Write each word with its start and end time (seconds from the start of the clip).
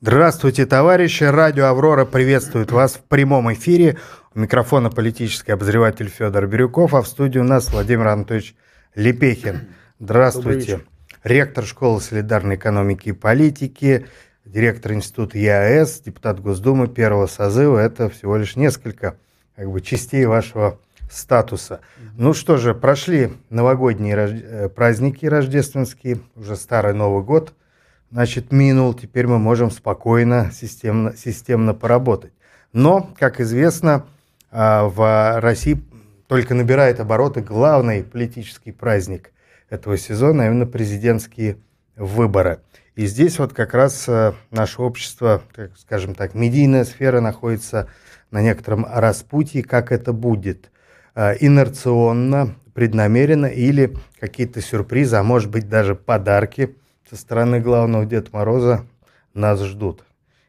Здравствуйте, 0.00 0.64
товарищи. 0.64 1.24
Радио 1.24 1.66
«Аврора» 1.66 2.06
приветствует 2.06 2.72
вас 2.72 2.94
в 2.94 3.02
прямом 3.02 3.52
эфире. 3.52 3.98
У 4.34 4.40
микрофона 4.40 4.88
политический 4.88 5.52
обозреватель 5.52 6.08
Федор 6.08 6.46
Бирюков, 6.46 6.94
а 6.94 7.02
в 7.02 7.06
студии 7.06 7.38
у 7.38 7.44
нас 7.44 7.70
Владимир 7.70 8.06
Анатольевич 8.06 8.54
Лепехин. 8.94 9.68
Здравствуйте. 9.98 10.80
Ректор 11.24 11.66
школы 11.66 12.00
солидарной 12.00 12.56
экономики 12.56 13.10
и 13.10 13.12
политики, 13.12 14.06
директор 14.46 14.94
института 14.94 15.36
ЕАЭС, 15.36 16.00
депутат 16.00 16.40
Госдумы 16.40 16.88
первого 16.88 17.26
созыва. 17.26 17.78
Это 17.78 18.08
всего 18.08 18.36
лишь 18.38 18.56
несколько 18.56 19.18
как 19.56 19.70
бы, 19.70 19.82
частей 19.82 20.24
вашего 20.24 20.80
статуса. 21.10 21.80
Ну 22.16 22.32
что 22.32 22.56
же, 22.56 22.74
прошли 22.74 23.34
новогодние 23.50 24.16
э, 24.16 24.68
праздники 24.70 25.26
рождественские, 25.26 26.20
уже 26.34 26.56
старый 26.56 26.94
Новый 26.94 27.22
год– 27.22 27.52
значит, 28.10 28.52
минул, 28.52 28.94
теперь 28.94 29.26
мы 29.26 29.38
можем 29.38 29.70
спокойно, 29.70 30.50
системно, 30.52 31.16
системно 31.16 31.74
поработать. 31.74 32.32
Но, 32.72 33.10
как 33.18 33.40
известно, 33.40 34.06
а, 34.50 34.84
в 34.88 35.40
России 35.40 35.82
только 36.26 36.54
набирает 36.54 37.00
обороты 37.00 37.40
главный 37.40 38.02
политический 38.02 38.72
праздник 38.72 39.32
этого 39.70 39.96
сезона, 39.96 40.44
а 40.44 40.46
именно 40.46 40.66
президентские 40.66 41.58
выборы. 41.96 42.60
И 42.94 43.06
здесь 43.06 43.38
вот 43.38 43.52
как 43.52 43.74
раз 43.74 44.08
а, 44.08 44.34
наше 44.50 44.82
общество, 44.82 45.42
скажем 45.76 46.14
так, 46.14 46.34
медийная 46.34 46.84
сфера 46.84 47.20
находится 47.20 47.88
на 48.30 48.42
некотором 48.42 48.86
распутье, 48.88 49.62
как 49.62 49.92
это 49.92 50.12
будет. 50.12 50.70
Инерционно, 51.14 52.56
преднамеренно 52.74 53.46
или 53.46 53.96
какие-то 54.20 54.60
сюрпризы, 54.60 55.16
а 55.16 55.22
может 55.22 55.50
быть 55.50 55.66
даже 55.68 55.94
подарки– 55.94 56.76
со 57.08 57.16
стороны 57.16 57.60
главного 57.60 58.04
Деда 58.04 58.28
Мороза 58.32 58.86
нас 59.32 59.62
ждут. 59.62 60.04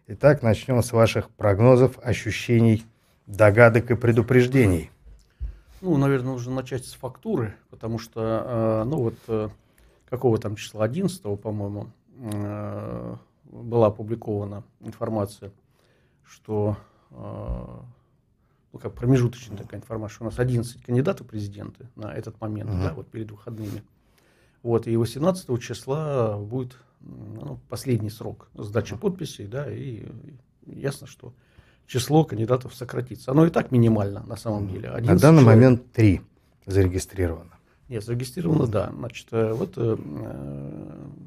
Итак, 0.08 0.42
начнем 0.42 0.82
с 0.82 0.92
ваших 0.92 1.30
прогнозов, 1.30 2.00
ощущений, 2.02 2.86
догадок 3.28 3.92
и 3.92 3.96
предупреждений. 3.96 4.90
Ну, 5.82 5.98
наверное, 5.98 6.32
нужно 6.32 6.56
начать 6.56 6.86
с 6.86 6.94
фактуры, 6.94 7.56
потому 7.70 8.00
что, 8.00 8.82
э, 8.82 8.84
ну 8.86 8.98
вот, 8.98 9.16
э, 9.28 9.50
какого 10.10 10.40
там 10.40 10.56
числа, 10.56 10.86
11 10.86 11.22
по-моему, 11.38 11.92
э, 12.16 13.16
была 13.44 13.88
опубликована 13.88 14.64
информация, 14.82 15.52
что, 16.24 16.76
ну, 17.12 18.80
как 18.82 18.94
промежуточная 18.94 19.58
такая 19.58 19.80
информация, 19.80 20.24
у 20.24 20.26
нас 20.26 20.40
11 20.40 20.84
кандидатов 20.84 21.28
в 21.28 21.30
президенты 21.30 21.88
на 21.96 22.14
этот 22.14 22.42
момент, 22.42 22.72
угу. 22.72 22.82
да, 22.82 22.94
вот 22.94 23.10
перед 23.10 23.32
выходными. 23.32 23.84
Вот, 24.64 24.88
и 24.88 24.96
18 24.96 25.62
числа 25.62 26.38
будет 26.38 26.78
ну, 27.02 27.60
последний 27.70 28.10
срок 28.10 28.50
сдачи 28.56 28.96
подписей, 28.96 29.46
да, 29.46 29.72
и 29.72 30.06
ясно, 30.66 31.08
что 31.08 31.34
число 31.86 32.26
кандидатов 32.26 32.76
сократится. 32.76 33.32
Оно 33.32 33.46
и 33.46 33.50
так 33.50 33.72
минимально 33.72 34.24
на 34.28 34.36
самом 34.36 34.68
деле. 34.70 34.90
На 34.90 35.16
данный 35.16 35.42
человек. 35.42 35.46
момент 35.46 35.92
три 35.94 36.22
зарегистрировано. 36.66 37.52
Нет, 37.88 38.04
зарегистрировано, 38.04 38.68
да. 38.68 38.92
Значит, 38.94 39.28
э, 39.32 39.54
вот 39.54 39.74
э, 39.78 39.98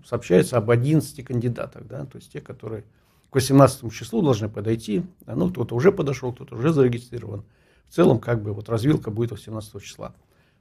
сообщается 0.07 0.59
об 0.59 0.71
11 0.71 1.25
кандидатах, 1.25 1.87
да, 1.87 2.05
то 2.05 2.19
есть 2.19 2.31
те, 2.33 2.41
которые 2.41 2.85
к 3.31 3.35
18 3.35 3.91
числу 3.93 4.21
должны 4.23 4.49
подойти. 4.49 5.03
Ну, 5.27 5.51
кто-то 5.51 5.75
уже 5.75 5.93
подошел, 5.93 6.33
кто-то 6.33 6.57
уже 6.57 6.73
зарегистрирован. 6.73 7.45
В 7.89 7.95
целом, 7.95 8.19
как 8.19 8.43
бы, 8.43 8.53
вот 8.53 8.69
развилка 8.69 9.11
будет 9.11 9.31
18 9.31 9.83
числа. 9.83 10.15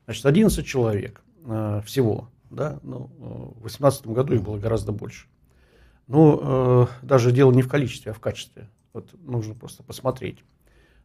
Значит, 0.05 0.25
11 0.25 0.65
человек 0.65 1.21
э, 1.45 1.81
всего 1.85 2.29
да, 2.49 2.79
ну, 2.83 3.09
в 3.17 3.61
2018 3.61 4.07
году 4.07 4.33
их 4.33 4.43
было 4.43 4.57
гораздо 4.57 4.91
больше. 4.91 5.27
Но 6.07 6.87
э, 7.01 7.05
даже 7.05 7.31
дело 7.31 7.51
не 7.51 7.61
в 7.61 7.67
количестве, 7.67 8.11
а 8.11 8.15
в 8.15 8.19
качестве. 8.19 8.67
Вот 8.93 9.13
нужно 9.21 9.53
просто 9.53 9.83
посмотреть. 9.83 10.43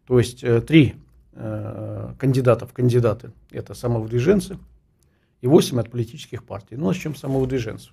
То 0.07 0.19
есть 0.19 0.43
э, 0.43 0.61
три 0.61 0.95
э, 1.33 2.15
кандидата 2.19 2.67
в 2.67 2.73
кандидаты– 2.73 3.33
это 3.51 3.75
самовыдвиженцы, 3.75 4.59
и 5.41 5.47
восемь 5.47 5.79
от 5.79 5.91
политических 5.91 6.43
партий. 6.45 6.77
Ну, 6.77 6.87
начнем 6.87 7.15
с 7.15 7.21
самовыдвиженцев. 7.21 7.93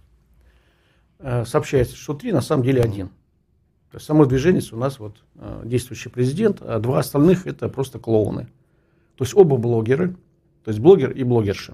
Э, 1.20 1.44
сообщается, 1.46 1.98
что 1.98 2.14
три 2.14 2.32
на 2.32 2.42
самом 2.42 2.64
деле 2.64 2.82
один. 2.82 3.10
То 3.92 3.98
есть 3.98 4.06
самовыдвиженец 4.06 4.72
у 4.72 4.78
нас 4.78 5.00
вот 5.00 5.22
э, 5.36 5.64
действующий 5.66 6.08
президент, 6.08 6.62
а 6.62 6.80
два 6.80 7.00
остальных– 7.00 7.46
это 7.46 7.68
просто 7.68 8.00
клоуны. 8.00 8.48
То 9.18 9.26
есть 9.26 9.36
оба 9.36 9.58
блогеры, 9.58 10.16
то 10.64 10.70
есть 10.70 10.80
блогер 10.80 11.12
и 11.12 11.24
блогерша. 11.24 11.74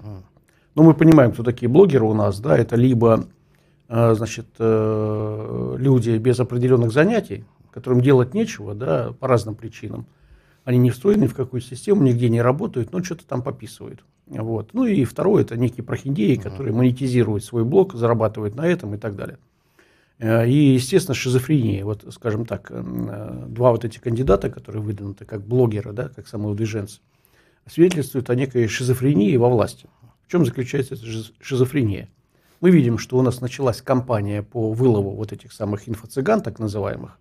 Ну, 0.78 0.84
мы 0.84 0.94
понимаем, 0.94 1.32
кто 1.32 1.42
такие 1.42 1.68
блогеры 1.68 2.04
у 2.04 2.14
нас, 2.14 2.38
да, 2.38 2.56
это 2.56 2.76
либо, 2.76 3.26
э, 3.88 4.14
значит, 4.14 4.46
э, 4.60 5.74
люди 5.76 6.16
без 6.18 6.38
определенных 6.38 6.92
занятий, 6.92 7.44
которым 7.72 8.00
делать 8.00 8.32
нечего, 8.32 8.76
да, 8.76 9.12
по 9.18 9.26
разным 9.26 9.56
причинам. 9.56 10.06
Они 10.62 10.78
не 10.78 10.90
встроены 10.90 11.26
в 11.26 11.34
какую 11.34 11.62
систему, 11.62 12.04
нигде 12.04 12.28
не 12.28 12.40
работают, 12.40 12.92
но 12.92 13.02
что-то 13.02 13.26
там 13.26 13.42
пописывают. 13.42 14.04
Вот. 14.28 14.72
Ну 14.72 14.84
и 14.84 15.04
второе, 15.04 15.42
это 15.42 15.56
некие 15.56 15.82
прохиндеи, 15.82 16.36
которые 16.36 16.72
монетизируют 16.72 17.42
свой 17.42 17.64
блог, 17.64 17.94
зарабатывают 17.94 18.54
на 18.54 18.64
этом 18.64 18.94
и 18.94 18.98
так 18.98 19.16
далее. 19.16 19.38
Э, 20.20 20.46
и, 20.46 20.74
естественно, 20.74 21.16
шизофрения. 21.16 21.84
Вот, 21.84 22.04
скажем 22.10 22.46
так, 22.46 22.70
два 22.72 23.72
вот 23.72 23.84
эти 23.84 23.98
кандидата, 23.98 24.48
которые 24.48 24.80
выданы 24.80 25.14
как 25.14 25.44
блогеры, 25.44 25.92
да, 25.92 26.08
как 26.08 26.28
самовыдвиженцы, 26.28 27.00
свидетельствуют 27.66 28.30
о 28.30 28.36
некой 28.36 28.68
шизофрении 28.68 29.36
во 29.36 29.48
власти. 29.48 29.88
В 30.28 30.30
чем 30.30 30.44
заключается 30.44 30.94
эта 30.94 31.04
шизофрения? 31.40 32.10
Мы 32.60 32.70
видим, 32.70 32.98
что 32.98 33.16
у 33.16 33.22
нас 33.22 33.40
началась 33.40 33.80
кампания 33.80 34.42
по 34.42 34.72
вылову 34.72 35.12
вот 35.12 35.32
этих 35.32 35.52
самых 35.52 35.88
инфо-цыган, 35.88 36.42
так 36.42 36.58
называемых, 36.58 37.18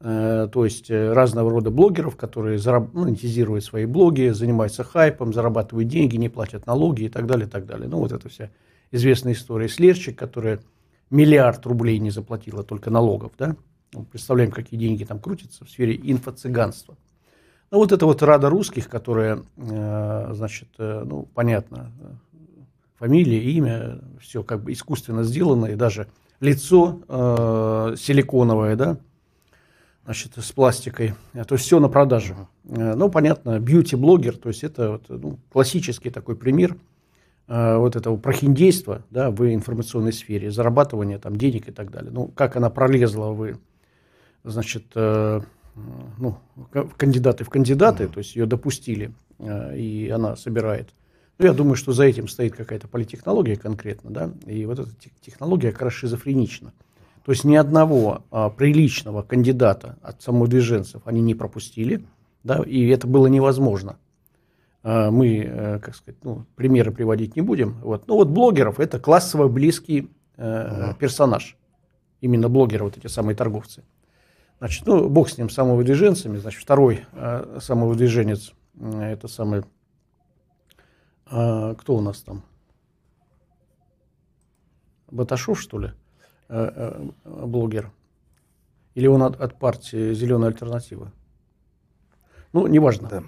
э, 0.00 0.48
то 0.50 0.64
есть 0.64 0.90
э, 0.90 1.12
разного 1.12 1.50
рода 1.50 1.70
блогеров, 1.70 2.16
которые 2.16 2.56
зараб- 2.56 2.88
монетизируют 2.94 3.62
свои 3.62 3.84
блоги, 3.84 4.30
занимаются 4.30 4.84
хайпом, 4.84 5.34
зарабатывают 5.34 5.88
деньги, 5.88 6.16
не 6.16 6.30
платят 6.30 6.66
налоги 6.66 7.02
и 7.02 7.08
так 7.10 7.26
далее, 7.26 7.46
и 7.46 7.50
так 7.50 7.66
далее. 7.66 7.88
Ну, 7.90 7.98
вот 7.98 8.12
это 8.12 8.30
вся 8.30 8.48
известная 8.90 9.34
история 9.34 9.68
с 9.68 10.14
которая 10.14 10.60
миллиард 11.10 11.66
рублей 11.66 11.98
не 11.98 12.10
заплатила 12.10 12.62
только 12.62 12.88
налогов, 12.88 13.32
да? 13.36 13.54
Ну, 13.92 14.04
представляем, 14.04 14.50
какие 14.50 14.80
деньги 14.80 15.04
там 15.04 15.18
крутятся 15.18 15.66
в 15.66 15.68
сфере 15.68 15.94
инфо-цыганства. 15.94 16.96
Ну, 17.70 17.78
вот 17.78 17.92
это 17.92 18.06
вот 18.06 18.22
Рада 18.22 18.48
русских, 18.48 18.88
которая, 18.88 19.42
э, 19.58 20.30
значит, 20.32 20.68
ну, 20.78 21.28
понятно, 21.34 21.92
фамилия, 23.00 23.42
имя, 23.42 23.98
все 24.20 24.44
как 24.44 24.62
бы 24.62 24.72
искусственно 24.72 25.24
сделано, 25.24 25.66
и 25.66 25.74
даже 25.74 26.06
лицо 26.38 27.00
э, 27.08 27.94
силиконовое, 27.98 28.76
да, 28.76 28.98
значит, 30.04 30.32
с 30.36 30.52
пластикой, 30.52 31.14
то 31.32 31.54
есть 31.54 31.64
все 31.64 31.80
на 31.80 31.88
продажу. 31.88 32.34
Э, 32.68 32.94
ну, 32.94 33.10
понятно, 33.10 33.58
бьюти-блогер, 33.58 34.36
то 34.36 34.50
есть 34.50 34.64
это 34.64 34.92
вот, 34.92 35.04
ну, 35.08 35.38
классический 35.50 36.10
такой 36.10 36.36
пример 36.36 36.76
э, 37.48 37.76
вот 37.78 37.96
этого 37.96 38.18
прохиндейства, 38.18 39.02
да, 39.10 39.30
в 39.30 39.50
информационной 39.50 40.12
сфере, 40.12 40.50
зарабатывания 40.50 41.18
там 41.18 41.36
денег 41.36 41.70
и 41.70 41.72
так 41.72 41.90
далее. 41.90 42.12
Ну, 42.12 42.28
как 42.28 42.56
она 42.56 42.68
пролезла 42.68 43.30
в, 43.30 43.56
значит, 44.44 44.84
э, 44.94 45.40
ну, 46.18 46.36
кандидаты 46.98 47.44
в 47.44 47.48
кандидаты, 47.48 48.08
то 48.08 48.18
есть 48.18 48.36
ее 48.36 48.44
допустили, 48.44 49.14
э, 49.38 49.78
и 49.78 50.10
она 50.10 50.36
собирает 50.36 50.90
ну, 51.40 51.46
я 51.46 51.54
думаю, 51.54 51.74
что 51.74 51.92
за 51.92 52.04
этим 52.04 52.28
стоит 52.28 52.54
какая-то 52.54 52.86
политтехнология 52.86 53.56
конкретно, 53.56 54.10
да, 54.10 54.30
и 54.46 54.66
вот 54.66 54.78
эта 54.78 54.90
технология 55.22 55.72
как 55.72 55.82
раз 55.82 55.94
шизофренична. 55.94 56.74
То 57.24 57.32
есть 57.32 57.44
ни 57.44 57.56
одного 57.56 58.24
а, 58.30 58.50
приличного 58.50 59.22
кандидата 59.22 59.96
от 60.02 60.20
самодвиженцев 60.20 61.00
они 61.06 61.22
не 61.22 61.34
пропустили, 61.34 62.04
да, 62.44 62.62
и 62.62 62.86
это 62.88 63.06
было 63.06 63.26
невозможно. 63.26 63.96
А, 64.82 65.10
мы, 65.10 65.46
а, 65.50 65.78
как 65.78 65.96
сказать, 65.96 66.22
ну, 66.24 66.44
примеры 66.56 66.92
приводить 66.92 67.36
не 67.36 67.42
будем. 67.42 67.78
Вот. 67.80 68.06
Ну 68.06 68.16
вот 68.16 68.28
блогеров 68.28 68.78
это 68.78 68.98
классово 68.98 69.48
близкий 69.48 70.10
э, 70.36 70.92
персонаж. 70.98 71.56
Именно 72.20 72.50
блогеры, 72.50 72.84
вот 72.84 72.98
эти 72.98 73.06
самые 73.06 73.34
торговцы. 73.34 73.82
Значит, 74.58 74.86
ну, 74.86 75.08
бог 75.08 75.30
с 75.30 75.38
ним, 75.38 75.48
самовыдвиженцами. 75.48 76.36
Значит, 76.36 76.60
второй 76.60 77.06
э, 77.12 77.58
самовыдвиженец, 77.62 78.52
это 78.78 79.26
самый 79.26 79.62
а, 81.30 81.74
кто 81.74 81.96
у 81.96 82.00
нас 82.00 82.20
там? 82.20 82.42
Баташов, 85.10 85.60
что 85.60 85.78
ли, 85.78 85.92
а, 86.48 87.10
а, 87.24 87.46
блогер? 87.46 87.90
Или 88.94 89.06
он 89.06 89.22
от, 89.22 89.40
от 89.40 89.58
партии 89.58 90.12
«Зеленая 90.14 90.50
альтернатива»? 90.50 91.12
Ну, 92.52 92.66
неважно. 92.66 93.08
Да. 93.08 93.22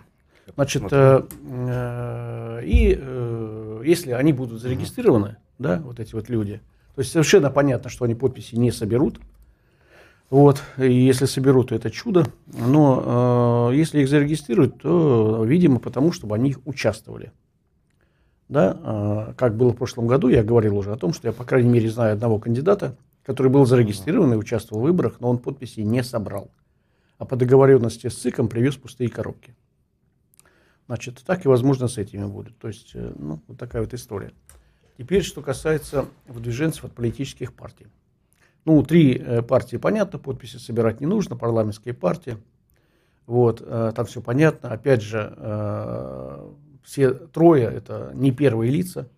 Значит, 0.55 0.83
э, 0.91 1.23
э, 1.31 2.61
и 2.65 2.99
э, 3.01 3.83
если 3.85 4.11
они 4.11 4.33
будут 4.33 4.61
зарегистрированы, 4.61 5.29
угу. 5.29 5.37
да, 5.61 5.79
вот 5.79 6.01
эти 6.01 6.15
вот 6.15 6.29
люди, 6.29 6.61
то 6.95 7.01
есть 7.01 7.13
совершенно 7.13 7.51
понятно, 7.51 7.89
что 7.89 8.05
они 8.05 8.15
подписи 8.15 8.57
не 8.57 8.73
соберут. 8.73 9.21
Вот, 10.31 10.63
и 10.79 10.91
если 10.91 11.27
соберут, 11.27 11.69
то 11.69 11.75
это 11.75 11.91
чудо. 11.91 12.27
Но 12.47 13.71
э, 13.71 13.77
если 13.77 14.01
их 14.01 14.09
зарегистрируют, 14.09 14.83
то, 14.83 15.45
видимо, 15.45 15.79
потому, 15.79 16.11
чтобы 16.11 16.35
они 16.35 16.57
участвовали 16.65 17.33
да, 18.53 18.79
а, 18.83 19.35
как 19.35 19.57
было 19.57 19.73
в 19.73 19.77
прошлом 19.77 20.07
году, 20.07 20.29
я 20.29 20.45
говорил 20.45 20.77
уже 20.77 20.93
о 20.93 20.97
том, 20.97 21.15
что 21.15 21.27
я, 21.27 21.33
по 21.33 21.45
крайней 21.45 21.71
мере, 21.71 21.89
знаю 21.89 22.13
одного 22.13 22.39
кандидата, 22.39 22.97
который 23.25 23.51
был 23.51 23.65
зарегистрирован 23.65 24.35
и 24.35 24.37
участвовал 24.37 24.83
в 24.83 24.85
выборах, 24.85 25.21
но 25.21 25.31
он 25.31 25.39
подписи 25.39 25.81
не 25.81 26.03
собрал. 26.05 26.51
А 27.17 27.25
по 27.25 27.35
договоренности 27.35 28.09
с 28.09 28.19
ЦИКом 28.19 28.49
привез 28.49 28.77
пустые 28.77 29.09
коробки. 29.09 29.57
Значит, 30.87 31.23
так 31.25 31.47
и 31.47 31.49
возможно 31.49 31.89
с 31.89 31.97
этими 31.97 32.27
будет. 32.27 32.59
То 32.59 32.69
есть, 32.69 32.91
э, 32.93 33.15
ну, 33.17 33.41
вот 33.49 33.57
такая 33.57 33.81
вот 33.81 33.95
история. 33.95 34.33
Теперь, 34.99 35.23
что 35.23 35.41
касается 35.41 36.05
выдвиженцев 36.27 36.85
от 36.85 36.93
политических 36.93 37.55
партий. 37.55 37.87
Ну, 38.67 38.83
три 38.83 39.17
э, 39.17 39.41
партии 39.41 39.79
понятно, 39.79 40.19
подписи 40.19 40.59
собирать 40.59 41.01
не 41.01 41.07
нужно, 41.07 41.37
парламентские 41.37 41.95
партии. 41.95 42.37
Вот, 43.25 43.63
э, 43.65 43.93
там 43.97 44.05
все 44.05 44.21
понятно. 44.21 44.73
Опять 44.73 45.01
же, 45.01 45.35
все 46.83 47.13
трое 47.13 47.65
это 47.65 48.13
не 48.15 48.33
первые 48.33 48.71
лица, 48.71 49.09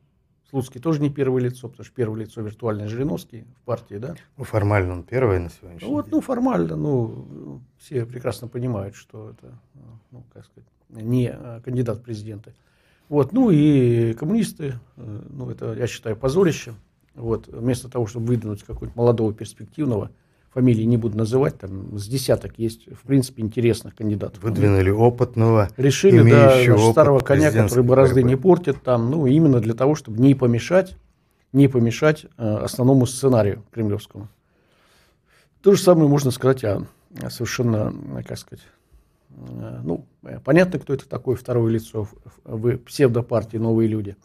Слуцкий 0.54 0.80
тоже 0.80 1.02
не 1.02 1.10
первое 1.10 1.42
лицо, 1.42 1.68
потому 1.68 1.84
что 1.84 1.92
первое 1.92 2.20
лицо 2.20 2.40
виртуальный 2.40 2.86
Жириновский 2.86 3.44
в 3.60 3.64
партии, 3.64 3.96
да? 3.96 4.14
Ну, 4.36 4.44
формально 4.44 4.92
он 4.92 5.02
первый 5.02 5.40
на 5.40 5.50
сегодняшний 5.50 5.88
вот, 5.88 6.04
день. 6.04 6.14
Ну, 6.14 6.20
формально, 6.20 6.76
ну, 6.76 7.60
все 7.76 8.06
прекрасно 8.06 8.46
понимают, 8.46 8.94
что 8.94 9.30
это, 9.30 9.58
ну, 10.12 10.22
как 10.32 10.44
сказать, 10.44 10.68
не 10.90 11.28
а, 11.28 11.60
кандидат 11.60 11.98
в 11.98 12.02
президенты. 12.02 12.54
Вот, 13.08 13.32
ну 13.32 13.50
и 13.50 14.12
коммунисты, 14.12 14.78
э, 14.96 15.22
ну, 15.28 15.50
это, 15.50 15.74
я 15.74 15.88
считаю, 15.88 16.14
позорище. 16.16 16.74
Вот, 17.16 17.48
вместо 17.48 17.88
того, 17.88 18.06
чтобы 18.06 18.26
выдвинуть 18.26 18.62
какого-то 18.62 18.96
молодого 18.96 19.34
перспективного, 19.34 20.12
фамилии 20.54 20.84
не 20.84 20.96
буду 20.96 21.18
называть, 21.18 21.58
там 21.58 21.98
с 21.98 22.06
десяток 22.06 22.58
есть, 22.58 22.86
в 22.86 23.06
принципе, 23.06 23.42
интересных 23.42 23.96
кандидатов. 23.96 24.42
Выдвинули 24.42 24.90
опытного, 24.90 25.68
Решили, 25.76 26.30
да, 26.30 26.54
значит, 26.54 26.78
старого 26.92 27.18
коня, 27.18 27.50
который 27.50 27.82
борозды 27.82 28.22
борьбы. 28.22 28.28
не 28.28 28.36
портит, 28.36 28.82
там, 28.82 29.10
ну, 29.10 29.26
именно 29.26 29.60
для 29.60 29.74
того, 29.74 29.96
чтобы 29.96 30.20
не 30.22 30.34
помешать, 30.34 30.96
не 31.52 31.66
помешать 31.66 32.26
э, 32.38 32.56
основному 32.56 33.06
сценарию 33.06 33.64
кремлевскому. 33.72 34.28
То 35.60 35.72
же 35.72 35.82
самое 35.82 36.08
можно 36.08 36.30
сказать 36.30 36.62
о, 36.62 36.86
совершенно, 37.30 37.92
как 38.26 38.38
сказать, 38.38 38.64
э, 39.30 39.80
ну, 39.82 40.06
понятно, 40.44 40.78
кто 40.78 40.94
это 40.94 41.08
такое 41.08 41.34
второе 41.34 41.72
лицо 41.72 42.04
в, 42.04 42.14
в 42.44 42.76
псевдопартии 42.78 43.56
«Новые 43.56 43.88
люди» 43.88 44.16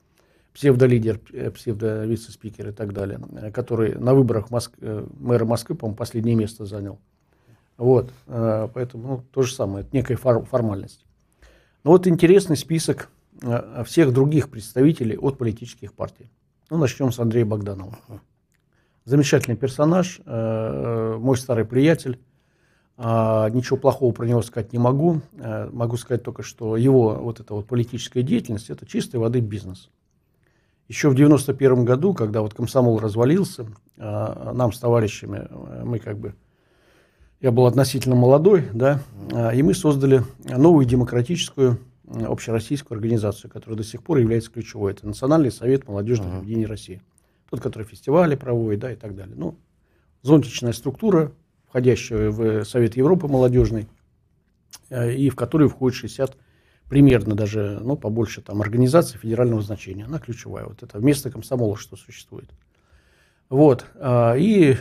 псевдолидер, 0.54 1.20
э, 1.32 1.52
псевдо-вице-спикер 1.52 2.70
и 2.70 2.72
так 2.72 2.94
далее, 2.94 3.20
э, 3.34 3.52
который 3.52 3.96
на 3.96 4.14
выборах 4.14 4.50
Моск... 4.50 4.74
Э, 4.82 5.06
мэра 5.20 5.46
Москвы, 5.46 5.76
по-моему, 5.76 5.96
последнее 5.96 6.36
место 6.36 6.66
занял. 6.66 7.00
Вот, 7.78 8.12
поэтому 8.26 9.08
ну, 9.08 9.24
то 9.32 9.42
же 9.42 9.54
самое, 9.54 9.86
это 9.86 9.96
некая 9.96 10.18
формальность. 10.18 11.06
Но 11.86 11.92
вот 11.92 12.08
интересный 12.08 12.58
список 12.58 13.10
всех 13.86 14.12
других 14.12 14.50
представителей 14.50 15.16
от 15.16 15.38
политических 15.38 15.94
партий. 15.94 16.30
Ну, 16.70 16.76
начнем 16.76 17.14
с 17.14 17.20
Андрея 17.20 17.46
Богданова. 17.46 17.98
Замечательный 19.06 19.56
персонаж, 19.56 20.20
мой 20.26 21.38
старый 21.38 21.64
приятель. 21.64 22.20
Ничего 22.98 23.78
плохого 23.78 24.12
про 24.12 24.26
него 24.26 24.42
сказать 24.42 24.74
не 24.74 24.80
могу. 24.80 25.22
Могу 25.72 25.96
сказать 25.96 26.22
только, 26.22 26.44
что 26.44 26.76
его 26.76 27.16
вот 27.16 27.40
эта 27.40 27.54
вот 27.54 27.66
политическая 27.66 28.24
деятельность– 28.24 28.70
это 28.72 28.86
чистой 28.86 29.22
воды 29.22 29.40
бизнес. 29.40 29.90
Еще 30.90 31.08
в 31.10 31.16
91 31.16 31.86
году, 31.86 32.16
когда 32.16 32.42
вот 32.42 32.56
комсомол 32.56 32.98
развалился, 32.98 33.68
а, 33.98 34.54
нам 34.54 34.74
с 34.74 34.80
товарищами, 34.80 35.48
э, 35.48 35.84
мы 35.86 36.00
как 36.00 36.18
бы, 36.18 36.34
я 37.40 37.52
был 37.52 37.68
относительно 37.68 38.16
молодой, 38.16 38.66
да, 38.74 39.00
а, 39.32 39.52
и 39.52 39.62
мы 39.62 39.76
создали 39.76 40.24
новую 40.44 40.88
демократическую 40.88 41.78
общероссийскую 42.08 42.96
организацию, 42.96 43.52
которая 43.52 43.78
до 43.78 43.84
сих 43.84 44.02
пор 44.02 44.18
является 44.18 44.50
ключевой. 44.50 44.94
Это 44.94 45.06
Национальный 45.06 45.52
совет 45.52 45.88
молодежных 45.88 46.30
uh-huh. 46.30 46.38
объединений 46.40 46.66
России. 46.66 47.04
Тот, 47.52 47.62
который 47.62 47.84
фестивали 47.84 48.36
проводит, 48.36 48.80
да, 48.80 48.92
и 48.92 48.96
так 48.96 49.16
далее. 49.16 49.36
Ну, 49.38 49.60
зонтичная 50.24 50.74
структура, 50.74 51.32
входящая 51.68 52.32
в 52.32 52.64
Совет 52.64 52.98
Европы 52.98 53.28
молодежный, 53.28 53.88
э, 54.90 55.14
и 55.14 55.30
в 55.30 55.36
которую 55.36 55.70
входит 55.70 56.00
60 56.00 56.36
примерно 56.90 57.36
даже, 57.36 57.80
ну, 57.82 57.96
побольше 57.96 58.42
там 58.42 58.62
организаций 58.62 59.18
федерального 59.20 59.62
значения. 59.62 60.06
Она 60.06 60.20
ключевая. 60.20 60.66
Вот 60.66 60.84
это 60.84 60.98
вместо 60.98 61.30
комсомола, 61.30 61.78
что 61.78 61.96
существует. 61.96 62.50
Вот. 63.50 63.86
А, 63.96 64.34
и 64.36 64.76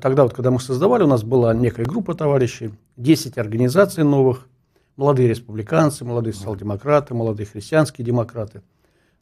тогда 0.00 0.24
вот, 0.24 0.34
когда 0.34 0.50
мы 0.50 0.60
создавали, 0.60 1.04
у 1.04 1.08
нас 1.08 1.22
была 1.22 1.54
некая 1.54 1.84
группа 1.84 2.14
товарищей, 2.14 2.72
10 2.96 3.38
организаций 3.38 4.04
новых, 4.04 4.48
молодые 4.96 5.28
республиканцы, 5.28 6.04
молодые 6.04 6.34
социал-демократы, 6.34 7.14
молодые 7.14 7.46
христианские 7.46 8.04
демократы, 8.04 8.62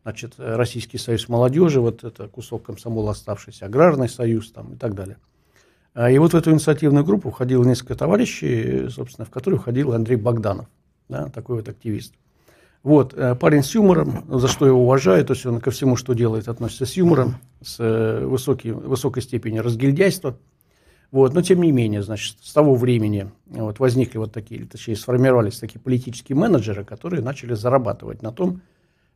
значит, 0.02 0.34
Российский 0.38 0.98
союз 0.98 1.28
молодежи, 1.28 1.80
вот 1.80 2.04
это 2.04 2.26
кусок 2.28 2.64
комсомола 2.64 3.12
оставшийся, 3.12 3.66
аграрный 3.66 4.08
союз 4.08 4.50
там 4.50 4.74
и 4.74 4.76
так 4.76 4.94
далее. 4.94 5.18
А, 5.92 6.10
и 6.10 6.18
вот 6.18 6.32
в 6.32 6.36
эту 6.36 6.52
инициативную 6.52 7.04
группу 7.04 7.30
входило 7.30 7.64
несколько 7.64 7.94
товарищей, 7.94 8.88
собственно, 8.88 9.26
в 9.26 9.30
которую 9.30 9.60
входил 9.60 9.92
Андрей 9.92 10.16
Богданов, 10.16 10.66
да, 11.08 11.28
такой 11.28 11.56
вот 11.56 11.68
активист. 11.68 12.14
Вот, 12.82 13.12
э, 13.14 13.34
парень 13.34 13.62
с 13.62 13.74
юмором, 13.74 14.24
за 14.28 14.48
что 14.48 14.66
его 14.66 14.82
уважаю, 14.82 15.24
то 15.26 15.34
есть 15.34 15.44
он 15.44 15.60
ко 15.60 15.70
всему, 15.70 15.96
что 15.96 16.14
делает, 16.14 16.48
относится 16.48 16.86
с 16.86 16.94
юмором, 16.94 17.36
с 17.60 17.76
э, 17.78 18.24
высокий, 18.24 18.70
высокой 18.70 19.22
степенью 19.22 19.62
разгильдяйства. 19.62 20.38
Вот, 21.10 21.34
но 21.34 21.42
тем 21.42 21.60
не 21.60 21.72
менее, 21.72 22.02
значит, 22.02 22.38
с 22.40 22.52
того 22.54 22.74
времени 22.74 23.30
вот, 23.46 23.80
возникли 23.80 24.16
вот 24.16 24.32
такие, 24.32 24.64
точнее, 24.64 24.96
сформировались 24.96 25.58
такие 25.58 25.78
политические 25.78 26.36
менеджеры, 26.36 26.84
которые 26.84 27.22
начали 27.22 27.52
зарабатывать 27.52 28.22
на 28.22 28.32
том, 28.32 28.62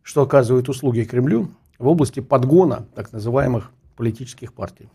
что 0.03 0.21
оказывают 0.23 0.69
услуги 0.69 1.05
Кремлю 1.05 1.49
в 1.79 1.87
области 1.87 2.21
подгона 2.21 2.85
так 2.95 3.13
называемых 3.13 3.71
политических 3.97 4.53
партий. 4.53 4.89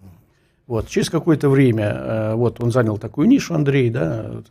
Вот, 0.67 0.87
через 0.87 1.09
какое-то 1.09 1.49
время 1.49 1.85
э, 1.85 2.35
вот, 2.35 2.61
он 2.61 2.71
занял 2.71 2.99
такую 2.99 3.27
нишу, 3.29 3.55
Андрей, 3.55 3.89
да, 3.89 4.43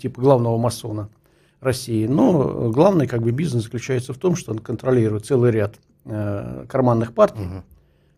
типа 0.00 0.20
главного 0.20 0.58
масона– 0.58 1.08
России. 1.62 2.06
Но 2.06 2.70
главный 2.70 3.06
как 3.06 3.22
бы, 3.22 3.30
бизнес 3.30 3.64
заключается 3.64 4.12
в 4.12 4.18
том, 4.18 4.36
что 4.36 4.52
он 4.52 4.58
контролирует 4.58 5.26
целый 5.26 5.52
ряд 5.52 5.76
э, 6.04 6.66
карманных 6.68 7.14
партий, 7.14 7.42
угу. 7.42 7.62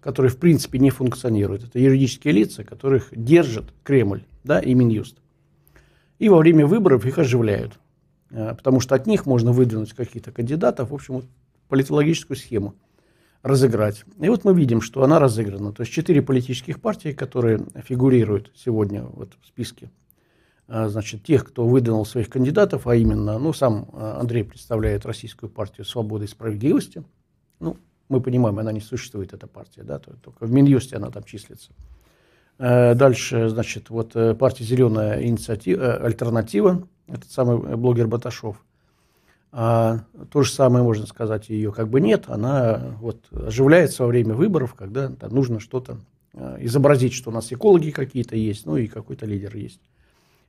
которые 0.00 0.32
в 0.32 0.38
принципе 0.38 0.78
не 0.78 0.90
функционируют. 0.90 1.64
Это 1.64 1.78
юридические 1.78 2.32
лица, 2.32 2.64
которых 2.64 3.08
держит 3.12 3.66
Кремль 3.82 4.24
да, 4.44 4.60
и 4.60 4.74
Минюст. 4.74 5.18
И 6.18 6.28
во 6.28 6.38
время 6.38 6.66
выборов 6.66 7.04
их 7.04 7.18
оживляют, 7.18 7.78
э, 8.30 8.54
потому 8.54 8.80
что 8.80 8.94
от 8.94 9.06
них 9.06 9.26
можно 9.26 9.52
выдвинуть 9.52 9.92
каких-то 9.92 10.32
кандидатов, 10.32 10.90
в 10.90 10.94
общем, 10.94 11.14
вот, 11.16 11.26
политологическую 11.68 12.36
схему 12.36 12.74
разыграть. 13.42 14.04
И 14.20 14.28
вот 14.30 14.44
мы 14.44 14.54
видим, 14.54 14.80
что 14.80 15.02
она 15.02 15.18
разыграна. 15.18 15.72
То 15.72 15.82
есть 15.82 15.92
четыре 15.92 16.22
политических 16.22 16.80
партии, 16.80 17.12
которые 17.12 17.60
фигурируют 17.86 18.52
сегодня 18.56 19.02
вот 19.02 19.34
в 19.42 19.46
списке 19.46 19.90
значит, 20.68 21.22
тех, 21.22 21.44
кто 21.44 21.66
выдвинул 21.66 22.06
своих 22.06 22.30
кандидатов, 22.30 22.86
а 22.86 22.96
именно, 22.96 23.38
ну, 23.38 23.52
сам 23.52 23.88
а, 23.92 24.18
Андрей 24.20 24.44
представляет 24.44 25.04
Российскую 25.04 25.50
партию 25.50 25.84
свободы 25.84 26.24
и 26.24 26.28
справедливости. 26.28 27.04
Ну, 27.60 27.76
мы 28.08 28.20
понимаем, 28.20 28.58
она 28.58 28.72
не 28.72 28.80
существует, 28.80 29.32
эта 29.32 29.46
партия, 29.46 29.82
да, 29.82 29.98
только 29.98 30.46
в 30.46 30.50
Минюсте 30.50 30.96
она 30.96 31.10
там 31.10 31.24
числится. 31.24 31.72
А, 32.58 32.94
дальше, 32.94 33.48
значит, 33.48 33.90
вот 33.90 34.14
э, 34.14 34.34
партия 34.34 34.64
«Зеленая 34.64 35.22
инициатива», 35.22 35.82
э, 35.82 36.06
альтернатива, 36.06 36.86
этот 37.08 37.30
самый 37.30 37.76
блогер 37.76 38.06
Баташов. 38.06 38.64
А, 39.52 40.00
то 40.30 40.42
же 40.42 40.50
самое 40.50 40.82
можно 40.82 41.06
сказать, 41.06 41.48
ее 41.48 41.72
как 41.72 41.88
бы 41.88 42.00
нет, 42.00 42.24
она 42.28 42.96
вот 43.00 43.20
оживляется 43.32 44.02
во 44.02 44.08
время 44.08 44.34
выборов, 44.34 44.74
когда 44.74 45.08
там, 45.08 45.32
нужно 45.32 45.60
что-то 45.60 45.98
изобразить, 46.58 47.12
что 47.12 47.30
у 47.30 47.32
нас 47.32 47.52
экологи 47.52 47.90
какие-то 47.90 48.34
есть, 48.34 48.66
ну 48.66 48.76
и 48.76 48.88
какой-то 48.88 49.24
лидер 49.24 49.54
есть. 49.56 49.80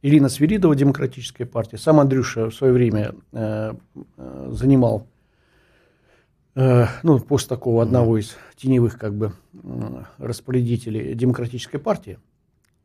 Ирина 0.01 0.29
Свиридова, 0.29 0.75
Демократическая 0.75 1.45
партия. 1.45 1.77
Сам 1.77 1.99
Андрюша 1.99 2.49
в 2.49 2.55
свое 2.55 2.73
время 2.73 3.15
э, 3.31 3.73
э, 4.17 4.47
занимал, 4.51 5.07
э, 6.55 6.85
ну, 7.03 7.19
пост 7.19 7.49
такого 7.49 7.83
одного 7.83 8.17
из 8.17 8.37
теневых, 8.55 8.97
как 8.97 9.15
бы, 9.15 9.33
распорядителей 10.17 11.15
Демократической 11.15 11.77
партии. 11.77 12.19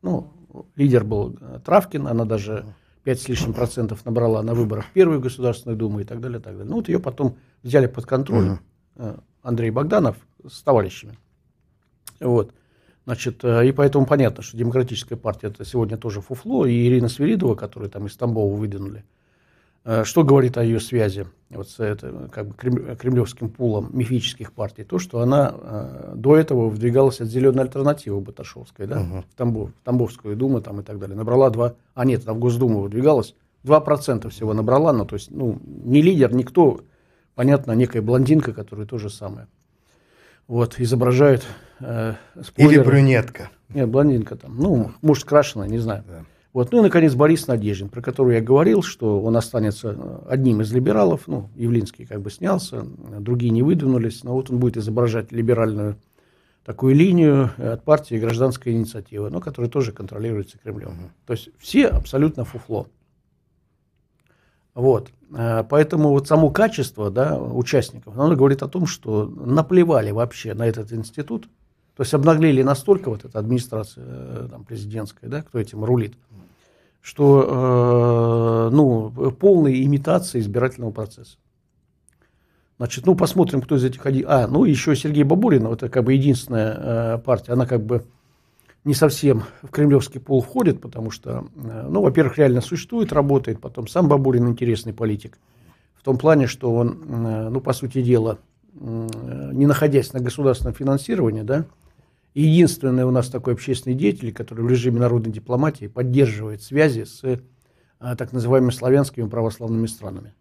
Ну, 0.01 0.31
лидер 0.75 1.03
был 1.03 1.37
э, 1.39 1.59
Травкин, 1.63 2.07
она 2.07 2.25
даже 2.25 2.65
5 3.03 3.21
с 3.21 3.29
лишним 3.29 3.53
процентов 3.53 4.05
набрала 4.05 4.41
на 4.41 4.53
выборах 4.53 4.85
Первой 4.93 5.19
Государственной 5.19 5.75
Думы 5.75 6.01
и 6.01 6.05
так 6.05 6.19
далее, 6.19 6.39
и 6.39 6.41
так 6.41 6.53
далее. 6.53 6.69
Ну, 6.69 6.77
вот 6.77 6.89
ее 6.89 6.99
потом 6.99 7.37
взяли 7.63 7.87
под 7.87 8.05
контроль 8.05 8.57
э, 8.95 9.17
Андрей 9.41 9.71
Богданов 9.71 10.17
с 10.47 10.61
товарищами. 10.61 11.17
Вот. 12.19 12.53
Значит, 13.05 13.43
э, 13.43 13.67
и 13.67 13.71
поэтому 13.71 14.05
понятно, 14.05 14.43
что 14.43 14.57
демократическая 14.57 15.15
партия 15.15 15.47
это 15.47 15.65
сегодня 15.65 15.97
тоже 15.97 16.21
фуфло, 16.21 16.65
и 16.65 16.87
Ирина 16.87 17.09
Свиридова, 17.09 17.55
которую 17.55 17.89
там 17.89 18.05
из 18.05 18.15
Тамбова 18.15 18.55
выдвинули, 18.55 19.03
э, 19.85 20.03
что 20.03 20.23
говорит 20.23 20.57
о 20.57 20.63
ее 20.63 20.79
связи 20.79 21.25
вот 21.49 21.69
с 21.69 21.79
это, 21.79 22.29
как 22.31 22.47
бы 22.47 22.53
кремлевским 22.95 23.49
пулом 23.49 23.89
мифических 23.91 24.53
партий? 24.53 24.83
То, 24.83 24.99
что 24.99 25.21
она 25.21 25.53
э, 25.53 26.13
до 26.15 26.37
этого 26.37 26.69
выдвигалась 26.69 27.21
от 27.21 27.27
зеленой 27.27 27.63
альтернативы 27.63 28.21
Баташовской, 28.21 28.85
да, 28.85 29.01
угу. 29.01 29.21
в, 29.21 29.35
Тамбов, 29.35 29.69
в 29.71 29.83
Тамбовскую 29.83 30.35
думу 30.35 30.61
там 30.61 30.79
и 30.81 30.83
так 30.83 30.99
далее. 30.99 31.17
Набрала 31.17 31.49
два, 31.49 31.73
а 31.95 32.05
нет, 32.05 32.21
она 32.25 32.33
в 32.35 32.39
Госдуму 32.39 32.81
выдвигалась, 32.81 33.35
2% 33.63 34.29
всего 34.29 34.53
набрала, 34.53 34.93
но 34.93 35.05
то 35.05 35.15
есть, 35.15 35.31
ну, 35.31 35.59
не 35.65 36.01
лидер, 36.01 36.33
никто, 36.33 36.81
понятно, 37.33 37.71
некая 37.73 38.01
блондинка, 38.01 38.53
которая 38.53 38.85
то 38.85 38.99
же 38.99 39.09
самое. 39.09 39.47
Вот, 40.47 40.79
изображает 40.79 41.45
Э, 41.81 42.13
Или 42.57 42.79
брюнетка. 42.79 43.49
Нет, 43.69 43.89
блондинка 43.89 44.35
там. 44.35 44.57
Ну, 44.57 44.91
может, 45.01 45.25
крашеная, 45.25 45.67
не 45.67 45.79
знаю. 45.79 46.03
Да. 46.07 46.25
Вот. 46.53 46.71
Ну 46.71 46.79
и, 46.79 46.81
наконец, 46.81 47.13
Борис 47.13 47.47
Надеждин, 47.47 47.89
про 47.89 48.01
которого 48.01 48.31
я 48.31 48.41
говорил, 48.41 48.81
что 48.83 49.21
он 49.21 49.37
останется 49.37 49.95
э, 49.97 50.19
одним 50.29 50.61
из 50.61 50.71
либералов. 50.73 51.27
Ну, 51.27 51.49
Явлинский 51.55 52.05
как 52.05 52.21
бы 52.21 52.29
снялся, 52.29 52.83
другие 53.19 53.51
не 53.51 53.63
выдвинулись, 53.63 54.23
но 54.23 54.33
вот 54.33 54.49
он 54.49 54.59
будет 54.59 54.77
изображать 54.77 55.31
либеральную 55.31 55.97
такую 56.65 56.93
линию 56.95 57.51
от 57.57 57.83
партии 57.83 58.15
«Гражданская 58.15 58.73
инициатива», 58.73 59.29
но 59.29 59.39
которая 59.39 59.71
тоже 59.71 59.93
контролируется 59.93 60.57
Кремлем. 60.59 60.89
Угу. 60.89 61.09
То 61.25 61.33
есть 61.33 61.49
все 61.57 61.87
абсолютно 61.87 62.43
фуфло. 62.45 62.87
Вот. 64.73 65.11
Э, 65.33 65.63
поэтому 65.67 66.09
вот 66.09 66.27
само 66.27 66.49
качество 66.49 67.09
да, 67.09 67.39
участников, 67.39 68.17
оно 68.17 68.35
говорит 68.35 68.61
о 68.61 68.67
том, 68.67 68.85
что 68.85 69.25
наплевали 69.25 70.11
вообще 70.11 70.53
на 70.53 70.67
этот 70.67 70.91
институт, 70.91 71.47
то 71.95 72.03
есть 72.03 72.13
обнаглели 72.13 72.63
настолько 72.63 73.09
вот 73.09 73.25
эта 73.25 73.39
администрация 73.39 74.03
э, 74.07 74.47
там, 74.49 74.63
президентская, 74.63 75.29
да, 75.29 75.41
кто 75.41 75.59
этим 75.59 75.83
рулит, 75.83 76.13
что 77.01 78.69
э, 78.69 78.75
ну, 78.75 79.11
полная 79.31 79.73
имитация 79.83 80.41
избирательного 80.41 80.91
процесса. 80.91 81.37
Значит, 82.77 83.05
ну 83.05 83.15
посмотрим, 83.15 83.61
кто 83.61 83.75
из 83.75 83.83
этих 83.83 84.05
один. 84.05 84.25
А, 84.27 84.47
ну 84.47 84.65
еще 84.65 84.95
Сергей 84.95 85.23
Бабурин, 85.23 85.67
вот 85.67 85.83
это 85.83 85.91
как 85.91 86.03
бы 86.03 86.13
единственная 86.13 87.15
э, 87.15 87.17
партия, 87.19 87.53
она 87.53 87.67
как 87.67 87.83
бы 87.83 88.05
не 88.83 88.93
совсем 88.93 89.43
в 89.61 89.67
кремлевский 89.67 90.19
пол 90.19 90.41
входит, 90.41 90.81
потому 90.81 91.11
что, 91.11 91.45
э, 91.55 91.87
ну, 91.87 92.01
во-первых, 92.01 92.37
реально 92.37 92.61
существует, 92.61 93.13
работает, 93.13 93.61
потом 93.61 93.87
сам 93.87 94.07
Бабурин 94.07 94.47
интересный 94.47 94.93
политик, 94.93 95.37
в 95.95 96.03
том 96.03 96.17
плане, 96.17 96.47
что 96.47 96.73
он, 96.73 97.03
э, 97.07 97.49
ну, 97.49 97.61
по 97.61 97.73
сути 97.73 98.01
дела, 98.01 98.39
э, 98.73 99.49
не 99.53 99.67
находясь 99.67 100.13
на 100.13 100.19
государственном 100.19 100.73
финансировании, 100.73 101.43
да, 101.43 101.65
единственный 102.33 103.03
у 103.03 103.11
нас 103.11 103.29
такой 103.29 103.53
общественный 103.53 103.95
деятель, 103.95 104.33
который 104.33 104.65
в 104.65 104.69
режиме 104.69 104.99
народной 104.99 105.31
дипломатии 105.31 105.87
поддерживает 105.87 106.61
связи 106.61 107.03
с 107.03 107.39
так 107.99 108.31
называемыми 108.33 108.71
славянскими 108.71 109.27
православными 109.27 109.87
странами. 109.87 110.33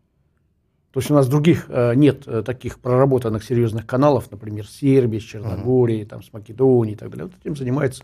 То 0.93 1.01
есть 1.01 1.11
у 1.11 1.15
нас 1.15 1.29
других 1.29 1.69
нет 1.69 2.27
таких 2.45 2.81
проработанных 2.81 3.45
серьезных 3.45 3.87
каналов, 3.87 4.31
например, 4.31 4.67
с 4.67 4.73
Сербией, 4.73 5.21
с 5.21 5.25
Черногорией, 5.25 6.03
uh-huh. 6.03 6.09
там, 6.09 6.23
с 6.23 6.33
Македонией 6.33 6.95
и 6.95 6.99
так 6.99 7.11
далее. 7.11 7.27
Вот 7.27 7.35
этим 7.41 7.55
занимается 7.55 8.03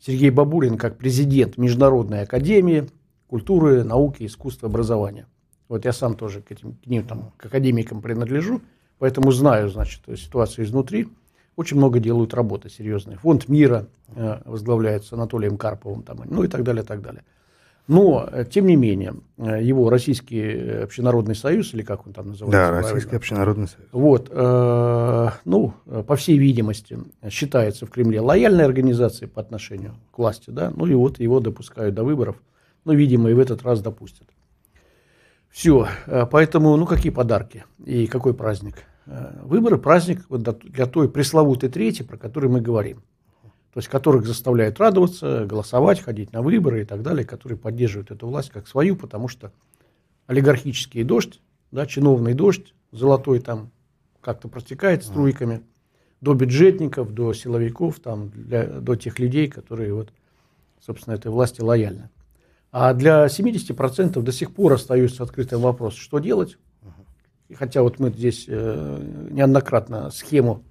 Сергей 0.00 0.30
Бабурин 0.30 0.76
как 0.76 0.98
президент 0.98 1.56
Международной 1.56 2.22
академии 2.22 2.88
культуры, 3.28 3.84
науки, 3.84 4.26
искусства, 4.26 4.68
образования. 4.68 5.26
Вот 5.68 5.84
я 5.84 5.92
сам 5.92 6.16
тоже 6.16 6.42
к 6.42 6.50
этим 6.50 6.74
к 6.74 6.86
ним 6.86 7.04
там 7.04 7.32
к 7.36 7.46
академикам 7.46 8.02
принадлежу, 8.02 8.60
поэтому 8.98 9.30
знаю, 9.30 9.68
значит, 9.68 10.02
ситуацию 10.16 10.64
изнутри. 10.64 11.06
Очень 11.60 11.76
много 11.76 12.00
делают 12.00 12.32
работы 12.32 12.70
серьезные. 12.70 13.18
Фонд 13.18 13.50
мира 13.50 13.86
э, 14.16 14.38
возглавляется 14.46 15.14
Анатолием 15.14 15.58
Карповым, 15.58 16.02
там, 16.02 16.22
ну 16.24 16.42
и 16.42 16.48
так 16.48 16.62
далее, 16.62 16.82
так 16.84 17.02
далее. 17.02 17.22
Но, 17.86 18.26
э, 18.32 18.46
тем 18.50 18.66
не 18.66 18.76
менее, 18.76 19.16
э, 19.36 19.62
его 19.62 19.90
Российский 19.90 20.84
общенародный 20.84 21.34
союз, 21.34 21.74
или 21.74 21.82
как 21.82 22.06
он 22.06 22.14
там 22.14 22.28
называется? 22.28 22.58
Да, 22.58 22.68
правильно? 22.68 22.94
Российский 22.94 23.14
общенародный 23.14 23.68
союз. 23.68 23.88
Вот, 23.92 24.28
э, 24.30 25.28
ну, 25.44 25.74
по 26.06 26.16
всей 26.16 26.38
видимости, 26.38 26.98
считается 27.28 27.84
в 27.84 27.90
Кремле 27.90 28.22
лояльной 28.22 28.64
организацией 28.64 29.28
по 29.28 29.42
отношению 29.42 29.96
к 30.12 30.18
власти, 30.18 30.48
да, 30.48 30.72
ну 30.74 30.86
и 30.86 30.94
вот 30.94 31.20
его 31.20 31.40
допускают 31.40 31.94
до 31.94 32.04
выборов, 32.04 32.36
ну, 32.86 32.94
видимо, 32.94 33.28
и 33.28 33.34
в 33.34 33.38
этот 33.38 33.64
раз 33.64 33.82
допустят. 33.82 34.28
Все, 35.50 35.88
поэтому, 36.30 36.74
ну, 36.78 36.86
какие 36.86 37.12
подарки 37.12 37.64
и 37.84 38.06
какой 38.06 38.32
праздник? 38.32 38.76
Выборы– 39.42 39.78
праздник 39.78 40.24
вот 40.28 40.42
для 40.42 40.86
той 40.86 41.08
пресловутой 41.08 41.68
трети, 41.68 42.02
про 42.02 42.16
которую 42.16 42.52
мы 42.52 42.60
говорим 42.60 43.02
то 43.72 43.78
есть 43.78 43.88
которых 43.88 44.26
заставляют 44.26 44.80
радоваться, 44.80 45.46
голосовать, 45.46 46.00
ходить 46.00 46.32
на 46.32 46.42
выборы 46.42 46.82
и 46.82 46.84
так 46.84 47.02
далее, 47.02 47.24
которые 47.24 47.56
поддерживают 47.56 48.10
эту 48.10 48.26
власть 48.26 48.50
как 48.50 48.66
свою, 48.66 48.96
потому 48.96 49.28
что 49.28 49.52
олигархический 50.26 51.04
дождь, 51.04 51.40
да, 51.70 51.86
чиновный 51.86 52.34
дождь, 52.34 52.74
золотой 52.90 53.38
там 53.38 53.70
как-то 54.20 54.48
протекает 54.48 55.04
струйками, 55.04 55.62
до 56.20 56.34
бюджетников, 56.34 57.14
до 57.14 57.32
силовиков, 57.32 58.00
там, 58.00 58.30
для, 58.30 58.66
до 58.66 58.96
тех 58.96 59.18
людей, 59.18 59.48
которые 59.48 59.94
вот, 59.94 60.12
собственно, 60.80 61.14
этой 61.14 61.30
власти 61.30 61.60
лояльны. 61.60 62.10
А 62.72 62.92
для 62.92 63.26
70% 63.26 64.20
до 64.20 64.32
сих 64.32 64.52
пор 64.52 64.74
остается 64.74 65.22
открытым 65.22 65.60
вопрос, 65.60 65.94
что 65.94 66.18
делать. 66.18 66.58
И 67.50 67.54
хотя 67.54 67.82
вот 67.82 67.98
мы 67.98 68.10
здесь 68.10 68.44
э, 68.46 69.26
неоднократно 69.32 70.10
схему 70.10 70.62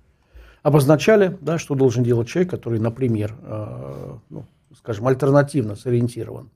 обозначали, 0.63 1.37
да, 1.41 1.57
что 1.57 1.75
должен 1.75 2.05
делать 2.05 2.29
человек, 2.29 2.49
который, 2.51 2.79
например, 2.79 3.35
э, 3.41 4.17
ну, 4.29 4.45
скажем, 4.77 5.05
альтернативно 5.07 5.75
сориентирован, 5.75 6.49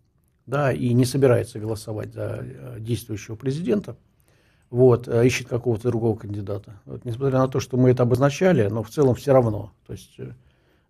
да, 0.45 0.71
и 0.71 0.93
не 0.93 1.03
собирается 1.03 1.59
голосовать 1.59 2.13
за 2.13 2.39
э, 2.41 2.77
действующего 2.79 3.35
президента, 3.35 3.97
вот, 4.69 5.09
а 5.09 5.25
ищет 5.25 5.49
какого-то 5.49 5.89
другого 5.89 6.17
кандидата. 6.17 6.79
Вот, 6.85 7.03
несмотря 7.03 7.39
на 7.39 7.49
то, 7.49 7.59
что 7.59 7.75
мы 7.75 7.91
это 7.91 8.03
обозначали, 8.03 8.69
но 8.69 8.81
в 8.81 8.89
целом 8.89 9.15
все 9.15 9.33
равно, 9.33 9.73
то 9.85 9.91
есть 9.91 10.13
э, 10.19 10.31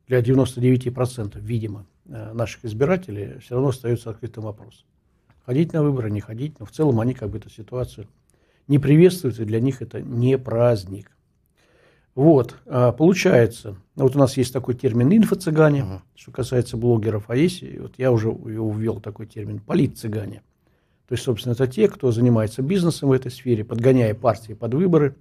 для 0.07 0.19
99%, 0.19 1.39
видимо, 1.39 1.87
э, 2.05 2.33
наших 2.33 2.65
избирателей 2.65 3.39
все 3.39 3.55
равно 3.55 3.69
остается 3.69 4.11
открытым 4.11 4.43
вопрос. 4.43 4.85
Ходить 5.43 5.73
на 5.73 5.81
выборы, 5.81 6.11
не 6.11 6.21
ходить, 6.21 6.59
но 6.59 6.67
в 6.67 6.71
целом 6.71 6.99
они 6.99 7.15
как 7.15 7.31
бы 7.31 7.39
эту 7.39 7.49
ситуацию 7.49 8.05
не 8.67 8.79
приветствуют, 8.79 9.39
и 9.39 9.45
для 9.45 9.59
них 9.59 9.81
это 9.81 10.01
не 10.01 10.37
праздник. 10.37 11.11
Вот, 12.15 12.55
а, 12.67 12.91
получается, 12.91 13.75
вот 13.95 14.15
у 14.15 14.19
нас 14.19 14.37
есть 14.37 14.53
такой 14.53 14.75
термин 14.75 15.11
инфо-цыгане, 15.11 15.81
uh-huh. 15.81 15.99
что 16.15 16.31
касается 16.31 16.77
блогеров, 16.77 17.25
а 17.27 17.35
есть, 17.35 17.63
вот 17.79 17.93
я 17.97 18.11
уже 18.11 18.29
ввел 18.29 18.99
такой 18.99 19.25
термин 19.25 19.59
полит-цыгане. 19.59 20.43
То 21.07 21.13
есть, 21.13 21.23
собственно, 21.23 21.53
это 21.53 21.67
те, 21.67 21.87
кто 21.89 22.11
занимается 22.11 22.61
бизнесом 22.61 23.09
в 23.09 23.11
этой 23.13 23.31
сфере, 23.31 23.63
подгоняя 23.63 24.13
партии 24.13 24.53
под 24.53 24.75
выборы, 24.75 25.15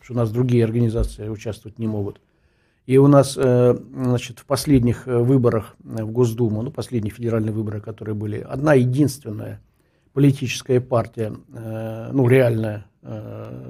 что 0.00 0.14
у 0.14 0.16
нас 0.16 0.30
другие 0.30 0.64
организации 0.64 1.28
участвовать 1.28 1.78
не 1.78 1.86
могут. 1.86 2.20
И 2.86 2.98
у 2.98 3.06
нас, 3.06 3.36
э, 3.36 3.76
значит, 3.94 4.40
в 4.40 4.44
последних 4.44 5.06
э, 5.06 5.16
выборах 5.18 5.76
в 5.78 6.10
Госдуму, 6.10 6.62
ну, 6.62 6.72
последние 6.72 7.14
федеральные 7.14 7.52
выборы, 7.52 7.80
которые 7.80 8.16
были, 8.16 8.40
одна 8.40 8.74
единственная 8.74 9.60
политическая 10.12 10.80
партия, 10.80 11.32
э, 11.54 12.10
ну, 12.12 12.28
реальная, 12.28 12.86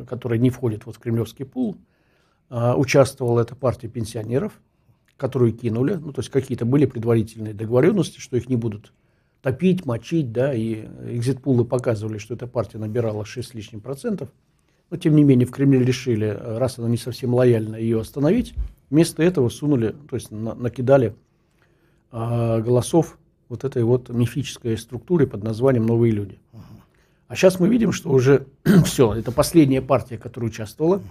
которая 0.09 0.39
не 0.39 0.51
входит 0.51 0.85
вот 0.85 0.97
в 0.97 0.99
кремлевский 0.99 1.47
пул– 1.47 1.79
а, 2.55 2.77
участвовала 2.77 3.41
эта 3.41 3.57
партия 3.57 3.89
пенсионеров, 3.89 4.61
которую 5.17 5.55
кинули. 5.55 5.95
Ну, 5.95 6.13
то 6.13 6.21
есть 6.21 6.29
какие-то 6.29 6.67
были 6.67 6.85
предварительные 6.85 7.55
договоренности, 7.55 8.21
что 8.21 8.37
их 8.37 8.51
не 8.51 8.57
будут 8.57 8.93
топить, 9.41 9.87
мочить, 9.87 10.33
да, 10.33 10.53
и 10.53 10.85
экзитпулы 11.07 11.65
показывали, 11.65 12.19
что 12.19 12.35
эта 12.35 12.47
партия 12.47 12.77
набирала 12.77 13.25
6 13.25 13.49
с 13.49 13.55
лишним 13.55 13.81
процентов. 13.81 14.29
Но, 14.91 14.99
тем 14.99 15.17
не 15.17 15.25
менее, 15.25 15.47
в 15.47 15.51
Кремле 15.51 15.83
решили, 15.83 16.27
раз 16.27 16.79
она 16.79 16.91
не 16.91 16.99
совсем 16.99 17.33
лояльна, 17.33 17.77
ее 17.77 17.99
остановить. 17.99 18.53
Вместо 18.91 19.23
этого 19.23 19.49
сунули, 19.49 19.97
то 20.11 20.17
есть 20.17 20.31
на, 20.31 20.55
накидали 20.55 21.15
а, 22.11 22.61
голосов 22.61 23.19
вот 23.53 23.65
этой 23.65 23.85
вот 23.85 24.09
мифической 24.09 24.77
структуре 24.77 25.27
под 25.27 25.45
названием 25.45 25.87
«Новые 25.87 26.11
люди». 26.11 26.39
А 27.29 27.37
сейчас 27.37 27.61
мы 27.61 27.69
видим, 27.69 27.93
что 27.93 28.11
уже 28.11 28.47
все, 28.85 29.15
это 29.15 29.31
последняя 29.31 29.81
партия, 29.81 30.19
которая 30.19 30.51
участвовала 30.51 31.03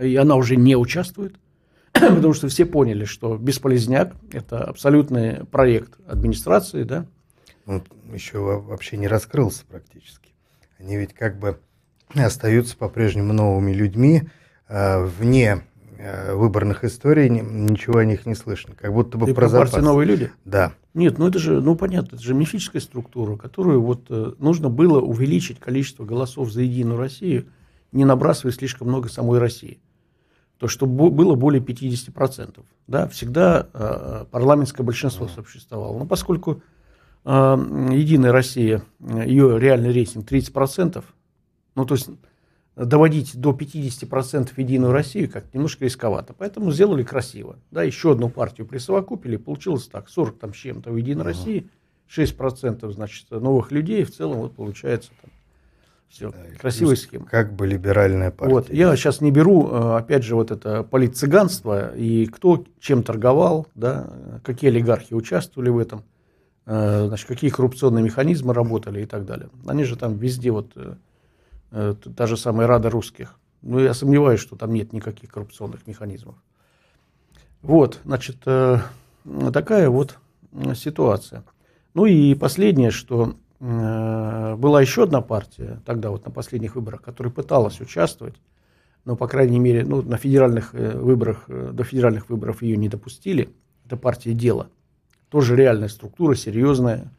и 0.00 0.16
она 0.16 0.36
уже 0.36 0.56
не 0.56 0.76
участвует, 0.76 1.36
потому 1.92 2.32
что 2.34 2.48
все 2.48 2.64
поняли, 2.66 3.04
что 3.04 3.36
бесполезняк– 3.36 4.14
это 4.32 4.64
абсолютный 4.64 5.44
проект 5.46 5.92
администрации, 6.06 6.82
да. 6.82 7.06
Он 7.66 7.82
еще 8.12 8.38
вообще 8.38 8.96
не 8.96 9.08
раскрылся 9.08 9.64
практически. 9.66 10.32
Они 10.78 10.96
ведь 10.96 11.14
как 11.14 11.38
бы 11.38 11.58
остаются 12.14 12.76
по-прежнему 12.76 13.32
новыми 13.32 13.72
людьми, 13.72 14.24
э, 14.68 15.02
вне 15.02 15.62
э, 15.96 16.34
выборных 16.34 16.84
историй 16.84 17.30
ничего 17.30 17.98
о 17.98 18.04
них 18.04 18.26
не 18.26 18.34
слышно. 18.34 18.74
Как 18.74 18.92
будто 18.92 19.16
бы 19.16 19.26
Ты 19.26 19.34
про 19.34 19.48
запас. 19.48 19.76
новые 19.76 20.06
люди? 20.06 20.30
Да. 20.44 20.72
Нет, 20.94 21.18
ну 21.18 21.26
это 21.26 21.38
же, 21.38 21.60
ну 21.60 21.74
понятно, 21.76 22.16
это 22.16 22.24
же 22.24 22.34
мифическая 22.34 22.80
структура, 22.80 23.36
которую 23.36 23.82
вот 23.82 24.06
э, 24.08 24.32
нужно 24.38 24.70
было 24.70 25.00
увеличить 25.00 25.58
количество 25.58 26.04
голосов 26.04 26.50
за 26.50 26.62
Единую 26.62 26.98
Россию– 26.98 27.46
не 27.94 28.04
набрасывая 28.04 28.52
слишком 28.52 28.88
много 28.88 29.08
самой 29.08 29.38
России. 29.38 29.78
То, 30.58 30.68
что 30.68 30.86
было 30.86 31.34
более 31.34 31.62
50%. 31.62 32.62
Да, 32.86 33.08
всегда 33.08 33.68
э, 33.72 34.24
парламентское 34.30 34.84
большинство 34.84 35.28
существовало. 35.28 35.98
Но 35.98 36.06
поскольку 36.06 36.62
э, 37.24 37.30
Единая 37.92 38.32
Россия, 38.32 38.82
ее 39.00 39.58
реальный 39.58 39.92
рейтинг 39.92 40.30
30%, 40.30 41.04
ну 41.76 41.84
то 41.84 41.94
есть 41.94 42.10
доводить 42.76 43.36
до 43.36 43.50
50% 43.50 44.50
Единую 44.56 44.92
Россию 44.92 45.30
как 45.30 45.52
немножко 45.54 45.84
рисковато. 45.84 46.34
Поэтому 46.36 46.72
сделали 46.72 47.04
красиво. 47.04 47.56
Да, 47.70 47.82
еще 47.82 48.12
одну 48.12 48.28
партию 48.28 48.66
присовокупили, 48.66 49.36
получилось 49.36 49.86
так, 49.86 50.08
40 50.08 50.38
там 50.38 50.54
с 50.54 50.56
чем-то 50.56 50.90
в 50.90 50.96
Единой 50.96 51.22
uh-huh. 51.22 51.28
России, 51.28 51.70
6% 52.10 52.90
значит, 52.90 53.30
новых 53.30 53.70
людей, 53.72 54.04
в 54.04 54.14
целом 54.14 54.38
вот 54.38 54.54
получается 54.54 55.10
там 55.22 55.30
Все, 56.08 56.30
да, 56.30 56.38
красивая 56.58 56.96
схема. 56.96 57.26
Как 57.26 57.54
бы 57.54 57.66
либеральная 57.66 58.30
партия. 58.30 58.54
Вот, 58.54 58.72
я 58.72 58.94
сейчас 58.96 59.20
не 59.20 59.30
беру, 59.30 59.68
э, 59.70 59.96
опять 59.96 60.24
же, 60.24 60.34
вот 60.34 60.50
это 60.50 60.82
политцыганство 60.82 61.94
и 61.94 62.26
кто 62.26 62.64
чем 62.80 63.04
торговал, 63.04 63.68
да, 63.74 64.10
какие 64.42 64.70
олигархи 64.70 65.14
участвовали 65.14 65.70
в 65.70 65.78
этом, 65.78 66.02
э, 66.66 67.06
значит, 67.06 67.28
какие 67.28 67.50
коррупционные 67.50 68.04
механизмы 68.04 68.52
работали 68.52 69.02
и 69.02 69.06
так 69.06 69.24
далее. 69.24 69.48
Они 69.66 69.84
же 69.84 69.96
там 69.96 70.16
везде, 70.16 70.50
вот, 70.50 70.72
э, 70.74 70.94
та 72.16 72.26
же 72.26 72.36
самая 72.36 72.66
Рада 72.66 72.90
русских. 72.90 73.38
Но 73.62 73.80
я 73.80 73.94
сомневаюсь, 73.94 74.40
что 74.40 74.56
там 74.56 74.72
нет 74.72 74.92
никаких 74.92 75.30
коррупционных 75.30 75.86
механизмов. 75.86 76.36
Вот, 77.62 78.00
значит, 78.04 78.36
такая 78.40 79.88
вот 79.88 80.18
ситуация. 80.74 81.44
Ну 81.94 82.04
и 82.06 82.34
последнее, 82.34 82.90
что 82.90 83.36
Э, 83.66 84.56
была 84.56 84.82
еще 84.82 85.04
одна 85.04 85.22
партия, 85.22 85.80
тогда 85.86 86.10
вот 86.10 86.26
на 86.26 86.30
последних 86.30 86.74
выборах, 86.74 87.00
которая 87.00 87.32
пыталась 87.32 87.80
участвовать, 87.80 88.34
но, 89.06 89.16
по 89.16 89.26
крайней 89.26 89.58
мере, 89.58 89.86
ну, 89.86 90.02
на 90.02 90.18
федеральных 90.18 90.74
э, 90.74 90.98
выборах, 90.98 91.44
э, 91.48 91.70
до 91.72 91.82
федеральных 91.82 92.28
выборов 92.28 92.60
ее 92.60 92.76
не 92.76 92.90
допустили. 92.90 93.48
Это 93.86 93.96
партия 93.96 94.34
«Дело». 94.34 94.68
Тоже 95.30 95.56
реальная 95.56 95.88
структура, 95.88 96.34
серьезная, 96.34 97.10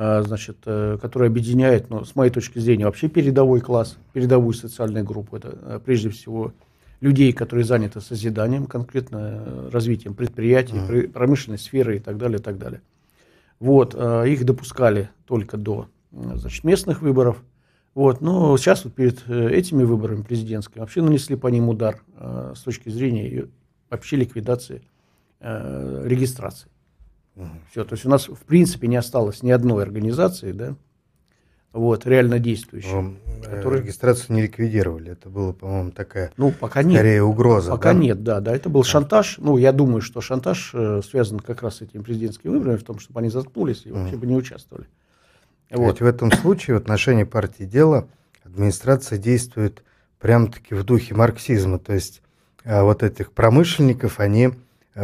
значит, 0.00 0.56
которая 0.64 1.28
объединяет, 1.28 1.90
ну, 1.90 2.04
с 2.04 2.16
моей 2.16 2.30
точки 2.30 2.58
зрения, 2.58 2.86
вообще 2.86 3.08
передовой 3.08 3.60
класс, 3.60 3.98
передовую 4.14 4.54
социальную 4.54 5.04
группу. 5.04 5.36
Это 5.36 5.82
прежде 5.84 6.08
всего 6.08 6.54
людей, 7.00 7.32
которые 7.32 7.64
заняты 7.64 8.00
созиданием, 8.00 8.66
конкретно 8.66 9.68
развитием 9.70 10.14
предприятий, 10.14 10.76
mm. 10.76 11.08
промышленной 11.08 11.58
сферы 11.58 11.96
и 11.96 11.98
так 11.98 12.16
далее, 12.16 12.38
и 12.38 12.42
так 12.42 12.58
далее. 12.58 12.80
Вот, 13.60 13.94
э, 13.94 14.28
их 14.28 14.44
допускали 14.44 15.10
только 15.26 15.58
до 15.58 15.88
э, 16.12 16.36
значит, 16.36 16.64
местных 16.64 17.02
выборов. 17.02 17.42
Вот, 17.94 18.22
но 18.22 18.56
сейчас 18.56 18.84
вот 18.84 18.94
перед 18.94 19.22
э, 19.28 19.50
этими 19.50 19.82
выборами 19.82 20.22
президентскими 20.22 20.80
вообще 20.80 21.02
нанесли 21.02 21.36
по 21.36 21.48
ним 21.48 21.68
удар 21.68 22.02
с 22.18 22.60
точки 22.60 22.88
зрения 22.88 23.48
вообще 23.90 24.16
ликвидации 24.16 24.82
регистрации. 25.40 26.68
Угу. 27.36 27.48
Все, 27.70 27.84
то 27.84 27.94
есть 27.94 28.04
у 28.04 28.08
нас 28.08 28.28
в 28.28 28.42
принципе 28.46 28.88
не 28.88 28.96
осталось 28.96 29.42
ни 29.42 29.50
одной 29.50 29.82
организации, 29.82 30.52
да, 30.52 30.76
вот, 31.72 32.04
реально 32.04 32.40
действующей. 32.40 32.92
Но, 32.92 33.14
которая... 33.44 33.80
Регистрацию 33.80 34.34
не 34.34 34.42
ликвидировали, 34.42 35.12
это 35.12 35.28
было, 35.28 35.52
по-моему, 35.52 35.92
такая, 35.92 36.32
ну, 36.36 36.50
пока 36.50 36.82
нет. 36.82 36.98
скорее 36.98 37.22
угроза. 37.22 37.70
Пока 37.70 37.92
да? 37.92 37.98
нет, 37.98 38.24
да, 38.24 38.40
да, 38.40 38.54
это 38.54 38.68
был 38.68 38.82
да. 38.82 38.88
шантаж, 38.88 39.38
ну, 39.38 39.56
я 39.56 39.72
думаю, 39.72 40.00
что 40.00 40.20
шантаж 40.20 40.72
э, 40.74 41.00
связан 41.08 41.38
как 41.38 41.62
раз 41.62 41.76
с 41.76 41.82
этими 41.82 42.02
президентскими 42.02 42.50
выборами, 42.50 42.76
в 42.76 42.82
том, 42.82 42.98
чтобы 42.98 43.20
они 43.20 43.28
заткнулись 43.28 43.82
и 43.84 43.92
вообще 43.92 44.16
mm. 44.16 44.18
бы 44.18 44.26
не 44.26 44.34
участвовали. 44.34 44.86
Вот. 45.70 45.92
Ведь 45.92 46.00
в 46.00 46.06
этом 46.06 46.32
случае 46.32 46.74
в 46.74 46.78
отношении 46.78 47.22
партии 47.22 47.62
дела 47.62 48.08
администрация 48.42 49.18
действует 49.18 49.84
прям-таки 50.18 50.74
в 50.74 50.82
духе 50.82 51.14
марксизма, 51.14 51.78
то 51.78 51.92
есть 51.92 52.20
а, 52.64 52.82
вот 52.82 53.04
этих 53.04 53.30
промышленников, 53.30 54.18
они 54.18 54.50
Э, 54.50 54.52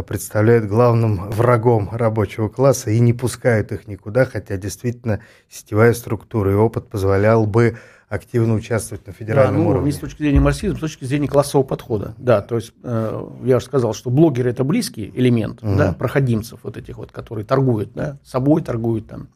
представляют 0.06 0.66
главным 0.66 1.30
врагом 1.30 1.88
рабочего 1.92 2.48
класса 2.48 2.90
и 2.90 2.98
не 2.98 3.12
пускают 3.12 3.72
их 3.72 3.86
никуда, 3.86 4.24
хотя 4.24 4.56
действительно 4.56 5.20
сетевая 5.48 5.94
структура 5.94 6.52
и 6.52 6.54
опыт 6.54 6.88
позволял 6.88 7.46
бы 7.46 7.76
активно 8.08 8.54
участвовать 8.54 9.06
на 9.06 9.12
федеральном 9.12 9.56
да, 9.56 9.62
ну, 9.62 9.68
уровне. 9.68 9.86
Не 9.86 9.92
с 9.92 9.98
точки 9.98 10.22
зрения 10.22 10.40
марксизма, 10.40 10.76
с 10.76 10.80
точки 10.80 11.04
зрения 11.04 11.28
классового 11.28 11.66
подхода. 11.66 12.14
Да, 12.18 12.40
то 12.40 12.56
есть 12.56 12.72
э, 12.82 13.28
я 13.44 13.56
уже 13.56 13.66
сказал, 13.66 13.94
что 13.94 14.10
блогеры 14.10 14.50
это 14.50 14.64
близкий 14.64 15.12
элемент, 15.14 15.62
угу. 15.62 15.76
да, 15.76 15.92
проходимцев 15.92 16.60
вот 16.62 16.76
этих 16.76 16.98
вот, 16.98 17.10
которые 17.10 17.44
торгуют, 17.44 17.92
да, 17.94 18.18
собой 18.22 18.62
торгуют 18.62 19.08
там, 19.08 19.28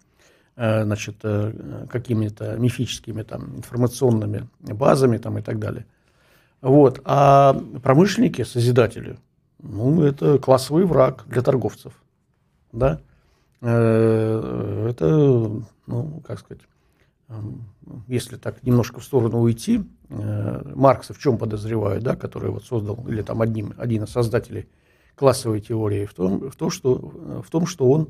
э, 0.57 0.85
значит, 0.85 1.16
э, 1.25 1.87
какими-то 1.90 2.57
мифическими 2.57 3.23
там 3.23 3.57
информационными 3.57 4.49
базами 4.61 5.19
там 5.19 5.38
и 5.38 5.42
так 5.42 5.59
далее. 5.59 5.87
Вот, 6.61 7.00
а 7.04 7.61
промышленники, 7.83 8.45
созидатели, 8.45 9.16
ну, 9.62 10.02
это 10.02 10.38
классовый 10.38 10.85
враг 10.85 11.25
для 11.26 11.43
торговцев. 11.43 11.93
Да? 12.73 13.00
Э, 13.61 14.87
это, 14.90 15.50
ну, 15.87 16.23
как 16.26 16.40
сказать, 16.40 16.62
эм, 17.29 17.64
если 18.07 18.37
так 18.37 18.62
немножко 18.62 19.01
в 19.01 19.05
сторону 19.05 19.40
уйти, 19.40 19.85
э, 20.09 20.73
Маркса 20.75 21.12
в 21.12 21.18
чем 21.18 21.37
подозревают, 21.37 22.03
да, 22.03 22.16
который 22.16 22.51
вот 22.51 22.64
создал, 22.64 23.05
или 23.09 23.23
там 23.23 23.42
одним, 23.42 23.75
один 23.77 24.05
из 24.05 24.11
создателей 24.11 24.68
классовой 25.14 25.61
теории, 25.61 26.07
в 26.07 26.14
том, 26.14 26.51
в 26.51 26.57
том, 26.57 26.70
что, 26.70 26.94
в 26.94 27.51
том, 27.51 27.66
что 27.66 27.90
он 27.90 28.09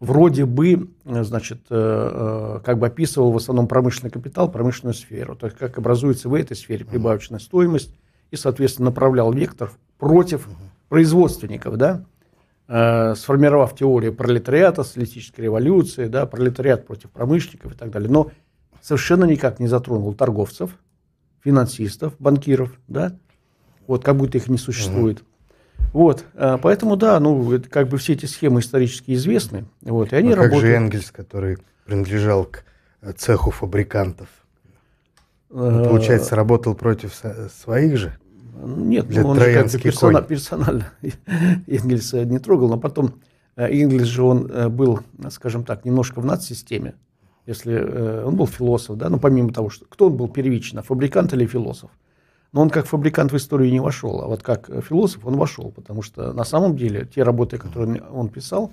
вроде 0.00 0.46
бы, 0.46 0.88
значит, 1.04 1.60
э, 1.68 2.60
как 2.64 2.78
бы 2.78 2.86
описывал 2.86 3.32
в 3.32 3.36
основном 3.36 3.68
промышленный 3.68 4.10
капитал, 4.10 4.50
промышленную 4.50 4.94
сферу, 4.94 5.36
то 5.36 5.46
есть 5.46 5.58
как 5.58 5.76
образуется 5.76 6.28
в 6.28 6.34
этой 6.34 6.56
сфере 6.56 6.84
прибавочная 6.84 7.38
стоимость, 7.38 7.94
и, 8.30 8.36
соответственно, 8.36 8.86
направлял 8.86 9.32
вектор 9.32 9.70
против 9.98 10.48
производственников, 10.88 11.76
да, 11.76 12.04
э, 12.68 13.14
сформировав 13.14 13.74
теорию 13.74 14.14
пролетариата, 14.14 14.84
социалистической 14.84 15.44
революции, 15.44 16.06
да, 16.06 16.26
пролетариат 16.26 16.86
против 16.86 17.10
промышленников 17.10 17.74
и 17.74 17.76
так 17.76 17.90
далее, 17.90 18.10
но 18.10 18.30
совершенно 18.80 19.24
никак 19.24 19.60
не 19.60 19.66
затронул 19.66 20.14
торговцев, 20.14 20.70
финансистов, 21.42 22.14
банкиров, 22.18 22.72
да, 22.88 23.16
вот 23.86 24.04
как 24.04 24.16
будто 24.16 24.38
их 24.38 24.48
не 24.48 24.58
существует. 24.58 25.22
Вот, 25.92 26.24
э, 26.34 26.58
поэтому 26.60 26.96
да, 26.96 27.20
ну 27.20 27.60
как 27.70 27.88
бы 27.88 27.98
все 27.98 28.14
эти 28.14 28.26
схемы 28.26 28.60
исторически 28.60 29.12
известны, 29.12 29.66
вот, 29.82 30.12
и 30.12 30.16
они 30.16 30.32
а 30.32 30.36
работают. 30.36 30.62
Как 30.62 30.70
же 30.70 30.76
Энгельс, 30.76 31.10
который 31.10 31.58
принадлежал 31.84 32.44
к 32.44 32.64
цеху 33.16 33.50
фабрикантов? 33.50 34.28
Он, 35.50 35.80
э, 35.80 35.88
получается, 35.88 36.34
работал 36.34 36.74
против 36.74 37.14
своих 37.50 37.96
же? 37.96 38.18
Нет, 38.64 39.08
Для 39.08 39.22
ну, 39.22 39.28
он 39.28 39.38
же 39.40 39.52
как 39.52 39.70
бы 39.70 39.78
персона, 39.78 40.22
персонально 40.22 40.92
Энгельса 41.66 42.24
не 42.24 42.38
трогал, 42.38 42.68
но 42.68 42.78
потом 42.78 43.14
э, 43.56 43.66
Энгельс 43.66 44.06
же 44.06 44.22
он 44.22 44.50
э, 44.50 44.68
был, 44.68 45.00
скажем 45.30 45.64
так, 45.64 45.84
немножко 45.84 46.20
в 46.20 46.24
надсистеме. 46.24 46.94
Если 47.46 47.74
э, 47.74 48.24
он 48.24 48.36
был 48.36 48.46
философ, 48.46 48.96
да, 48.96 49.08
ну 49.08 49.18
помимо 49.18 49.52
того, 49.52 49.70
что 49.70 49.84
кто 49.86 50.06
он 50.06 50.16
был 50.16 50.28
первично, 50.28 50.82
фабрикант 50.82 51.32
или 51.34 51.46
философ. 51.46 51.90
Но 52.52 52.62
он 52.62 52.70
как 52.70 52.86
фабрикант 52.86 53.32
в 53.32 53.36
историю 53.36 53.70
не 53.70 53.80
вошел, 53.80 54.20
а 54.22 54.26
вот 54.26 54.42
как 54.42 54.70
философ 54.84 55.26
он 55.26 55.36
вошел, 55.36 55.70
потому 55.70 56.02
что 56.02 56.32
на 56.32 56.44
самом 56.44 56.76
деле 56.76 57.04
те 57.04 57.22
работы, 57.22 57.58
которые 57.58 58.02
он 58.02 58.28
писал, 58.28 58.72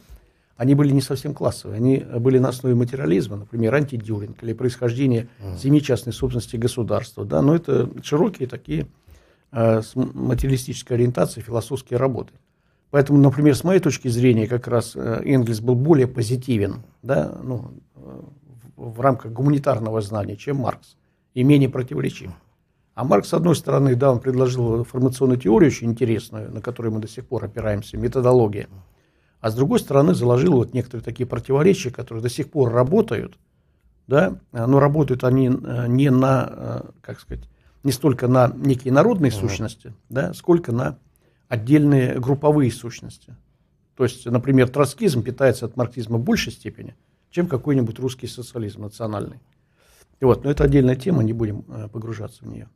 они 0.55 0.75
были 0.75 0.91
не 0.91 1.01
совсем 1.01 1.33
классовые, 1.33 1.77
они 1.77 1.97
были 2.19 2.37
на 2.37 2.49
основе 2.49 2.75
материализма, 2.75 3.37
например, 3.37 3.73
антидюринг 3.75 4.41
или 4.43 4.53
происхождение 4.53 5.27
семи 5.57 5.81
частной 5.81 6.13
собственности 6.13 6.55
государства. 6.55 7.25
Да? 7.25 7.41
Но 7.41 7.55
это 7.55 7.89
широкие 8.03 8.47
такие 8.47 8.87
с 9.53 9.91
материалистической 9.95 10.97
ориентацией 10.97 11.45
философские 11.45 11.99
работы. 11.99 12.33
Поэтому, 12.93 13.17
например, 13.17 13.55
с 13.55 13.63
моей 13.63 13.79
точки 13.79 14.07
зрения, 14.07 14.45
как 14.47 14.67
раз 14.67 14.95
э, 14.95 15.21
Энгельс 15.25 15.61
был 15.61 15.73
более 15.73 16.05
позитивен 16.05 16.83
да, 17.01 17.35
ну, 17.41 17.71
э, 17.95 18.21
в 18.75 19.01
рамках 19.01 19.31
гуманитарного 19.31 19.99
знания, 20.01 20.35
чем 20.35 20.57
Маркс, 20.57 20.95
и 21.33 21.43
менее 21.43 21.69
противоречив. 21.69 22.29
А 22.93 23.03
Маркс, 23.03 23.29
с 23.29 23.33
одной 23.33 23.55
стороны, 23.55 23.95
да, 23.95 24.11
он 24.11 24.19
предложил 24.19 24.83
формационную 24.83 25.39
теорию 25.39 25.71
очень 25.71 25.89
интересную, 25.89 26.51
на 26.51 26.61
которой 26.61 26.91
мы 26.91 26.99
до 26.99 27.07
сих 27.07 27.25
пор 27.25 27.45
опираемся, 27.45 27.97
методология. 27.97 28.67
А 29.41 29.49
с 29.49 29.55
другой 29.55 29.79
стороны, 29.79 30.13
заложил 30.13 30.53
вот 30.53 30.75
некоторые 30.75 31.03
такие 31.03 31.25
противоречия, 31.25 31.89
которые 31.89 32.21
до 32.21 32.29
сих 32.29 32.51
пор 32.51 32.71
работают, 32.71 33.39
да, 34.05 34.37
но 34.51 34.79
работают 34.79 35.23
они 35.23 35.47
не 35.47 36.11
на, 36.11 36.83
как 37.01 37.19
сказать, 37.19 37.49
не 37.83 37.91
столько 37.91 38.27
на 38.27 38.51
некие 38.55 38.93
народные 38.93 39.31
uh-huh. 39.31 39.39
сущности, 39.39 39.93
да, 40.09 40.33
сколько 40.33 40.71
на 40.71 40.97
отдельные 41.47 42.19
групповые 42.19 42.71
сущности. 42.71 43.35
То 43.95 44.03
есть, 44.03 44.25
например, 44.25 44.69
троцкизм 44.69 45.21
питается 45.21 45.65
от 45.65 45.77
марксизма 45.77 46.17
в 46.17 46.23
большей 46.23 46.51
степени, 46.51 46.95
чем 47.29 47.47
какой-нибудь 47.47 47.99
русский 47.99 48.27
социализм 48.27 48.81
национальный. 48.81 49.39
И 50.19 50.25
вот, 50.25 50.43
но 50.43 50.51
это 50.51 50.63
отдельная 50.63 50.95
тема, 50.95 51.23
не 51.23 51.33
будем 51.33 51.65
э, 51.67 51.89
погружаться 51.89 52.43
в 52.43 52.47
нее. 52.47 52.69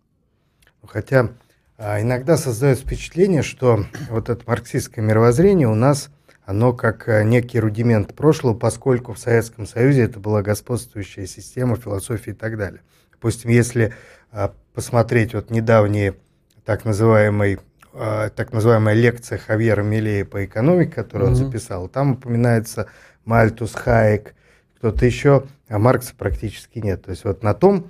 Хотя 0.85 1.31
а, 1.77 2.01
иногда 2.01 2.37
создается 2.37 2.83
впечатление, 2.85 3.41
что 3.41 3.85
вот 4.09 4.29
это 4.29 4.43
марксистское 4.45 5.03
мировоззрение 5.03 5.67
у 5.67 5.75
нас, 5.75 6.09
оно 6.45 6.73
как 6.73 7.07
э, 7.07 7.23
некий 7.23 7.59
рудимент 7.59 8.15
прошлого, 8.15 8.53
поскольку 8.53 9.13
в 9.13 9.19
Советском 9.19 9.65
Союзе 9.65 10.03
это 10.03 10.19
была 10.19 10.41
господствующая 10.41 11.25
система, 11.25 11.75
философия 11.75 12.31
и 12.31 12.33
так 12.33 12.57
далее. 12.57 12.81
Допустим, 13.11 13.49
если 13.49 13.93
а, 14.31 14.53
посмотреть 14.77 15.33
вот 15.33 15.49
недавние 15.49 16.17
так 16.63 16.85
называемый 16.85 17.57
а, 17.95 18.29
так 18.29 18.53
называемая 18.53 18.93
лекция 18.93 19.39
Хавьера 19.39 19.81
Милея 19.81 20.23
по 20.23 20.45
экономике, 20.45 20.91
которую 20.91 21.31
mm-hmm. 21.31 21.33
он 21.33 21.35
записал, 21.35 21.87
там 21.87 22.11
упоминается 22.11 22.85
Мальтус, 23.25 23.73
Хайек, 23.73 24.35
кто-то 24.77 25.03
еще, 25.03 25.45
а 25.67 25.79
Маркса 25.79 26.13
практически 26.15 26.77
нет. 26.77 27.05
То 27.05 27.09
есть 27.09 27.25
вот 27.25 27.41
на 27.41 27.55
том 27.55 27.89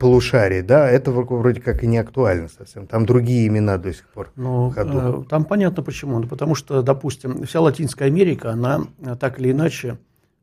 полушарии, 0.00 0.60
да, 0.60 0.90
это 0.90 1.12
вроде 1.12 1.60
как 1.60 1.84
и 1.84 1.86
не 1.86 1.98
актуально 1.98 2.48
совсем. 2.48 2.88
Там 2.88 3.06
другие 3.06 3.46
имена 3.46 3.78
до 3.78 3.94
сих 3.94 4.08
пор 4.08 4.32
ну, 4.34 4.70
в 4.70 4.74
ходу. 4.74 5.22
Э, 5.22 5.24
там 5.30 5.44
понятно 5.44 5.84
почему. 5.84 6.18
Ну, 6.18 6.26
потому 6.26 6.56
что, 6.56 6.82
допустим, 6.82 7.44
вся 7.44 7.60
Латинская 7.60 8.06
Америка, 8.06 8.50
она 8.50 8.80
э, 8.98 9.14
так 9.14 9.38
или 9.38 9.52
иначе 9.52 9.98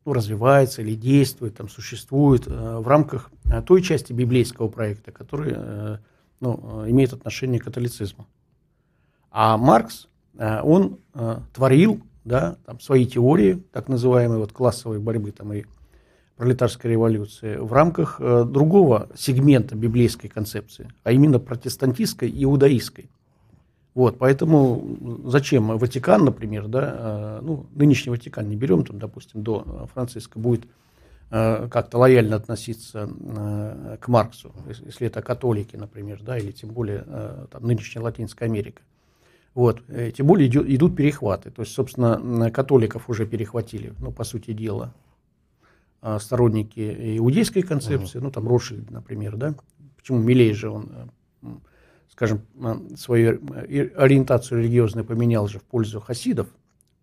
ну, 0.05 0.13
развивается 0.13 0.83
или 0.83 0.95
действует, 0.95 1.57
там, 1.57 1.67
существует 1.67 2.47
э, 2.47 2.77
в 2.79 2.87
рамках 2.87 3.29
той 3.65 3.81
части 3.81 4.13
библейского 4.13 4.67
проекта, 4.67 5.11
который 5.11 5.99
ну, 6.39 6.83
имеет 6.87 7.13
отношение 7.13 7.59
к 7.59 7.65
католицизму. 7.65 8.27
А 9.31 9.57
Маркс, 9.57 10.07
он 10.37 10.99
творил 11.53 12.01
да, 12.23 12.57
там, 12.65 12.79
свои 12.79 13.05
теории, 13.05 13.63
так 13.71 13.87
называемые 13.87 14.39
вот, 14.39 14.51
классовой 14.51 14.99
борьбы 14.99 15.31
там, 15.31 15.53
и 15.53 15.63
пролетарской 16.41 16.89
революции, 16.89 17.55
в 17.57 17.71
рамках 17.71 18.17
э, 18.19 18.45
другого 18.45 19.09
сегмента 19.15 19.75
библейской 19.75 20.27
концепции, 20.27 20.89
а 21.03 21.11
именно 21.11 21.37
протестантистской 21.37 22.31
иудаистской. 22.43 23.11
Вот, 23.93 24.17
поэтому 24.17 25.21
зачем 25.25 25.77
Ватикан, 25.77 26.25
например, 26.25 26.67
да, 26.67 26.95
э, 26.97 27.39
ну, 27.43 27.67
нынешний 27.75 28.09
Ватикан 28.09 28.49
не 28.49 28.55
берем, 28.55 28.83
там, 28.85 28.97
допустим, 28.97 29.43
до 29.43 29.87
Франциска 29.93 30.39
будет 30.39 30.63
э, 30.63 30.67
как-то 31.31 31.97
лояльно 31.97 32.35
относиться 32.35 33.09
э, 33.09 33.97
к 34.01 34.09
Марксу, 34.09 34.53
если 34.67 35.07
это 35.07 35.21
католики, 35.21 35.77
например, 35.77 36.21
да, 36.21 36.37
или 36.37 36.51
тем 36.51 36.71
более 36.71 37.05
э, 37.07 37.45
там, 37.49 37.65
нынешняя 37.65 38.03
Латинская 38.03 38.45
Америка. 38.45 38.81
Вот. 39.53 39.81
Э, 39.87 40.11
тем 40.11 40.27
более 40.27 40.47
идет, 40.47 40.69
идут 40.69 40.95
перехваты. 40.95 41.49
То 41.49 41.61
есть, 41.61 41.73
собственно, 41.73 42.51
католиков 42.51 43.09
уже 43.09 43.25
перехватили, 43.25 43.93
ну, 43.99 44.11
по 44.11 44.25
сути 44.25 44.51
дела, 44.51 44.93
а, 46.01 46.19
сторонники 46.19 47.17
иудейской 47.17 47.61
концепции, 47.61 48.17
угу. 48.17 48.25
ну, 48.25 48.31
там 48.31 48.47
Ротшильд, 48.47 48.89
например, 48.89 49.37
да. 49.37 49.55
Почему 49.97 50.19
Милей 50.19 50.53
же 50.53 50.69
он, 50.69 51.11
э, 51.43 51.47
скажем, 52.09 52.41
э, 52.55 52.95
свою 52.97 53.39
ориентацию 53.95 54.61
религиозную 54.61 55.05
поменял 55.05 55.47
же 55.47 55.59
в 55.59 55.63
пользу 55.63 55.99
хасидов. 55.99 56.47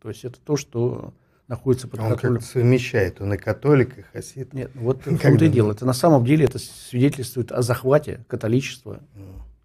То 0.03 0.09
есть, 0.09 0.25
это 0.25 0.41
то, 0.41 0.57
что 0.57 1.15
находится 1.49 1.89
под 1.89 2.01
он 2.01 2.11
контролем. 2.11 2.37
Он 2.37 2.43
совмещает, 2.43 3.21
он 3.21 3.35
и 3.35 3.37
католик, 3.37 3.99
и 3.99 4.03
хасид. 4.03 4.53
Нет, 4.53 4.71
вот 4.75 5.01
в 5.07 5.19
том-то 5.19 5.45
и 5.47 5.49
дело. 5.49 5.73
Это 5.73 5.85
на 5.85 5.95
самом 5.95 6.25
деле 6.25 6.45
это 6.45 6.59
свидетельствует 6.59 7.51
о 7.51 7.63
захвате 7.63 8.25
католичества 8.29 9.01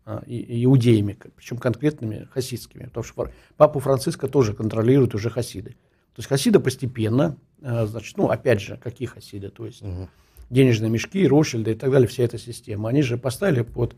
а, 0.06 0.24
иудеями, 0.26 1.18
причем 1.36 1.58
конкретными 1.58 2.28
хасидскими, 2.32 2.86
потому 2.86 3.04
что 3.04 3.30
папу 3.58 3.80
Франциска 3.80 4.28
тоже 4.28 4.54
контролируют 4.54 5.14
уже 5.14 5.30
хасиды. 5.30 5.72
То 6.16 6.20
есть 6.20 6.30
хасиды 6.30 6.60
постепенно, 6.60 7.38
а, 7.62 7.86
значит, 7.86 8.18
ну, 8.18 8.30
опять 8.30 8.62
же, 8.62 8.78
какие 8.78 9.08
хасиды, 9.08 9.50
то 9.50 9.66
есть 9.66 9.82
угу. 9.82 10.10
денежные 10.50 10.90
мешки, 10.90 11.28
Ротшильды 11.28 11.72
и 11.72 11.76
так 11.76 11.92
далее, 11.92 12.08
вся 12.08 12.24
эта 12.24 12.38
система, 12.38 12.90
они 12.90 13.02
же 13.02 13.18
поставили 13.18 13.62
под 13.62 13.96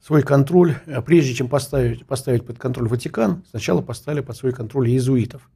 свой 0.00 0.22
контроль, 0.22 0.76
а 0.86 1.02
прежде 1.02 1.34
чем 1.34 1.48
поставить, 1.48 2.06
поставить 2.06 2.46
под 2.46 2.58
контроль 2.58 2.88
Ватикан, 2.88 3.44
сначала 3.50 3.82
поставили 3.82 4.20
под 4.20 4.36
свой 4.36 4.52
контроль 4.52 4.88
иезуитов. 4.88 5.48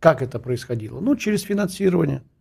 Как 0.00 0.22
это 0.22 0.40
происходило? 0.40 0.98
Ну, 0.98 1.14
через 1.14 1.42
финансирование– 1.42 2.22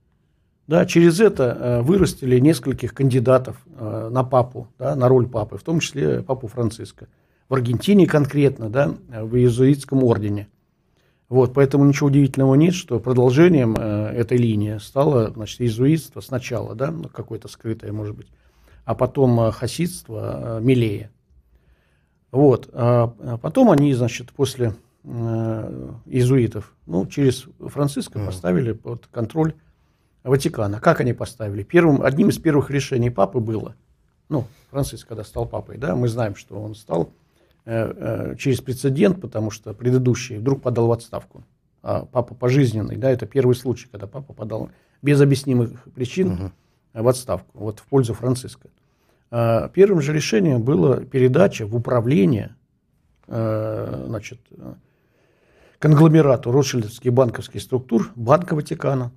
да, 0.70 0.86
через 0.86 1.20
это 1.20 1.58
э, 1.60 1.82
вырастили 1.82 2.38
нескольких 2.38 2.94
кандидатов 2.94 3.58
э, 3.76 4.10
на 4.12 4.24
папу, 4.24 4.68
да, 4.78 4.96
на 4.96 5.08
роль 5.08 5.28
папы, 5.28 5.58
в 5.58 5.64
том 5.64 5.80
числе 5.80 6.22
папу 6.22 6.46
Франциска. 6.46 7.08
В 7.50 7.56
Аргентине 7.56 8.06
конкретно, 8.06 8.70
да, 8.70 8.94
в 9.08 9.36
иезуитском 9.36 10.04
ордене. 10.04 10.48
Вот, 11.28 11.56
поэтому 11.56 11.86
ничего 11.86 12.10
удивительного 12.10 12.54
нет, 12.54 12.76
что 12.76 13.00
продолжением 13.00 13.76
э, 13.80 14.12
этой 14.16 14.38
линии 14.38 14.78
стало 14.78 15.32
значит, 15.32 15.60
иезуитство 15.60 16.22
сначала, 16.22 16.76
да, 16.76 16.92
ну, 16.92 17.10
какое-то 17.10 17.48
скрытое, 17.48 17.92
может 17.92 18.16
быть, 18.16 18.28
а 18.86 18.94
потом 18.94 19.40
э, 19.42 19.52
хасидство 19.52 20.60
э, 20.60 20.64
Милея. 20.64 21.10
Вот, 22.32 22.70
а 22.74 23.40
потом 23.42 23.72
они, 23.72 23.92
значит, 23.96 24.32
после 24.34 24.68
э, 24.68 24.74
иезуитов, 25.04 26.74
ну, 26.86 27.08
через 27.08 27.46
Франциска 27.60 28.20
поставили 28.20 28.74
под 28.74 29.08
контроль 29.08 29.54
Ватикана. 30.24 30.80
Как 30.80 31.00
они 31.00 31.14
поставили? 31.14 31.64
Первым, 31.64 32.02
одним 32.02 32.30
из 32.30 32.38
первых 32.38 32.70
решений 32.70 33.10
папы 33.10 33.40
было, 33.40 33.76
ну, 34.28 34.46
Франциск, 34.72 35.08
когда 35.08 35.24
стал 35.24 35.48
папой, 35.48 35.78
да, 35.78 35.96
мы 35.96 36.08
знаем, 36.08 36.36
что 36.36 36.62
он 36.62 36.76
стал 36.76 37.12
э, 37.66 37.94
э, 37.96 38.36
через 38.38 38.62
прецедент, 38.62 39.22
потому 39.22 39.52
что 39.52 39.74
предыдущий 39.74 40.38
вдруг 40.38 40.62
подал 40.62 40.88
в 40.88 40.92
отставку. 40.92 41.44
А 41.82 42.06
папа 42.06 42.36
пожизненный, 42.36 42.98
да, 42.98 43.10
это 43.10 43.26
первый 43.26 43.56
случай, 43.56 43.88
когда 43.90 44.06
папа 44.06 44.34
подал 44.34 44.70
без 45.02 45.20
объяснимых 45.22 45.84
причин 45.96 46.34
угу. 46.34 46.52
в 46.94 47.08
отставку, 47.08 47.58
вот 47.58 47.80
в 47.80 47.86
пользу 47.86 48.14
Франциска. 48.14 48.70
А 49.32 49.70
первым 49.70 50.02
же 50.02 50.14
решением 50.14 50.62
было 50.62 51.04
передача 51.06 51.66
в 51.66 51.76
управление, 51.76 52.56
э, 53.28 54.06
значит, 54.08 54.40
конгломерату 55.80 56.52
Ротшильдовских 56.52 57.12
банковских 57.14 57.62
структур 57.62 58.12
Банка 58.16 58.54
Ватикана. 58.54 59.12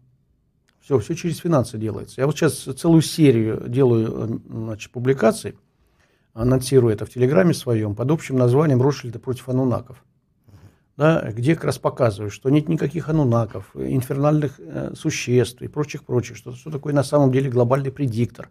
Все, 0.81 0.99
все 0.99 1.15
через 1.15 1.39
финансы 1.39 1.79
делается. 1.79 2.21
Я 2.21 2.27
вот 2.27 2.37
сейчас 2.37 2.55
целую 2.55 3.03
серию 3.03 3.69
делаю 3.69 4.43
значит, 4.49 4.91
публикаций, 4.91 5.57
анонсирую 6.35 6.93
это 6.93 7.05
в 7.05 7.11
Телеграме 7.11 7.55
своем, 7.55 7.95
под 7.95 8.11
общим 8.11 8.37
названием 8.37 8.81
«Ротшильда 8.81 9.19
против 9.19 9.49
анунаков». 9.49 10.03
Да, 10.97 11.33
где 11.33 11.55
как 11.55 11.65
раз 11.65 11.79
показываю, 11.79 12.31
что 12.31 12.51
нет 12.51 12.69
никаких 12.69 13.09
анунаков, 13.09 13.71
инфернальных 13.75 14.57
э, 14.59 14.93
существ 14.95 15.63
и 15.63 15.67
прочих-прочих, 15.67 16.37
что, 16.37 16.53
что 16.53 16.71
такое 16.71 16.93
на 16.93 17.03
самом 17.03 17.33
деле 17.33 17.49
глобальный 17.49 17.91
предиктор. 17.91 18.51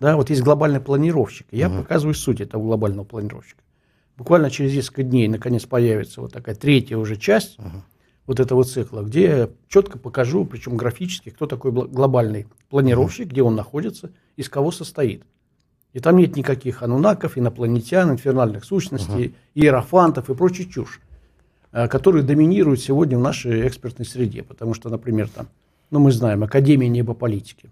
Да, 0.00 0.16
вот 0.16 0.28
есть 0.28 0.42
глобальный 0.42 0.80
планировщик. 0.80 1.46
Я 1.52 1.68
угу. 1.68 1.82
показываю 1.82 2.14
суть 2.14 2.40
этого 2.40 2.62
глобального 2.62 3.04
планировщика. 3.04 3.62
Буквально 4.18 4.50
через 4.50 4.74
несколько 4.74 5.04
дней 5.04 5.28
наконец 5.28 5.64
появится 5.64 6.20
вот 6.20 6.32
такая 6.32 6.54
третья 6.54 6.98
уже 6.98 7.16
часть, 7.16 7.58
угу 7.58 7.82
вот 8.28 8.40
этого 8.40 8.62
цикла, 8.62 9.00
где 9.02 9.22
я 9.22 9.50
четко 9.68 9.98
покажу, 9.98 10.44
причем 10.44 10.76
графически, 10.76 11.30
кто 11.30 11.46
такой 11.46 11.72
глобальный 11.72 12.46
планировщик, 12.68 13.28
где 13.28 13.42
он 13.42 13.56
находится, 13.56 14.10
из 14.36 14.50
кого 14.50 14.70
состоит. 14.70 15.24
И 15.94 16.00
там 16.00 16.18
нет 16.18 16.36
никаких 16.36 16.82
анунаков, 16.82 17.38
инопланетян, 17.38 18.12
инфернальных 18.12 18.64
сущностей, 18.64 19.28
uh-huh. 19.28 19.34
иерофантов 19.54 20.28
и 20.28 20.34
прочей 20.34 20.68
чушь, 20.68 21.00
э, 21.72 21.88
которые 21.88 22.22
доминируют 22.22 22.80
сегодня 22.80 23.16
в 23.16 23.22
нашей 23.22 23.66
экспертной 23.66 24.04
среде. 24.04 24.42
Потому 24.42 24.74
что, 24.74 24.90
например, 24.90 25.30
там, 25.34 25.48
ну, 25.90 25.98
мы 25.98 26.12
знаем, 26.12 26.44
Академия 26.44 26.90
небополитики, 26.90 27.70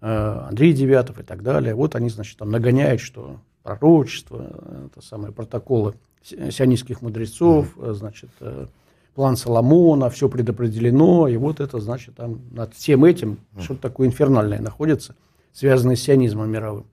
э, 0.00 0.46
Андрей 0.48 0.74
Девятов 0.74 1.18
и 1.18 1.24
так 1.24 1.42
далее. 1.42 1.74
Вот 1.74 1.96
они, 1.96 2.08
значит, 2.08 2.38
там 2.38 2.52
нагоняют, 2.52 3.00
что 3.00 3.40
пророчество, 3.62 4.50
э, 4.50 4.86
это 4.86 5.04
самые 5.04 5.32
протоколы 5.32 5.94
сионистских 6.22 7.02
мудрецов, 7.02 7.76
uh-huh. 7.76 7.94
значит, 7.94 8.30
план 9.14 9.36
Соломона, 9.36 10.08
все 10.08 10.28
предопределено, 10.28 11.26
и 11.26 11.36
вот 11.36 11.60
это, 11.60 11.80
значит, 11.80 12.14
там 12.14 12.40
над 12.52 12.74
всем 12.74 13.04
этим 13.04 13.38
что-то 13.58 13.82
такое 13.82 14.06
инфернальное 14.06 14.60
находится, 14.60 15.16
связанное 15.52 15.96
с 15.96 16.00
сионизмом 16.00 16.50
мировым. 16.50 16.86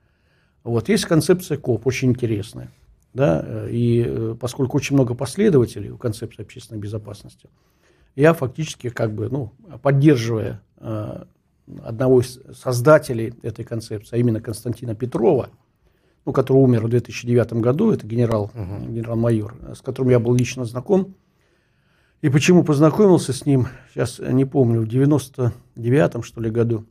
Вот, 0.64 0.90
есть 0.90 1.06
концепция 1.06 1.58
КОП, 1.58 1.88
очень 1.88 2.10
интересная. 2.10 2.72
Да, 3.12 3.68
и 3.68 4.04
э, 4.06 4.36
поскольку 4.40 4.78
очень 4.78 4.96
много 4.96 5.16
последователей 5.16 5.90
у 5.90 5.98
концепции 5.98 6.44
общественной 6.44 6.80
безопасности, 6.80 7.50
я 8.16 8.34
фактически 8.34 8.90
как 8.90 9.14
бы, 9.14 9.30
ну, 9.30 9.52
поддерживая 9.82 10.62
э, 10.78 11.24
одного 11.84 12.22
из 12.22 12.40
создателей 12.54 13.34
этой 13.42 13.66
концепции, 13.66 14.16
а 14.16 14.20
именно 14.20 14.42
Константина 14.42 14.94
Петрова, 14.94 15.50
ну, 16.30 16.34
который 16.34 16.60
умер 16.60 16.86
в 16.86 16.90
2009 16.90 17.54
году, 17.54 17.92
это 17.92 18.06
генерал, 18.06 18.52
uh-huh. 18.54 18.86
генерал-майор, 18.88 19.56
с 19.74 19.82
которым 19.82 20.12
я 20.12 20.20
был 20.20 20.36
лично 20.36 20.64
знаком, 20.64 21.16
и 22.22 22.30
почему 22.30 22.64
познакомился 22.64 23.34
с 23.34 23.48
ним, 23.48 23.68
сейчас 23.92 24.20
не 24.20 24.46
помню, 24.46 24.82
в 24.82 24.86
99-м, 24.86 26.22
что 26.22 26.40
ли, 26.40 26.52
году 26.52 26.86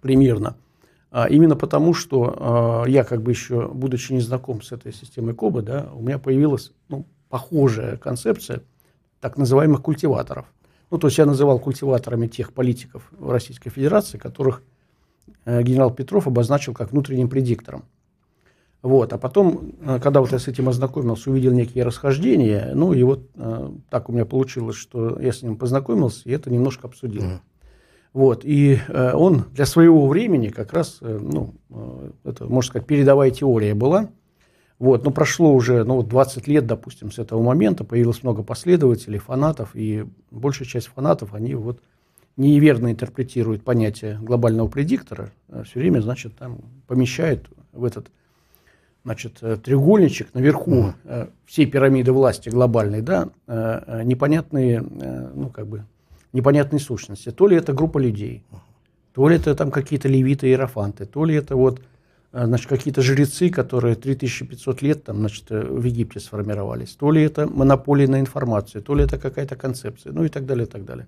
примерно. 0.00 0.56
А 1.10 1.28
именно 1.28 1.56
потому, 1.56 1.92
что 1.92 2.34
а, 2.38 2.84
я 2.88 3.04
как 3.04 3.20
бы 3.22 3.32
еще, 3.32 3.68
будучи 3.68 4.14
не 4.14 4.20
знаком 4.20 4.62
с 4.62 4.72
этой 4.72 4.94
системой 4.94 5.34
КОБы, 5.34 5.60
да, 5.60 5.90
у 5.94 6.00
меня 6.00 6.18
появилась 6.18 6.72
ну, 6.88 7.04
похожая 7.28 7.98
концепция 7.98 8.62
так 9.20 9.36
называемых 9.36 9.82
культиваторов. 9.82 10.46
Ну, 10.90 10.96
то 10.96 11.08
есть 11.08 11.18
я 11.18 11.26
называл 11.26 11.58
культиваторами 11.58 12.28
тех 12.28 12.54
политиков 12.54 13.12
Российской 13.20 13.68
Федерации, 13.68 14.16
которых 14.16 14.62
э, 15.44 15.62
генерал 15.62 15.92
Петров 15.92 16.26
обозначил 16.26 16.72
как 16.72 16.92
внутренним 16.92 17.28
предиктором. 17.28 17.84
Вот. 18.84 19.14
А 19.14 19.18
потом, 19.18 19.72
э, 19.80 19.98
когда 19.98 20.20
вот 20.20 20.30
я 20.30 20.38
с 20.38 20.46
этим 20.46 20.68
ознакомился, 20.68 21.30
увидел 21.30 21.52
некие 21.52 21.84
расхождения, 21.84 22.72
ну 22.74 22.92
и 22.92 23.02
вот 23.02 23.30
э, 23.34 23.70
так 23.88 24.10
у 24.10 24.12
меня 24.12 24.26
получилось, 24.26 24.76
что 24.76 25.18
я 25.18 25.32
с 25.32 25.40
ним 25.40 25.56
познакомился 25.56 26.28
и 26.28 26.32
это 26.32 26.50
немножко 26.50 26.86
обсудил. 26.86 27.22
Mm. 27.22 27.40
Вот. 28.12 28.44
И 28.44 28.78
э, 28.86 29.12
он 29.14 29.46
для 29.52 29.64
своего 29.64 30.06
времени 30.06 30.48
как 30.48 30.74
раз, 30.74 30.98
э, 31.00 31.18
ну, 31.18 31.54
э, 31.70 32.10
это, 32.24 32.44
можно 32.44 32.68
сказать, 32.68 32.86
передовая 32.86 33.30
теория 33.30 33.72
была. 33.72 34.10
Вот. 34.78 35.02
Но 35.02 35.10
прошло 35.10 35.54
уже 35.54 35.82
ну, 35.84 36.02
20 36.02 36.46
лет, 36.46 36.66
допустим, 36.66 37.10
с 37.10 37.18
этого 37.18 37.42
момента, 37.42 37.84
появилось 37.84 38.22
много 38.22 38.42
последователей, 38.42 39.18
фанатов, 39.18 39.70
и 39.72 40.04
большая 40.30 40.68
часть 40.68 40.88
фанатов, 40.88 41.32
они 41.32 41.54
вот 41.54 41.80
неверно 42.36 42.92
интерпретируют 42.92 43.64
понятие 43.64 44.18
глобального 44.20 44.68
предиктора, 44.68 45.32
а 45.48 45.62
все 45.62 45.80
время, 45.80 46.00
значит, 46.00 46.36
там 46.36 46.58
помещают 46.86 47.48
в 47.72 47.82
этот 47.82 48.10
значит, 49.04 49.38
э, 49.42 49.56
треугольничек 49.56 50.32
наверху 50.34 50.94
mm. 51.04 51.30
всей 51.46 51.66
пирамиды 51.66 52.12
власти 52.12 52.48
глобальной, 52.48 53.02
да, 53.02 53.28
э, 53.46 54.02
непонятные, 54.04 54.80
ну, 54.80 55.50
как 55.50 55.66
бы, 55.66 55.84
непонятные 56.32 56.80
сущности. 56.80 57.30
То 57.30 57.46
ли 57.46 57.56
это 57.56 57.72
группа 57.72 57.98
людей, 57.98 58.44
то 59.14 59.28
ли 59.28 59.36
это 59.36 59.54
там 59.54 59.70
какие-то 59.70 60.08
левиты, 60.08 60.48
иерофанты, 60.48 61.06
то 61.06 61.24
ли 61.24 61.36
это 61.36 61.54
вот 61.54 61.80
э, 62.32 62.44
значит, 62.44 62.68
какие-то 62.68 63.00
жрецы, 63.00 63.48
которые 63.48 63.94
3500 63.94 64.82
лет 64.82 65.04
там, 65.04 65.18
значит, 65.18 65.50
э, 65.50 65.60
в 65.60 65.84
Египте 65.84 66.18
сформировались. 66.18 66.94
То 66.94 67.12
ли 67.12 67.22
это 67.22 67.46
монополия 67.46 68.08
на 68.08 68.18
информацию, 68.18 68.82
то 68.82 68.94
ли 68.94 69.04
это 69.04 69.16
какая-то 69.16 69.54
концепция, 69.54 70.12
ну 70.12 70.24
и 70.24 70.28
так 70.28 70.46
далее, 70.46 70.66
и 70.66 70.68
так 70.68 70.84
далее. 70.84 71.06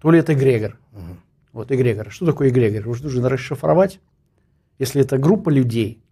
То 0.00 0.10
ли 0.10 0.18
это 0.18 0.34
эгрегор. 0.34 0.78
Угу. 0.92 1.16
Вот 1.54 1.72
эгрегор. 1.72 2.10
Что 2.10 2.26
такое 2.26 2.50
эгрегор? 2.50 2.82
Его 2.82 2.94
нужно 3.02 3.30
расшифровать. 3.30 4.00
Если 4.78 5.00
это 5.00 5.16
группа 5.16 5.48
людей, 5.48 6.02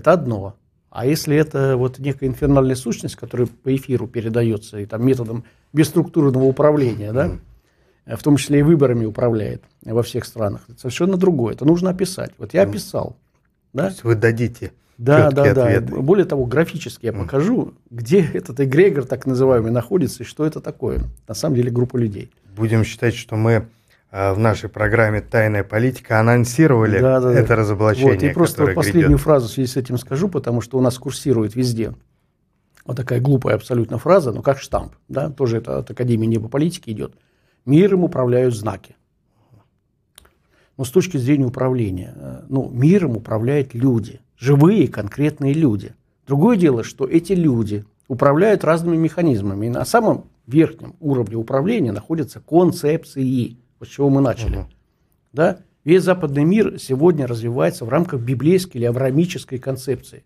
это 0.00 0.12
одно. 0.12 0.56
А 0.90 1.06
если 1.06 1.36
это 1.36 1.76
вот 1.76 1.98
некая 1.98 2.26
инфернальная 2.26 2.74
сущность, 2.74 3.16
которая 3.16 3.46
по 3.46 3.74
эфиру 3.74 4.08
передается 4.08 4.78
и 4.78 4.86
там 4.86 5.06
методом 5.06 5.44
бесструктурного 5.72 6.44
управления, 6.44 7.12
да, 7.12 7.38
в 8.06 8.22
том 8.22 8.36
числе 8.36 8.58
и 8.58 8.62
выборами 8.62 9.04
управляет 9.04 9.62
во 9.84 10.02
всех 10.02 10.24
странах, 10.24 10.62
это 10.68 10.80
совершенно 10.80 11.16
другое. 11.16 11.54
Это 11.54 11.64
нужно 11.64 11.90
описать. 11.90 12.32
Вот 12.38 12.54
я 12.54 12.62
описал. 12.62 13.16
Да? 13.72 13.84
То 13.84 13.88
есть 13.90 14.04
вы 14.04 14.14
дадите 14.16 14.72
да, 15.00 15.30
да, 15.30 15.54
да. 15.54 15.80
Более 15.80 16.26
того, 16.26 16.44
графически 16.44 17.06
я 17.06 17.14
покажу, 17.14 17.72
где 17.90 18.22
этот 18.22 18.60
эгрегор 18.60 19.06
так 19.06 19.24
называемый 19.24 19.72
находится 19.72 20.22
и 20.24 20.26
что 20.26 20.44
это 20.44 20.60
такое. 20.60 21.00
На 21.26 21.32
самом 21.32 21.56
деле 21.56 21.70
группа 21.70 21.96
людей. 21.96 22.30
Будем 22.54 22.84
считать, 22.84 23.14
что 23.14 23.34
мы 23.36 23.66
в 24.10 24.38
нашей 24.38 24.68
программе 24.68 25.20
«Тайная 25.20 25.62
политика» 25.62 26.18
анонсировали 26.18 26.98
да, 26.98 27.20
да, 27.20 27.32
это 27.32 27.48
да. 27.48 27.56
разоблачение, 27.56 28.14
вот, 28.14 28.22
И 28.22 28.30
просто 28.30 28.66
последнюю 28.66 29.08
грядет. 29.08 29.20
фразу 29.20 29.48
в 29.48 29.50
связи 29.52 29.68
с 29.70 29.76
этим 29.76 29.98
скажу, 29.98 30.28
потому 30.28 30.60
что 30.60 30.78
у 30.78 30.80
нас 30.80 30.98
курсирует 30.98 31.54
везде 31.54 31.94
вот 32.90 32.96
такая 32.96 33.20
глупая 33.20 33.54
абсолютно 33.54 33.98
фраза, 33.98 34.32
но 34.32 34.42
как 34.42 34.58
штамп, 34.58 34.94
да, 35.08 35.30
тоже 35.30 35.58
это 35.58 35.78
от 35.78 35.90
Академии 35.90 36.26
неба 36.26 36.48
политики 36.48 36.90
идет. 36.90 37.14
Миром 37.64 38.02
управляют 38.02 38.54
знаки. 38.54 38.96
Но 40.76 40.84
с 40.84 40.90
точки 40.90 41.16
зрения 41.16 41.44
управления, 41.44 42.14
э, 42.16 42.42
ну, 42.48 42.68
миром 42.70 43.16
управляют 43.16 43.74
люди, 43.74 44.20
живые 44.36 44.88
конкретные 44.88 45.52
люди. 45.52 45.94
Другое 46.26 46.56
дело, 46.56 46.82
что 46.82 47.06
эти 47.06 47.32
люди 47.32 47.84
управляют 48.08 48.64
разными 48.64 48.96
механизмами. 48.96 49.66
И 49.66 49.70
на 49.70 49.84
самом 49.84 50.24
верхнем 50.46 50.96
уровне 50.98 51.36
управления 51.36 51.92
находятся 51.92 52.40
концепции– 52.40 53.56
с 53.84 53.88
чего 53.88 54.10
мы 54.10 54.20
начали. 54.20 54.58
Угу. 54.58 54.66
Да? 55.32 55.58
Весь 55.84 56.02
западный 56.02 56.44
мир 56.44 56.78
сегодня 56.78 57.26
развивается 57.26 57.84
в 57.84 57.88
рамках 57.88 58.20
библейской 58.20 58.78
или 58.78 58.84
авраамической 58.84 59.58
концепции. 59.58 60.24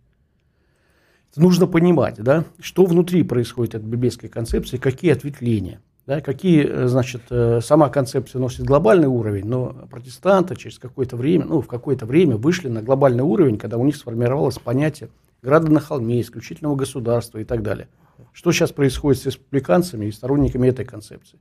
Это 1.30 1.40
нужно 1.40 1.66
понимать, 1.66 2.16
да, 2.18 2.44
что 2.60 2.84
внутри 2.84 3.22
происходит 3.22 3.74
от 3.74 3.82
библейской 3.82 4.28
концепции, 4.28 4.76
какие 4.76 5.12
ответвления. 5.12 5.80
Да, 6.06 6.20
какие, 6.20 6.66
э, 6.66 6.86
значит, 6.86 7.22
э, 7.30 7.60
сама 7.62 7.88
концепция 7.88 8.38
носит 8.38 8.66
глобальный 8.66 9.06
уровень, 9.06 9.46
но 9.46 9.86
протестанты 9.90 10.54
через 10.54 10.78
какое-то 10.78 11.16
время, 11.16 11.46
ну, 11.46 11.62
в 11.62 11.66
какое-то 11.66 12.04
время 12.04 12.36
вышли 12.36 12.68
на 12.68 12.82
глобальный 12.82 13.24
уровень, 13.24 13.56
когда 13.56 13.78
у 13.78 13.86
них 13.86 13.96
сформировалось 13.96 14.58
понятие 14.58 15.08
града 15.42 15.72
на 15.72 15.80
холме, 15.80 16.20
исключительного 16.20 16.76
государства 16.76 17.38
и 17.38 17.44
так 17.44 17.62
далее. 17.62 17.88
Что 18.32 18.52
сейчас 18.52 18.70
происходит 18.70 19.22
с 19.22 19.26
республиканцами 19.26 20.06
и 20.06 20.12
сторонниками 20.12 20.68
этой 20.68 20.84
концепции? 20.84 21.38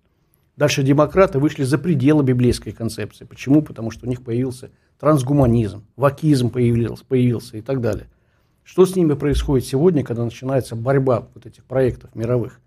Дальше 0.56 0.84
демократы 0.84 1.40
вышли 1.40 1.64
за 1.64 1.78
пределы 1.78 2.24
библейской 2.24 2.72
концепции. 2.72 3.26
Почему? 3.26 3.62
Потому 3.62 3.90
что 3.90 4.06
у 4.06 4.10
них 4.10 4.24
появился 4.24 4.70
трансгуманизм, 5.00 5.84
вакизм 5.96 6.50
появился, 6.50 7.04
появился 7.06 7.58
и 7.58 7.62
так 7.62 7.82
далее. 7.82 8.08
Что 8.64 8.86
с 8.86 8.96
ними 8.96 9.14
происходит 9.14 9.68
сегодня, 9.68 10.04
когда 10.04 10.24
начинается 10.24 10.76
борьба 10.76 11.28
вот 11.34 11.46
этих 11.46 11.66
проектов 11.66 12.14
мировых? 12.16 12.60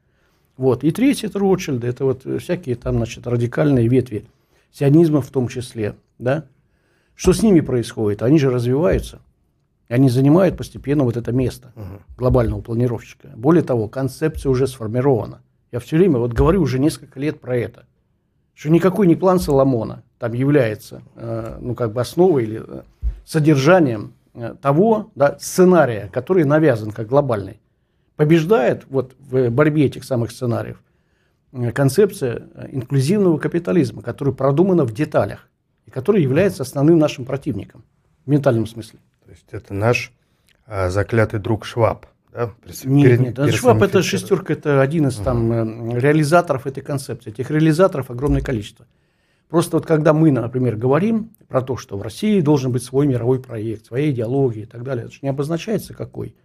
Вот. 0.57 0.85
И 0.85 0.91
третье– 0.91 1.27
это 1.29 1.39
Ротшильды, 1.39 1.87
это 1.87 2.05
вот 2.05 2.27
всякие 2.41 2.77
там, 2.77 2.97
значит, 2.97 3.27
радикальные 3.27 3.89
ветви 3.89 4.27
сионизма 4.73 5.23
в 5.23 5.31
том 5.31 5.49
числе, 5.49 5.95
да? 6.19 6.45
Что 7.15 7.33
с 7.33 7.43
ними 7.43 7.61
происходит? 7.61 8.23
Они 8.23 8.39
же 8.39 8.51
развиваются. 8.51 9.21
Они 9.89 10.11
занимают 10.11 10.57
постепенно 10.57 11.05
вот 11.05 11.17
это 11.17 11.33
место 11.33 11.73
глобального 12.19 12.61
планировщика. 12.61 13.29
Более 13.37 13.63
того, 13.63 13.89
концепция 13.89 14.51
уже 14.51 14.67
сформирована. 14.67 15.41
Я 15.73 15.81
все 15.81 15.97
время 15.97 16.19
вот 16.19 16.33
говорю 16.33 16.63
уже 16.63 16.79
несколько 16.79 17.19
лет 17.21 17.41
про 17.41 17.57
это. 17.57 17.87
Что 18.55 18.71
никакой 18.71 19.07
не 19.07 19.17
план 19.17 19.39
Соломона 19.39 20.03
там 20.19 20.33
является 20.33 21.03
э, 21.15 21.59
ну, 21.61 21.75
как 21.75 21.93
бы 21.93 22.01
основой 22.01 22.45
или 22.45 22.63
э, 22.67 22.83
содержанием 23.25 24.15
э, 24.35 24.55
того 24.61 25.11
да, 25.15 25.39
сценария, 25.39 26.09
который 26.13 26.45
навязан 26.45 26.91
как 26.91 27.09
глобальный. 27.09 27.61
Побеждает 28.17 28.87
вот 28.89 29.15
в 29.19 29.51
борьбе 29.51 29.87
этих 29.87 30.05
самых 30.05 30.31
сценариев 30.31 30.83
концепция 31.75 32.49
инклюзивного 32.71 33.39
капитализма, 33.39 34.03
которая 34.03 34.35
продумана 34.35 34.85
в 34.85 34.93
деталях 34.93 35.49
и 35.87 35.91
которая 35.91 36.23
является 36.23 36.63
основным 36.63 36.99
нашим 36.99 37.25
противником 37.25 37.85
в 38.25 38.31
ментальном 38.31 38.67
смысле. 38.67 38.99
То 39.25 39.31
есть 39.31 39.47
это 39.51 39.75
наш 39.75 40.13
э, 40.67 40.91
заклятый 40.91 41.41
друг 41.41 41.65
Шваб. 41.65 42.07
Да? 42.37 42.53
Нет, 42.85 43.19
нет, 43.19 43.37
перед 43.37 43.55
Шваб 43.55 43.81
это 43.81 44.03
шестерка, 44.03 44.53
это 44.53 44.83
один 44.83 45.07
из 45.07 45.17
там 45.17 45.51
uh 45.51 45.99
реализаторов 45.99 46.67
этой 46.67 46.83
концепции. 46.83 47.31
Этих 47.31 47.51
реализаторов 47.51 48.11
огромное 48.11 48.43
количество. 48.43 48.87
Просто 49.49 49.79
вот 49.79 49.87
когда 49.87 50.13
мы, 50.13 50.31
например, 50.31 50.77
говорим 50.77 51.31
про 51.49 51.63
то, 51.63 51.79
что 51.79 51.97
в 51.97 52.03
России 52.03 52.43
должен 52.43 52.73
быть 52.73 52.83
свой 52.83 53.07
мировой 53.07 53.41
проект, 53.41 53.87
своя 53.87 54.11
идеология 54.11 54.65
и 54.65 54.67
так 54.67 54.83
далее, 54.83 55.07
это 55.07 55.15
же 55.15 55.21
не 55.23 55.31
обозначается 55.31 55.95
какой. 55.95 56.37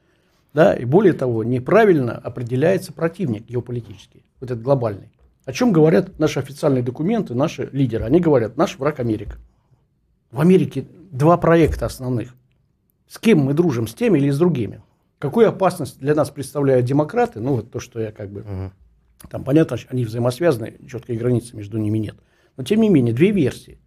Да? 0.54 0.74
И 0.74 0.86
более 0.86 1.12
того, 1.12 1.44
неправильно 1.44 2.14
определяется 2.14 2.94
противник 2.94 3.46
геополитический, 3.48 4.24
вот 4.40 4.50
этот 4.50 4.64
глобальный. 4.64 5.12
О 5.44 5.52
чем 5.52 5.74
говорят 5.74 6.20
наши 6.20 6.40
официальные 6.40 6.84
документы, 6.84 7.36
наши 7.36 7.68
лидеры? 7.74 8.06
Они 8.06 8.22
говорят, 8.22 8.56
наш 8.56 8.78
враг 8.78 9.02
Америка. 9.02 9.40
В 10.32 10.40
Америке 10.40 10.86
два 11.12 11.36
проекта 11.36 11.88
основных. 11.88 12.34
С 13.10 13.20
кем 13.20 13.40
мы 13.40 13.54
дружим, 13.54 13.88
с 13.88 13.94
теми 13.94 14.20
или 14.20 14.30
с 14.30 14.38
другими? 14.38 14.82
Какую 15.22 15.48
опасность 15.48 16.00
для 16.00 16.16
нас 16.16 16.32
представляют 16.32 16.88
демократы? 16.88 17.40
Ну, 17.40 17.58
вот 17.58 17.70
то, 17.70 17.80
что 17.80 18.00
я 18.00 18.12
как 18.12 18.32
бы... 18.32 18.42
Угу. 18.42 19.30
Там 19.30 19.44
понятно, 19.44 19.78
они 19.90 20.04
взаимосвязаны, 20.04 20.80
четкой 20.90 21.16
границы 21.16 21.56
между 21.56 21.78
ними 21.78 22.00
нет. 22.00 22.16
Но, 22.58 22.64
тем 22.64 22.82
не 22.82 22.90
менее, 22.90 23.14
две 23.14 23.30
версии. 23.30 23.78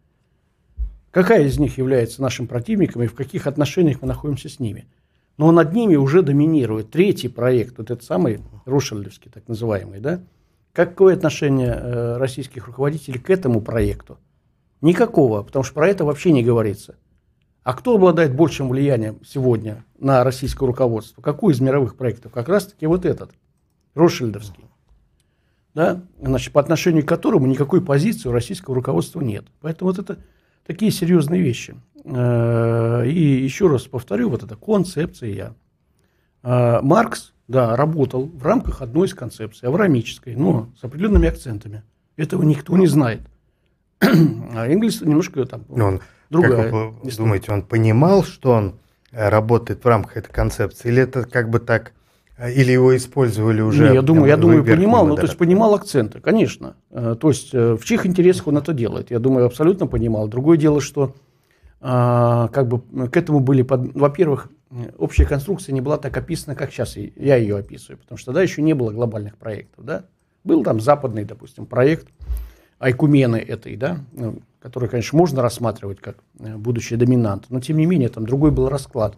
Какая 1.11 1.43
из 1.43 1.59
них 1.59 1.77
является 1.77 2.23
нашим 2.23 2.47
противником 2.47 3.03
и 3.03 3.09
в 3.09 3.17
каких 3.17 3.49
отношениях 3.49 4.01
мы 4.01 4.07
находимся 4.07 4.49
с 4.49 4.61
ними? 4.61 4.87
Но 5.37 5.51
над 5.51 5.73
ними 5.73 5.97
уже 5.97 6.23
доминирует 6.23 6.93
третий 6.93 7.27
проект, 7.27 7.79
вот 7.79 7.91
этот 7.91 8.05
самый 8.05 8.39
Рушельдовский, 8.65 9.29
так 9.29 9.49
называемый, 9.49 9.99
да? 9.99 10.21
Какое 10.73 11.17
отношение 11.17 11.73
э, 11.75 12.17
российских 12.17 12.69
руководителей 12.69 13.19
к 13.19 13.29
этому 13.29 13.61
проекту? 13.61 14.19
Никакого, 14.81 15.43
потому 15.43 15.65
что 15.65 15.75
про 15.75 15.89
это 15.89 16.05
вообще 16.05 16.31
не 16.31 16.45
говорится. 16.45 16.95
А 17.65 17.73
кто 17.73 17.95
обладает 17.95 18.37
большим 18.37 18.69
влиянием 18.69 19.21
сегодня 19.25 19.85
на 19.99 20.23
российское 20.23 20.67
руководство? 20.67 21.23
Какой 21.23 21.55
из 21.55 21.61
мировых 21.61 21.97
проектов? 21.97 22.31
Как 22.31 22.49
раз-таки 22.49 22.87
вот 22.87 23.07
этот, 23.07 23.33
Ротшильдовский. 23.95 24.67
Да? 25.73 26.03
Значит, 26.21 26.53
по 26.53 26.61
отношению 26.61 27.05
к 27.05 27.09
которому 27.09 27.47
никакой 27.47 27.83
позиции 27.83 28.29
у 28.29 28.33
российского 28.33 28.77
руководства 28.77 29.23
нет. 29.23 29.47
Поэтому 29.63 29.91
вот 29.91 29.99
это 29.99 30.19
такие 30.67 30.93
серьезные 30.93 31.41
вещи. 31.41 31.75
Э, 32.05 33.07
и 33.07 33.43
еще 33.43 33.69
раз 33.69 33.85
повторю, 33.85 34.29
вот 34.29 34.43
эта 34.43 34.57
концепция. 34.57 35.55
Э, 36.43 36.81
Маркс, 36.83 37.33
да, 37.49 37.77
работал 37.77 38.27
в 38.27 38.45
рамках 38.45 38.83
одной 38.83 39.09
из 39.09 39.15
концепций, 39.15 39.71
аврамической, 39.71 40.37
но 40.37 40.69
с 40.79 40.85
определенными 40.85 41.29
акцентами. 41.29 41.83
Этого 42.17 42.43
никто 42.43 42.77
не 42.77 42.87
знает. 42.87 43.23
А 44.01 44.69
Энгельс 44.69 45.01
немножко 45.01 45.47
там... 45.47 45.65
Он 45.71 46.01
другая. 46.31 46.65
Как 46.65 46.73
вы 46.73 46.95
история. 47.03 47.17
думаете, 47.17 47.53
он 47.53 47.63
понимал, 47.63 48.25
что 48.25 48.53
он 48.53 48.75
э, 49.13 49.29
работает 49.29 49.85
в 49.85 49.89
рамках 49.89 50.17
этой 50.17 50.33
концепции, 50.33 50.89
или 50.89 51.03
это 51.03 51.25
как 51.25 51.51
бы 51.51 51.59
так, 51.59 51.93
э, 52.37 52.53
или 52.53 52.73
его 52.73 52.97
использовали 52.97 53.61
уже? 53.61 53.89
Не, 53.89 53.95
я 53.95 54.03
думаю, 54.03 54.27
я 54.29 54.37
думаю, 54.37 54.65
понимал, 54.65 55.07
ну, 55.07 55.17
то 55.17 55.23
есть 55.23 55.37
понимал 55.37 55.75
акценты, 55.75 56.21
конечно. 56.21 56.77
Э, 56.91 57.17
то 57.19 57.29
есть 57.29 57.53
в 57.53 57.83
чьих 57.85 58.07
интересах 58.07 58.47
он 58.47 58.59
это 58.59 58.73
делает, 58.73 59.11
я 59.11 59.19
думаю, 59.19 59.47
абсолютно 59.47 59.87
понимал. 59.87 60.29
Другое 60.29 60.57
дело, 60.59 60.81
что 60.81 61.15
как 61.81 62.67
бы 62.67 62.81
к 63.09 63.15
этому 63.15 63.41
были, 63.41 63.61
под... 63.61 63.95
во-первых, 63.95 64.49
общая 64.97 65.27
конструкция 65.27 65.75
не 65.75 65.83
была 65.83 65.99
так 65.99 66.17
описана, 66.17 66.57
как 66.57 66.73
сейчас 66.73 66.97
я 66.97 67.37
ее 67.37 67.59
описываю, 67.59 67.99
потому 67.99 68.17
что 68.17 68.27
тогда 68.27 68.41
еще 68.41 68.63
не 68.63 68.73
было 68.73 68.91
глобальных 68.91 69.37
проектов, 69.37 69.85
да. 69.85 70.05
Был 70.45 70.63
там 70.65 70.81
западный, 70.81 71.25
допустим, 71.25 71.67
проект 71.67 72.09
Айкумены 72.79 73.37
этой, 73.37 73.77
да, 73.77 73.99
ну, 74.13 74.41
который, 74.61 74.89
конечно, 74.89 75.17
можно 75.19 75.43
рассматривать 75.43 76.01
как 76.01 76.17
э, 76.39 76.57
будущий 76.57 76.97
доминант, 76.97 77.47
но 77.51 77.61
тем 77.61 77.77
не 77.77 77.87
менее 77.87 78.09
там 78.09 78.27
другой 78.27 78.51
был 78.51 78.69
расклад 78.69 79.17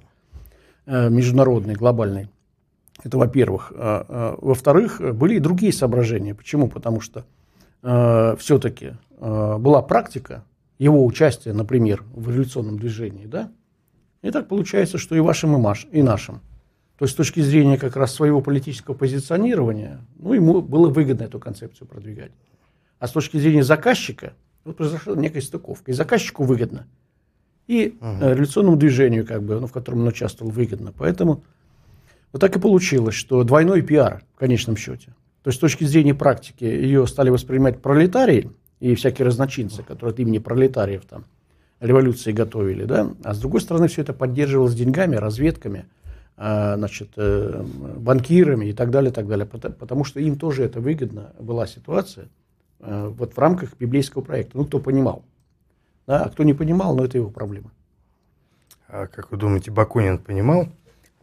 э, 0.87 1.09
международный, 1.09 1.75
глобальный. 1.75 2.29
Это 3.05 3.19
во-первых. 3.19 3.73
А, 3.77 4.07
а, 4.09 4.39
во-вторых, 4.41 5.01
были 5.15 5.37
и 5.37 5.39
другие 5.39 5.73
соображения. 5.73 6.35
Почему? 6.35 6.69
Потому 6.69 7.01
что 7.01 7.25
э, 7.83 8.37
все-таки 8.39 8.95
была 9.19 9.81
практика 9.81 10.45
его 10.79 11.05
участия, 11.07 11.55
например, 11.55 12.05
в 12.13 12.29
революционном 12.29 12.79
движении, 12.79 13.25
да? 13.25 13.51
И 14.21 14.31
так 14.31 14.49
получается, 14.49 14.99
что 14.99 15.15
и 15.15 15.21
вашим, 15.21 15.55
и, 15.55 15.59
маш, 15.59 15.87
и 15.91 16.03
нашим. 16.03 16.41
То 16.99 17.05
есть 17.05 17.15
с 17.15 17.17
точки 17.17 17.41
зрения 17.41 17.79
как 17.79 17.97
раз 17.97 18.13
своего 18.13 18.41
политического 18.41 18.95
позиционирования, 18.95 20.01
ну, 20.19 20.33
ему 20.33 20.63
было 20.63 20.89
выгодно 20.89 21.25
эту 21.25 21.39
концепцию 21.39 21.87
продвигать. 21.87 22.33
А 22.99 23.07
с 23.07 23.13
точки 23.13 23.37
зрения 23.37 23.65
заказчика– 23.65 24.33
вот 24.67 24.77
произошла 24.77 25.15
некая 25.15 25.41
стыковка. 25.41 25.93
И 25.93 25.95
заказчику 25.95 26.45
выгодно. 26.45 26.87
и 27.69 27.97
угу. 28.01 28.21
революционному 28.21 28.77
движению, 28.77 29.27
как 29.27 29.43
бы, 29.43 29.61
ну, 29.61 29.67
в 29.67 29.73
котором 29.73 30.01
он 30.01 30.09
участвовал, 30.09 30.51
выгодно. 30.51 30.93
Поэтому 30.97 31.43
вот 32.33 32.41
так 32.41 32.57
и 32.57 32.61
получилось, 32.61 33.15
что 33.15 33.43
двойной 33.45 33.83
пиар 33.83 34.23
в 34.35 34.39
конечном 34.39 34.77
счете. 34.77 35.15
То 35.43 35.49
есть 35.49 35.59
с 35.59 35.61
точки 35.61 35.85
зрения 35.85 36.15
практики 36.15 36.65
ее 36.65 37.07
стали 37.07 37.31
воспринимать 37.31 37.81
пролетарии 37.81 38.51
и 38.81 38.95
всякие 38.95 39.27
разночинцы, 39.27 39.83
которые 39.83 40.13
от 40.13 40.21
имени 40.21 40.39
пролетариев 40.39 41.05
там 41.09 41.25
революции 41.81 42.33
готовили, 42.33 42.85
да, 42.85 43.11
а 43.23 43.35
с 43.35 43.39
другой 43.39 43.61
стороны 43.61 43.87
все 43.87 44.03
это 44.03 44.13
поддерживалось 44.13 44.75
деньгами, 44.75 45.17
разведками, 45.17 45.87
а, 46.37 46.77
значит, 46.77 47.11
э, 47.17 47.65
банкирами 47.97 48.67
и 48.67 48.73
так 48.73 48.91
далее, 48.91 49.13
так 49.13 49.29
далее, 49.29 49.47
потому 49.47 50.05
что 50.05 50.19
им 50.19 50.37
тоже 50.37 50.65
это 50.65 50.81
выгодно 50.81 51.33
была 51.39 51.67
ситуация 51.67 52.29
вот 52.81 53.35
в 53.35 53.39
рамках 53.39 53.77
библейского 53.79 54.23
проекта. 54.23 54.57
Ну, 54.59 54.65
кто 54.65 54.79
понимал. 54.79 55.25
Да, 56.07 56.25
а 56.25 56.29
кто 56.29 56.45
не 56.45 56.55
понимал, 56.55 56.95
ну, 56.95 57.05
это 57.05 57.19
его 57.19 57.31
проблема. 57.31 57.71
А 58.89 59.07
как 59.07 59.31
вы 59.31 59.37
думаете, 59.37 59.71
Бакунин 59.71 60.19
понимал 60.19 60.69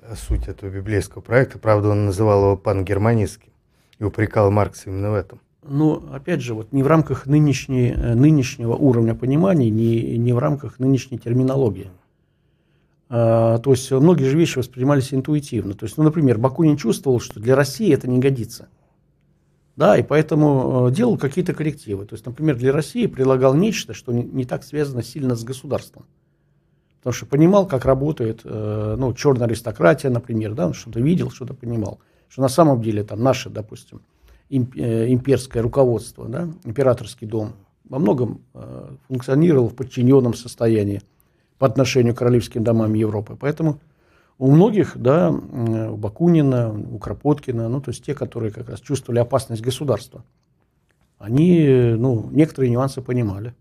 э, 0.01 0.15
суть 0.15 0.47
этого 0.47 0.69
библейского 0.69 1.21
проекта? 1.21 1.59
Правда, 1.59 1.89
он 1.89 2.05
называл 2.05 2.43
его 2.43 2.57
пангерманистским 2.57 3.51
и 3.99 4.03
упрекал 4.03 4.51
Маркса 4.51 4.89
именно 4.89 5.11
в 5.11 5.15
этом. 5.15 5.39
Ну, 5.65 6.03
опять 6.11 6.41
же, 6.41 6.53
вот 6.53 6.73
не 6.73 6.83
в 6.83 6.87
рамках 6.87 7.25
нынешней, 7.25 7.93
нынешнего 7.93 8.73
уровня 8.73 9.15
понимания, 9.15 9.69
не, 9.69 10.17
не 10.17 10.33
в 10.33 10.39
рамках 10.39 10.77
нынешней 10.79 11.17
терминологии. 11.17 11.89
А, 13.07 13.59
то 13.59 13.71
есть 13.71 13.89
многие 13.91 14.25
же 14.25 14.37
вещи 14.37 14.57
воспринимались 14.57 15.13
интуитивно. 15.13 15.73
То 15.73 15.85
есть, 15.85 15.97
ну, 15.97 16.03
например, 16.03 16.37
Бакунин 16.37 16.75
чувствовал, 16.75 17.21
что 17.21 17.39
для 17.39 17.55
России 17.55 17.93
это 17.93 18.09
не 18.09 18.19
годится. 18.19 18.67
Да, 19.75 19.97
и 19.97 20.03
поэтому 20.03 20.87
э, 20.87 20.91
делал 20.91 21.17
какие-то 21.17 21.53
коррективы. 21.53 22.05
То 22.05 22.13
есть, 22.13 22.25
например, 22.25 22.57
для 22.57 22.71
России 22.71 23.07
предлагал 23.07 23.55
нечто, 23.55 23.93
что 23.93 24.11
не, 24.11 24.45
так 24.45 24.63
связано 24.63 25.01
сильно 25.01 25.35
с 25.35 25.43
государством. 25.43 26.05
Потому 26.99 27.13
что 27.13 27.25
понимал, 27.25 27.65
как 27.67 27.85
работает 27.85 28.41
э, 28.43 28.95
ну, 28.97 29.13
черная 29.13 29.47
аристократия, 29.47 30.09
например, 30.09 30.53
да, 30.53 30.67
он 30.67 30.73
что-то 30.73 30.99
видел, 30.99 31.31
что-то 31.31 31.55
понимал. 31.55 31.99
Что 32.29 32.43
на 32.43 32.49
самом 32.49 32.81
деле 32.81 33.03
там 33.03 33.21
наше, 33.23 33.49
допустим, 33.49 34.01
э, 34.51 34.55
имперское 35.11 35.63
руководство, 35.63 36.27
да, 36.27 36.47
императорский 36.63 37.27
дом 37.27 37.53
во 37.89 37.99
многом 37.99 38.41
функционировал 39.07 39.67
в 39.67 39.75
подчиненном 39.75 40.33
состоянии 40.33 41.01
по 41.59 41.67
отношению 41.67 42.15
к 42.15 42.19
королевским 42.19 42.63
домам 42.63 42.93
Европы. 42.93 43.35
Поэтому 43.39 43.81
у 44.37 44.51
многих, 44.51 44.97
да, 44.97 45.29
у 45.31 45.95
Бакунина, 45.95 46.71
у 46.71 46.97
Кропоткина, 46.99 47.69
ну, 47.69 47.81
то 47.81 47.91
есть 47.91 48.03
те, 48.03 48.15
которые 48.15 48.51
как 48.51 48.69
раз 48.69 48.79
чувствовали 48.79 49.19
опасность 49.19 49.61
государства, 49.61 50.23
они, 51.17 51.95
ну, 51.97 52.29
некоторые 52.31 52.71
нюансы 52.71 53.01
понимали. 53.01 53.55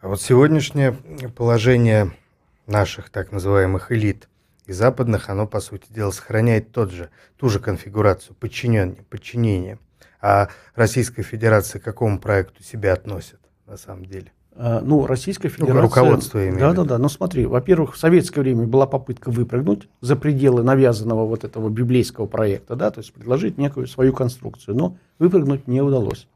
А 0.00 0.08
вот 0.08 0.22
сегодняшнее 0.22 0.92
положение 1.36 2.12
наших 2.66 3.10
так 3.10 3.32
называемых 3.32 3.92
элит 3.92 4.28
и 4.66 4.72
западных, 4.72 5.28
оно, 5.28 5.46
по 5.46 5.60
сути 5.60 5.92
дела, 5.92 6.10
сохраняет 6.10 6.72
тот 6.72 6.90
же, 6.90 7.10
ту 7.36 7.48
же 7.48 7.58
конфигурацию 7.58 8.36
подчинения, 8.36 8.96
подчинения. 9.08 9.78
А 10.22 10.48
Российская 10.74 11.22
Федерация 11.22 11.80
к 11.80 11.84
какому 11.84 12.18
проекту 12.18 12.62
себя 12.62 12.92
относит 12.92 13.40
на 13.66 13.76
самом 13.76 14.04
деле? 14.04 14.32
А, 14.56 14.80
ну, 14.80 15.06
Российская 15.06 15.48
ну, 15.48 15.54
Федерация... 15.54 15.82
Руководство 15.82 16.42
имеет. 16.42 16.58
Да, 16.58 16.72
да, 16.72 16.84
да. 16.84 16.98
Но 16.98 17.08
смотри, 17.08 17.46
во-первых, 17.46 17.94
в 17.94 17.98
советское 17.98 18.40
время 18.40 18.66
была 18.66 18.86
попытка 18.86 19.30
выпрыгнуть 19.30 19.88
за 20.00 20.16
пределы 20.16 20.62
навязанного 20.62 21.26
вот 21.26 21.44
этого 21.44 21.68
библейского 21.68 22.26
проекта, 22.26 22.76
да, 22.76 22.90
то 22.90 23.00
есть 23.00 23.12
предложить 23.12 23.58
некую 23.58 23.86
свою 23.86 24.12
конструкцию, 24.12 24.76
но 24.76 24.96
выпрыгнуть 25.18 25.66
не 25.66 25.80
удалось. 25.80 26.26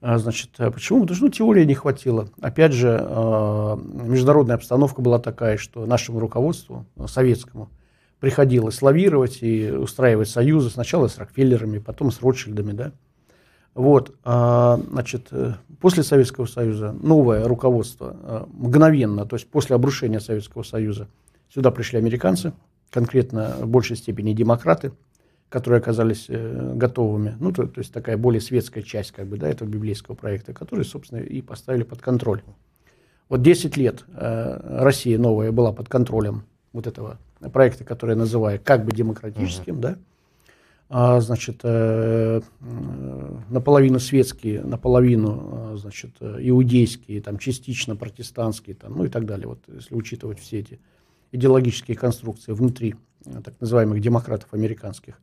А, 0.00 0.18
значит, 0.18 0.50
а 0.58 0.70
почему? 0.70 1.02
Потому 1.02 1.16
что 1.16 1.26
ну, 1.26 1.30
теории 1.30 1.64
не 1.64 1.74
хватило. 1.74 2.28
Опять 2.40 2.72
же, 2.72 2.88
международная 2.88 4.56
обстановка 4.56 5.00
была 5.00 5.20
такая, 5.20 5.56
что 5.56 5.86
нашему 5.86 6.18
руководству, 6.18 6.86
советскому, 7.06 7.70
приходилось 8.18 8.82
лавировать 8.82 9.38
и 9.42 9.70
устраивать 9.70 10.28
союзы 10.28 10.70
сначала 10.70 11.08
с 11.08 11.18
Рокфеллерами, 11.18 11.78
потом 11.78 12.10
с 12.10 12.20
Ротшильдами, 12.20 12.72
да, 12.72 12.92
вот, 13.74 14.14
а, 14.22 14.78
значит, 14.90 15.28
э, 15.30 15.54
после 15.80 16.02
Советского 16.02 16.46
Союза 16.46 16.92
новое 16.92 17.48
руководство 17.48 18.16
а, 18.22 18.48
мгновенно, 18.52 19.24
то 19.24 19.36
есть 19.36 19.48
после 19.48 19.76
обрушения 19.76 20.20
Советского 20.20 20.62
Союза, 20.62 21.08
сюда 21.48 21.70
пришли 21.70 21.98
американцы, 21.98 22.52
конкретно 22.90 23.56
в 23.60 23.68
большей 23.68 23.96
степени 23.96 24.34
демократы, 24.34 24.92
которые 25.48 25.78
оказались 25.78 26.26
э, 26.28 26.72
готовыми, 26.74 27.36
ну, 27.40 27.52
то, 27.52 27.66
то 27.66 27.78
есть 27.78 27.92
такая 27.92 28.16
более 28.16 28.40
светская 28.40 28.82
часть, 28.82 29.12
как 29.12 29.26
бы, 29.26 29.38
да, 29.38 29.48
этого 29.48 29.68
библейского 29.68 30.14
проекта, 30.14 30.52
который, 30.52 30.84
собственно, 30.84 31.20
и 31.20 31.40
поставили 31.40 31.82
под 31.82 32.00
контроль. 32.00 32.42
Вот 33.28 33.42
10 33.42 33.76
лет 33.78 34.04
э, 34.14 34.80
Россия 34.82 35.18
новая 35.18 35.52
была 35.52 35.72
под 35.72 35.88
контролем 35.88 36.44
вот 36.72 36.86
этого 36.86 37.18
проекта, 37.52 37.84
который 37.84 38.10
я 38.12 38.16
называю 38.16 38.60
как 38.62 38.84
бы 38.84 38.92
демократическим, 38.92 39.76
uh-huh. 39.76 39.80
да, 39.80 39.96
значит, 40.92 41.60
э, 41.62 42.42
наполовину 43.48 43.98
светские, 43.98 44.62
наполовину, 44.62 45.76
значит, 45.76 46.16
иудейские, 46.20 47.22
там, 47.22 47.38
частично 47.38 47.96
протестантские, 47.96 48.76
там, 48.76 48.96
ну 48.96 49.04
и 49.04 49.08
так 49.08 49.24
далее, 49.24 49.48
вот, 49.48 49.60
если 49.68 49.94
учитывать 49.94 50.38
все 50.38 50.58
эти 50.58 50.80
идеологические 51.32 51.96
конструкции 51.96 52.52
внутри 52.52 52.94
э, 53.24 53.40
так 53.42 53.58
называемых 53.60 54.00
демократов 54.00 54.52
американских. 54.52 55.18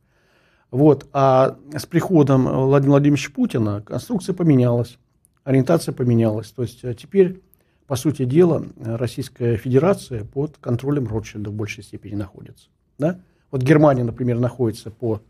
Вот. 0.72 1.08
А 1.12 1.56
с 1.72 1.86
приходом 1.86 2.44
Владимира 2.44 2.94
Владимировича 2.94 3.30
Путина 3.32 3.80
конструкция 3.80 4.34
поменялась, 4.34 4.98
ориентация 5.44 5.92
поменялась. 5.92 6.50
То 6.50 6.62
есть 6.62 6.80
э, 6.82 6.94
теперь, 6.94 7.40
по 7.86 7.94
сути 7.94 8.24
дела, 8.24 8.64
Российская 8.76 9.56
Федерация 9.56 10.24
под 10.24 10.58
контролем 10.58 11.06
Ротшильда 11.06 11.50
в 11.50 11.54
большей 11.54 11.84
степени 11.84 12.16
находится. 12.16 12.68
Да? 12.98 13.20
Вот 13.52 13.62
Германия, 13.62 14.02
например, 14.04 14.38
находится 14.38 14.90
по 14.90 15.22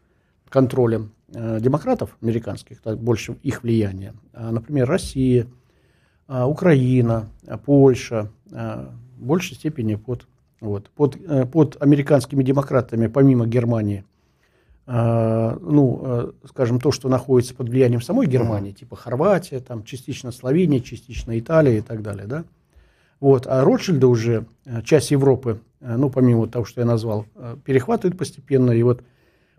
контролем 0.50 1.12
э, 1.32 1.60
демократов 1.60 2.16
американских, 2.20 2.82
так, 2.82 2.98
больше 2.98 3.36
их 3.42 3.62
влияния. 3.62 4.14
А, 4.34 4.50
например, 4.50 4.86
Россия, 4.88 5.46
а, 6.26 6.46
Украина, 6.46 7.28
а, 7.46 7.56
Польша, 7.56 8.30
в 8.50 9.22
большей 9.22 9.54
степени 9.54 9.94
под, 9.94 10.26
вот, 10.60 10.90
под, 10.90 11.16
э, 11.16 11.46
под 11.46 11.80
американскими 11.80 12.42
демократами, 12.42 13.06
помимо 13.06 13.46
Германии, 13.46 14.04
ну, 14.86 16.00
э, 16.02 16.32
скажем, 16.48 16.80
то, 16.80 16.90
что 16.90 17.08
находится 17.08 17.54
под 17.54 17.68
влиянием 17.68 18.00
самой 18.00 18.26
Германии, 18.26 18.72
типа 18.72 18.96
Хорватия, 18.96 19.60
там, 19.60 19.84
частично 19.84 20.32
Словения, 20.32 20.80
частично 20.80 21.38
Италия 21.38 21.78
и 21.78 21.80
так 21.80 22.02
далее, 22.02 22.26
да. 22.26 22.44
Вот, 23.20 23.46
а 23.46 23.62
Ротшильда 23.62 24.08
уже, 24.08 24.46
часть 24.82 25.12
Европы, 25.12 25.60
ну, 25.78 26.10
помимо 26.10 26.48
того, 26.48 26.64
что 26.64 26.80
я 26.80 26.86
назвал, 26.88 27.26
перехватывает 27.64 28.18
постепенно, 28.18 28.72
и 28.72 28.82
вот 28.82 29.04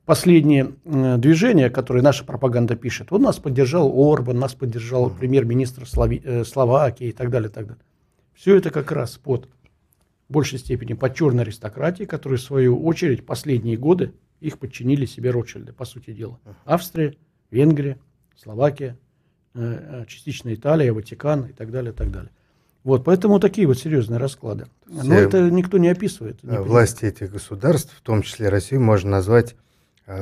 последние 0.05 0.73
движения, 0.85 1.69
которые 1.69 2.03
наша 2.03 2.25
пропаганда 2.25 2.75
пишет. 2.75 3.11
Он 3.11 3.21
нас 3.21 3.37
поддержал 3.37 3.91
Орбан, 3.93 4.39
нас 4.39 4.53
поддержал 4.53 5.09
премьер-министр 5.09 5.83
э, 5.83 6.43
Словакии 6.43 7.07
и 7.07 7.11
так 7.11 7.29
далее, 7.29 7.49
и 7.49 7.53
так 7.53 7.67
далее. 7.67 7.83
Все 8.33 8.55
это 8.55 8.71
как 8.71 8.91
раз 8.91 9.17
под 9.17 9.47
в 10.27 10.33
большей 10.33 10.59
степени 10.59 10.93
под 10.93 11.13
черной 11.13 11.43
аристократией, 11.43 12.07
которые 12.07 12.39
в 12.39 12.41
свою 12.41 12.81
очередь 12.85 13.25
последние 13.25 13.75
годы 13.75 14.13
их 14.39 14.59
подчинили 14.59 15.05
себе 15.05 15.29
Ротшильды, 15.29 15.73
по 15.73 15.83
сути 15.83 16.13
дела. 16.13 16.39
Австрия, 16.63 17.15
Венгрия, 17.51 17.97
Словакия, 18.41 18.97
э, 19.53 20.03
э, 20.03 20.05
частично 20.07 20.53
Италия, 20.53 20.93
Ватикан 20.93 21.47
и 21.47 21.51
так 21.51 21.69
далее, 21.69 21.91
и 21.91 21.95
так 21.95 22.11
далее. 22.11 22.31
Вот, 22.85 23.03
поэтому 23.03 23.41
такие 23.41 23.67
вот 23.67 23.77
серьезные 23.77 24.19
расклады. 24.19 24.67
Но 24.87 25.13
это 25.13 25.51
никто 25.51 25.77
не 25.77 25.89
описывает. 25.89 26.41
Не 26.43 26.61
власти 26.61 27.03
этих 27.03 27.33
государств, 27.33 27.93
в 27.93 28.01
том 28.01 28.21
числе 28.21 28.47
Россию, 28.47 28.79
можно 28.81 29.11
назвать 29.11 29.55
Э, 29.55 29.70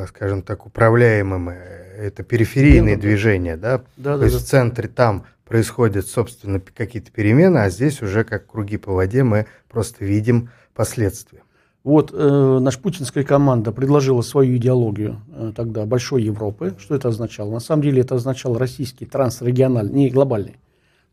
скажем 0.08 0.42
так, 0.42 0.66
управляемым. 0.66 1.50
Э, 1.50 1.56
это 2.00 2.24
периферийные 2.24 2.96
да, 2.96 3.02
движения, 3.02 3.58
да? 3.58 3.82
да? 3.98 4.14
То 4.14 4.20
да, 4.20 4.26
есть 4.26 4.38
да. 4.38 4.44
в 4.44 4.46
центре 4.46 4.88
там 4.88 5.26
происходят, 5.46 6.08
собственно, 6.08 6.60
какие-то 6.60 7.12
перемены, 7.12 7.58
а 7.58 7.70
здесь 7.70 8.02
уже 8.02 8.24
как 8.24 8.48
круги 8.48 8.78
по 8.78 8.94
воде 8.94 9.24
мы 9.24 9.48
просто 9.68 10.06
видим 10.06 10.50
последствия. 10.74 11.42
Вот 11.84 12.12
э, 12.14 12.60
наша 12.62 12.80
путинская 12.80 13.24
команда 13.24 13.72
предложила 13.72 14.22
свою 14.22 14.58
идеологию 14.58 15.22
э, 15.34 15.54
тогда 15.56 15.86
большой 15.86 16.24
Европы. 16.24 16.76
Что 16.78 16.96
это 16.96 17.08
означало? 17.08 17.52
На 17.52 17.60
самом 17.60 17.84
деле 17.84 18.02
это 18.02 18.16
означало 18.16 18.60
российский 18.60 19.06
трансрегиональный, 19.06 19.94
не 19.94 20.10
глобальный, 20.10 20.58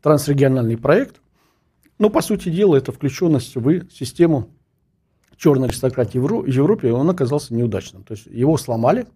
трансрегиональный 0.01 0.77
проект. 0.77 1.21
Но, 1.99 2.09
по 2.09 2.21
сути 2.21 2.49
дела, 2.49 2.75
это 2.75 2.91
включенность 2.91 3.55
в 3.55 3.89
систему 3.91 4.49
черной 5.37 5.69
аристократии 5.69 6.17
в 6.17 6.45
Европе, 6.45 6.91
он 6.91 7.09
оказался 7.09 7.53
неудачным. 7.53 8.03
То 8.03 8.13
есть 8.13 8.25
его 8.25 8.57
сломали. 8.57 9.07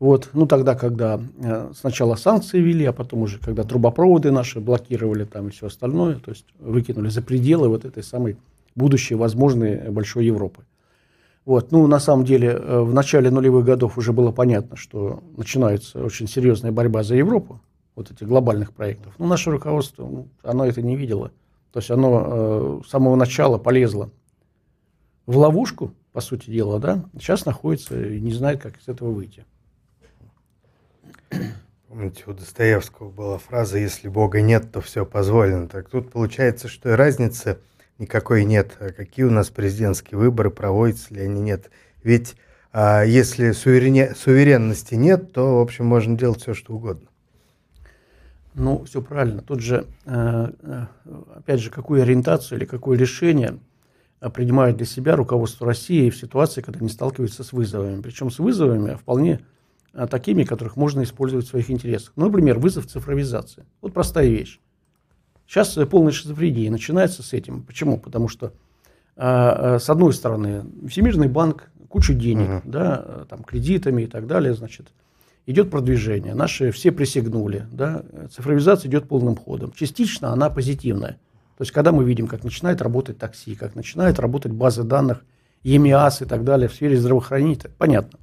Вот, 0.00 0.30
ну 0.32 0.46
тогда, 0.46 0.74
когда 0.74 1.20
э, 1.38 1.72
сначала 1.74 2.16
санкции 2.16 2.58
ввели, 2.58 2.84
а 2.84 2.92
потом 2.92 3.22
уже, 3.22 3.38
когда 3.38 3.62
трубопроводы 3.62 4.32
наши 4.32 4.60
блокировали 4.60 5.24
там 5.24 5.48
и 5.48 5.50
все 5.50 5.68
остальное, 5.68 6.16
то 6.16 6.32
есть 6.32 6.46
выкинули 6.58 7.08
за 7.08 7.22
пределы 7.22 7.68
вот 7.68 7.84
этой 7.84 8.02
самой 8.02 8.36
будущей 8.74 9.14
возможной 9.14 9.88
большой 9.90 10.26
Европы. 10.26 10.64
Вот, 11.44 11.70
ну, 11.70 11.86
на 11.86 12.00
самом 12.00 12.24
деле, 12.24 12.48
э, 12.48 12.80
в 12.80 12.92
начале 12.92 13.30
нулевых 13.30 13.64
годов 13.64 13.96
уже 13.96 14.12
было 14.12 14.32
понятно, 14.32 14.76
что 14.76 15.22
начинается 15.36 16.02
очень 16.02 16.26
серьезная 16.26 16.72
борьба 16.72 17.04
за 17.04 17.14
Европу, 17.14 17.60
вот 17.94 18.10
этих 18.10 18.26
глобальных 18.26 18.72
проектов. 18.72 19.14
Но 19.18 19.26
наше 19.26 19.52
руководство, 19.52 20.08
ну, 20.08 20.28
оно 20.42 20.66
это 20.66 20.82
не 20.82 20.96
видело 20.96 21.30
То 21.72 21.78
есть 21.78 21.90
оно 21.90 22.82
с 22.84 22.90
самого 22.90 23.14
начала 23.14 23.58
полезло 23.58 24.10
в 25.26 25.36
ловушку, 25.36 25.94
по 26.12 26.20
сути 26.20 26.50
дела, 26.50 26.78
да, 26.78 27.04
сейчас 27.18 27.46
находится 27.46 28.00
и 28.00 28.20
не 28.20 28.32
знает, 28.32 28.62
как 28.62 28.78
из 28.78 28.88
этого 28.88 29.10
выйти. 29.10 29.44
Помните, 31.88 32.24
у 32.26 32.32
Достоевского 32.32 33.10
была 33.10 33.38
фраза 33.38 33.78
«если 33.78 34.08
Бога 34.08 34.40
нет, 34.40 34.72
то 34.72 34.80
все 34.80 35.06
позволено». 35.06 35.68
Так 35.68 35.88
тут 35.88 36.10
получается, 36.10 36.66
что 36.66 36.90
и 36.90 36.94
разницы 36.94 37.58
никакой 37.98 38.44
нет. 38.44 38.76
А 38.80 38.90
какие 38.90 39.24
у 39.24 39.30
нас 39.30 39.48
президентские 39.50 40.18
выборы, 40.18 40.50
проводятся 40.50 41.14
ли 41.14 41.20
они, 41.20 41.40
нет. 41.40 41.70
Ведь 42.02 42.34
а, 42.72 43.04
если 43.04 43.52
суверене, 43.52 44.12
суверенности 44.16 44.96
нет, 44.96 45.32
то, 45.32 45.58
в 45.58 45.60
общем, 45.60 45.86
можно 45.86 46.18
делать 46.18 46.42
все, 46.42 46.54
что 46.54 46.74
угодно. 46.74 47.08
Ну, 48.54 48.84
все 48.84 49.00
правильно. 49.00 49.42
Тут 49.42 49.60
же, 49.60 49.86
э, 50.04 50.50
э, 50.62 50.86
опять 51.36 51.60
же, 51.60 51.70
какую 51.70 52.02
ориентацию 52.02 52.58
или 52.58 52.66
какое 52.66 52.98
решение 52.98 53.58
принимает 54.30 54.76
для 54.76 54.86
себя 54.86 55.16
руководство 55.16 55.66
России 55.66 56.10
в 56.10 56.16
ситуации, 56.16 56.62
когда 56.62 56.80
они 56.80 56.88
сталкиваются 56.88 57.44
с 57.44 57.52
вызовами. 57.52 58.00
Причем 58.00 58.30
с 58.30 58.38
вызовами 58.38 58.94
вполне 58.94 59.40
а, 59.92 60.06
такими, 60.06 60.44
которых 60.44 60.76
можно 60.76 61.02
использовать 61.02 61.46
в 61.46 61.48
своих 61.50 61.70
интересах. 61.70 62.12
Ну, 62.16 62.26
например, 62.26 62.58
вызов 62.58 62.86
цифровизации. 62.86 63.64
Вот 63.80 63.92
простая 63.92 64.28
вещь. 64.28 64.60
Сейчас 65.46 65.76
э, 65.76 65.86
полная 65.86 66.12
шизофрения 66.12 66.70
начинается 66.70 67.22
с 67.22 67.32
этим. 67.32 67.62
Почему? 67.62 67.98
Потому 67.98 68.28
что, 68.28 68.52
а, 69.16 69.74
а, 69.74 69.78
с 69.78 69.88
одной 69.88 70.12
стороны, 70.12 70.64
Всемирный 70.88 71.28
банк, 71.28 71.70
кучу 71.88 72.14
денег, 72.14 72.48
угу. 72.48 72.70
да, 72.70 73.04
э, 73.04 73.24
там, 73.28 73.44
кредитами 73.44 74.02
и 74.02 74.06
так 74.06 74.26
далее, 74.26 74.54
значит, 74.54 74.88
идет 75.46 75.70
продвижение. 75.70 76.34
Наши 76.34 76.72
все 76.72 76.90
присягнули, 76.90 77.66
да, 77.70 78.04
цифровизация 78.32 78.88
идет 78.88 79.06
полным 79.06 79.36
ходом. 79.36 79.72
Частично 79.72 80.32
она 80.32 80.50
позитивная. 80.50 81.18
То 81.56 81.62
есть, 81.62 81.72
когда 81.72 81.92
мы 81.92 82.04
видим, 82.04 82.26
как 82.26 82.42
начинает 82.42 82.82
работать 82.82 83.18
такси, 83.18 83.54
как 83.54 83.74
начинает 83.74 84.18
работать 84.18 84.52
базы 84.52 84.82
данных, 84.82 85.24
ЕМИАС 85.62 86.22
и 86.22 86.24
так 86.26 86.44
далее 86.44 86.68
в 86.68 86.74
сфере 86.74 86.96
здравоохранения, 86.96 87.70
понятно. 87.78 88.18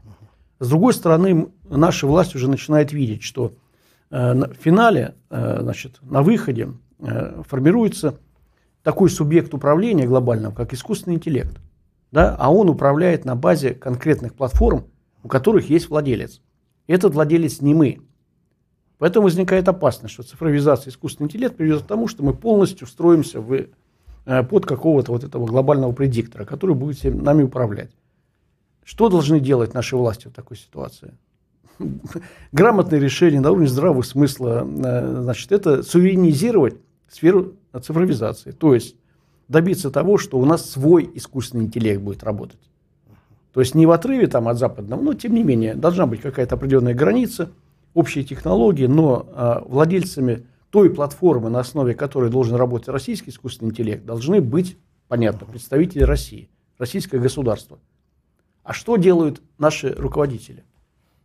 С 0.60 0.70
другой 0.70 0.94
стороны, 0.94 1.48
наша 1.68 2.06
власть 2.06 2.36
уже 2.36 2.50
начинает 2.50 2.92
видеть, 2.92 3.24
что 3.24 3.54
э, 4.12 4.34
в 4.34 4.54
финале, 4.62 5.16
э, 5.30 5.60
значит, 5.62 5.98
на 6.04 6.22
выходе 6.22 6.70
э, 7.00 7.42
формируется 7.48 8.16
такой 8.84 9.10
субъект 9.10 9.54
управления 9.54 10.06
глобального, 10.06 10.54
как 10.54 10.74
искусственный 10.74 11.16
интеллект. 11.16 11.58
Да? 12.12 12.36
А 12.38 12.52
он 12.52 12.70
управляет 12.70 13.26
на 13.26 13.36
базе 13.36 13.74
конкретных 13.74 14.36
платформ, 14.36 14.86
у 15.24 15.28
которых 15.28 15.70
есть 15.70 15.90
владелец. 15.90 16.42
Этот 16.88 17.16
владелец 17.16 17.62
не 17.62 17.74
мы. 17.74 18.02
Поэтому 19.02 19.24
возникает 19.24 19.68
опасность, 19.68 20.14
что 20.14 20.22
цифровизация 20.22 20.92
искусственный 20.92 21.26
интеллект 21.26 21.56
приведет 21.56 21.82
к 21.82 21.88
тому, 21.88 22.08
что 22.08 22.22
мы 22.22 22.36
полностью 22.36 22.86
встроимся 22.86 23.42
в, 23.42 23.66
под 24.44 24.68
какого-то 24.68 25.12
вот 25.12 25.24
этого 25.24 25.48
глобального 25.48 25.92
предиктора, 25.92 26.46
который 26.46 26.76
будет 26.76 27.04
нами 27.04 27.42
управлять. 27.42 27.90
Что 28.84 29.10
должны 29.10 29.40
делать 29.40 29.74
наши 29.74 29.98
власти 29.98 30.28
в 30.28 30.34
такой 30.34 30.56
ситуации? 30.56 31.16
Грамотное 32.52 33.00
решение 33.00 33.42
на 33.42 33.50
уровне 33.50 33.68
здравого 33.68 34.04
смысла, 34.04 34.68
э, 34.70 35.22
значит, 35.24 35.52
это 35.52 35.82
суверенизировать 35.82 36.76
сферу 37.10 37.54
цифровизации. 37.82 38.52
То 38.52 38.76
есть 38.76 38.98
добиться 39.48 39.90
того, 39.90 40.20
что 40.20 40.38
у 40.38 40.46
нас 40.46 40.70
свой 40.70 41.10
искусственный 41.16 41.66
интеллект 41.66 42.04
будет 42.04 42.22
работать. 42.22 42.62
То 43.52 43.62
есть 43.62 43.74
не 43.74 43.88
в 43.88 43.92
отрыве 43.92 44.28
там, 44.28 44.48
от 44.48 44.60
западного, 44.60 45.02
но 45.02 45.16
тем 45.16 45.34
не 45.34 45.42
менее 45.42 45.74
должна 45.74 46.06
быть 46.06 46.22
какая-то 46.22 46.54
определенная 46.54 46.94
граница, 46.94 47.50
общие 47.94 48.24
технологии, 48.24 48.86
но 48.86 49.28
а, 49.34 49.64
владельцами 49.66 50.46
той 50.70 50.90
платформы, 50.90 51.50
на 51.50 51.60
основе 51.60 51.94
которой 51.94 52.30
должен 52.30 52.56
работать 52.56 52.88
российский 52.88 53.32
искусственный 53.32 53.72
интеллект, 53.72 54.06
должны 54.06 54.42
быть, 54.42 54.78
понятно, 55.08 55.46
представители 55.46 56.04
России, 56.04 56.50
российское 56.78 57.20
государство– 57.20 57.80
а 58.64 58.74
что 58.74 58.98
делают 58.98 59.42
наши 59.58 59.94
руководители? 59.94 60.64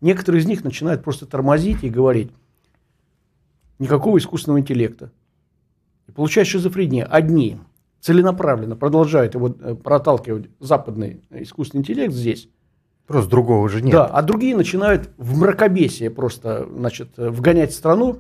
Некоторые 0.01 0.43
из 0.43 0.47
них 0.47 0.65
начинают 0.65 1.03
просто 1.03 1.27
тормозить 1.27 1.85
и 1.85 1.91
говорить, 1.91 2.31
никакого 3.79 4.19
искусственного 4.19 4.61
интеллекта. 4.61 5.13
И 6.07 6.13
получается 6.13 6.53
шизофрения. 6.53 7.05
Одни 7.05 7.59
целенаправленно 8.01 8.77
продолжают 8.77 9.35
его 9.35 9.49
э, 9.49 9.75
проталкивать 9.75 10.51
западный 10.61 11.23
искусственный 11.31 11.81
интеллект 11.81 12.15
здесь. 12.15 12.49
Просто 13.07 13.31
другого 13.31 13.69
же 13.69 13.83
нет. 13.83 13.93
Да, 13.93 14.07
а 14.07 14.23
другие 14.23 14.57
начинают 14.57 15.11
в 15.17 15.39
мракобесие 15.39 16.11
просто 16.11 16.67
значит, 16.75 17.11
вгонять 17.17 17.73
страну, 17.73 18.19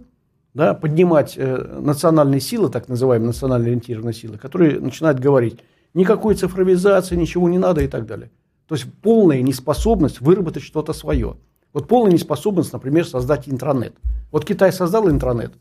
да, 0.55 0.75
поднимать 0.75 1.35
э, 1.37 1.81
национальные 1.81 2.41
силы, 2.41 2.71
так 2.71 2.89
называемые 2.89 3.27
национально 3.27 3.67
ориентированные 3.67 4.15
силы, 4.15 4.39
которые 4.39 4.81
начинают 4.81 5.19
говорить, 5.19 5.61
никакой 5.93 6.35
цифровизации, 6.35 7.17
ничего 7.17 7.49
не 7.49 7.59
надо 7.59 7.83
и 7.83 7.89
так 7.89 8.07
далее. 8.07 8.31
То 8.69 8.75
есть 8.75 8.87
полная 9.03 9.43
неспособность 9.43 10.21
выработать 10.21 10.63
что-то 10.63 10.93
свое. 10.93 11.37
Вот 11.73 11.89
полная 11.89 12.13
неспособность, 12.13 12.73
например, 12.73 13.07
создать 13.07 13.49
интернет. 13.49 13.95
Вот 14.31 14.45
Китай 14.45 14.73
создал 14.73 15.11
интернет. 15.11 15.53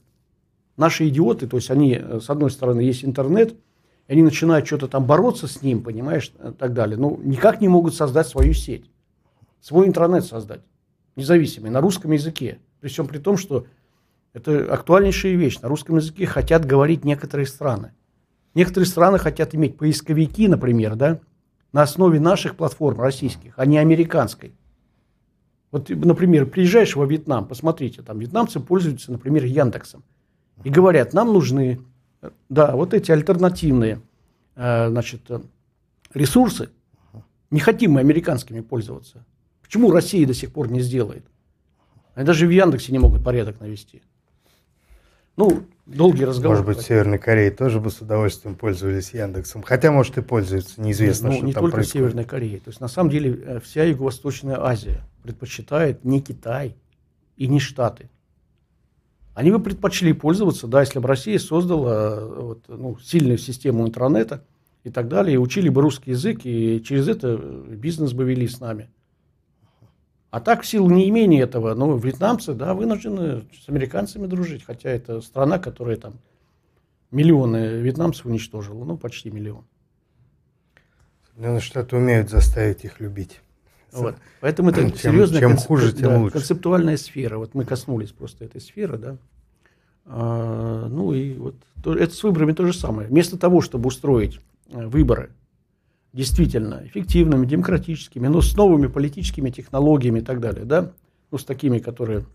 Наши 0.77 1.07
идиоты, 1.07 1.47
то 1.47 1.57
есть 1.57 1.71
они, 1.71 1.99
э, 2.01 2.19
с 2.21 2.29
одной 2.29 2.51
стороны, 2.51 2.81
есть 2.81 3.03
интернет, 3.03 3.55
они 4.07 4.21
начинают 4.21 4.67
что-то 4.67 4.87
там 4.87 5.05
бороться 5.05 5.47
с 5.47 5.61
ним, 5.61 5.81
понимаешь, 5.81 6.31
и 6.31 6.51
так 6.51 6.73
далее. 6.73 6.97
Но 6.97 7.17
никак 7.23 7.59
не 7.59 7.67
могут 7.67 7.95
создать 7.95 8.27
свою 8.27 8.53
сеть, 8.53 8.89
свой 9.65 9.87
интернет 9.87 10.23
создать, 10.23 10.61
независимый, 11.15 11.71
на 11.71 11.81
русском 11.81 12.11
языке. 12.11 12.59
При 12.81 12.87
всем 12.87 13.07
при 13.07 13.17
том, 13.17 13.35
что 13.35 13.65
это 14.31 14.71
актуальнейшая 14.71 15.33
вещь. 15.33 15.57
На 15.59 15.69
русском 15.69 15.95
языке 15.95 16.27
хотят 16.27 16.65
говорить 16.65 17.03
некоторые 17.03 17.47
страны. 17.47 17.91
Некоторые 18.53 18.85
страны 18.85 19.17
хотят 19.17 19.55
иметь 19.55 19.75
поисковики, 19.75 20.47
например, 20.47 20.95
да, 20.95 21.19
на 21.71 21.81
основе 21.81 22.19
наших 22.19 22.57
платформ 22.57 23.01
российских, 23.01 23.55
а 23.57 23.65
не 23.65 23.79
американской. 23.79 24.53
Вот, 25.71 25.89
например, 25.89 26.45
приезжаешь 26.45 26.95
во 26.95 27.07
Вьетнам, 27.07 27.47
посмотрите, 27.47 28.03
там 28.03 28.19
вьетнамцы 28.19 28.59
пользуются, 28.59 29.11
например, 29.11 29.45
Яндексом. 29.45 30.03
И 30.63 30.69
говорят, 30.69 31.13
нам 31.13 31.33
нужны, 31.33 31.81
да, 32.49 32.75
вот 32.75 32.93
эти 32.93 33.11
альтернативные, 33.11 33.99
э, 34.55 34.89
значит, 34.89 35.21
ресурсы. 36.13 36.69
Не 37.49 37.59
хотим 37.59 37.93
мы 37.93 38.01
американскими 38.01 38.61
пользоваться. 38.61 39.25
Почему 39.75 39.91
Россия 39.91 40.25
до 40.25 40.33
сих 40.33 40.53
пор 40.53 40.71
не 40.71 40.79
сделает? 40.79 41.25
Они 42.13 42.25
даже 42.25 42.47
в 42.47 42.49
Яндексе 42.49 42.93
не 42.93 42.97
могут 42.97 43.25
порядок 43.25 43.59
навести. 43.59 44.01
Ну, 45.35 45.65
долгий 45.85 46.23
разговор. 46.23 46.59
Может 46.59 46.65
быть, 46.65 46.77
в 46.77 46.87
Северной 46.87 47.17
Корее 47.17 47.51
тоже 47.51 47.81
бы 47.81 47.89
с 47.89 47.99
удовольствием 47.99 48.55
пользовались 48.55 49.13
Яндексом. 49.13 49.63
Хотя, 49.63 49.91
может, 49.91 50.17
и 50.17 50.21
пользуются, 50.21 50.79
неизвестно, 50.79 51.27
ну, 51.27 51.35
что 51.35 51.45
не 51.45 51.51
там 51.51 51.63
только 51.63 51.75
происходит. 51.75 52.05
Северной 52.05 52.23
Кореи. 52.23 52.59
То 52.59 52.69
есть, 52.69 52.79
на 52.79 52.87
самом 52.87 53.09
деле, 53.09 53.37
э, 53.45 53.59
вся 53.59 53.83
Юго-Восточная 53.83 54.65
Азия 54.65 55.01
предпочитает 55.23 56.05
не 56.05 56.21
Китай 56.21 56.77
и 57.35 57.49
не 57.49 57.59
Штаты. 57.59 58.09
Они 59.33 59.51
бы 59.51 59.59
предпочли 59.59 60.13
пользоваться, 60.13 60.67
да, 60.67 60.79
если 60.79 60.99
бы 60.99 61.09
Россия 61.09 61.37
создала 61.37 62.15
э, 62.15 62.41
вот, 62.43 62.63
ну, 62.69 62.97
сильную 62.99 63.39
систему 63.39 63.85
интернета 63.85 64.45
и 64.85 64.89
так 64.89 65.09
далее, 65.09 65.33
и 65.33 65.37
учили 65.37 65.67
бы 65.67 65.81
русский 65.81 66.11
язык, 66.11 66.45
и 66.45 66.81
через 66.81 67.09
это 67.09 67.35
бизнес 67.35 68.13
бы 68.13 68.23
вели 68.23 68.47
с 68.47 68.61
нами. 68.61 68.89
А 70.35 70.41
так, 70.41 70.63
в 70.63 70.67
силу 70.67 70.89
неимения 70.89 71.43
этого, 71.43 71.73
ну, 71.75 71.95
вьетнамцы, 71.95 72.53
да, 72.53 72.73
вынуждены 72.73 73.43
с 73.57 73.69
американцами 73.69 74.27
дружить, 74.27 74.65
хотя 74.65 74.89
это 74.89 75.21
страна, 75.21 75.59
которая 75.59 75.95
там 75.95 76.15
миллионы 77.09 77.77
вьетнамцев 77.77 78.25
уничтожила, 78.25 78.83
ну, 78.83 78.97
почти 78.97 79.31
миллион. 79.31 79.63
Соединенные 81.29 81.61
Штаты 81.61 81.95
умеют 81.95 82.29
заставить 82.29 82.83
их 82.83 82.99
любить. 82.99 83.39
Вот. 83.93 84.17
Поэтому 84.41 84.71
это 84.71 84.81
чем, 84.81 84.97
серьезная 84.97 85.39
чем 85.39 85.51
концеп... 85.51 85.67
хуже, 85.69 85.93
тем 85.93 86.09
да, 86.09 86.17
лучше. 86.19 86.33
концептуальная 86.33 86.97
сфера. 86.97 87.37
Вот 87.37 87.53
мы 87.53 87.63
коснулись 87.63 88.11
просто 88.11 88.43
этой 88.43 88.59
сферы, 88.59 88.97
да. 88.97 89.17
А, 90.03 90.89
ну 90.89 91.13
и 91.13 91.33
вот 91.35 91.55
то, 91.81 91.95
это 91.95 92.13
с 92.13 92.21
выборами 92.21 92.51
то 92.51 92.65
же 92.65 92.73
самое. 92.73 93.07
Вместо 93.07 93.37
того, 93.37 93.61
чтобы 93.61 93.87
устроить 93.87 94.41
э, 94.67 94.85
выборы 94.85 95.31
действительно 96.15 96.81
эффективными, 96.85 97.45
демократическими, 97.45 98.27
но 98.27 98.39
с 98.41 98.55
новыми 98.55 98.87
политическими 98.87 99.49
технологиями 99.49 100.19
и 100.19 100.21
так 100.21 100.39
далее, 100.39 100.63
да, 100.63 100.93
ну, 101.29 101.37
с 101.37 101.43
такими, 101.43 101.79
которые 101.79 102.25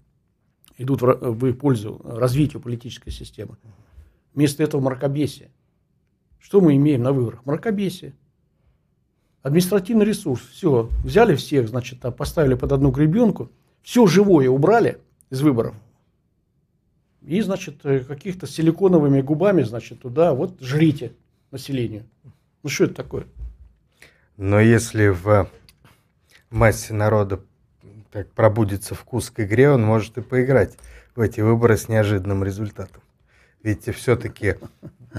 идут 0.76 1.00
в, 1.00 1.06
в 1.06 1.52
пользу 1.54 1.98
развитию 2.04 2.60
политической 2.60 3.10
системы. 3.10 3.56
Вместо 4.34 4.62
этого 4.62 4.82
мракобесие. 4.82 5.50
Что 6.38 6.60
мы 6.60 6.76
имеем 6.76 7.02
на 7.02 7.14
выборах? 7.14 7.46
Мракобесие. 7.46 8.12
Административный 9.40 10.04
ресурс. 10.04 10.42
Все, 10.52 10.90
взяли 11.02 11.34
всех, 11.34 11.66
значит, 11.70 12.00
поставили 12.18 12.56
под 12.56 12.72
одну 12.72 12.90
гребенку, 12.90 13.50
все 13.80 14.06
живое 14.06 14.50
убрали 14.50 14.98
из 15.30 15.40
выборов. 15.40 15.74
И, 17.22 17.40
значит, 17.40 17.80
э, 17.84 18.00
каких-то 18.00 18.46
силиконовыми 18.46 19.22
губами, 19.22 19.62
значит, 19.62 20.00
туда 20.00 20.34
вот 20.34 20.60
жрите 20.60 21.12
населению. 21.50 22.04
Ну, 22.62 22.68
что 22.68 22.84
это 22.84 22.94
такое? 22.94 23.26
Но 24.40 24.58
если 24.58 25.08
в 25.08 25.50
массе 26.48 26.94
народа 26.94 27.40
так 28.10 28.26
пробудится 28.32 28.94
вкус 28.94 29.30
к 29.30 29.40
игре, 29.40 29.68
он 29.68 29.84
может 29.84 30.16
и 30.16 30.22
поиграть 30.22 30.78
в 31.14 31.20
эти 31.20 31.42
выборы 31.42 31.76
с 31.76 31.90
неожиданным 31.90 32.42
результатом. 32.42 33.02
Ведь 33.62 33.94
все-таки 33.94 34.56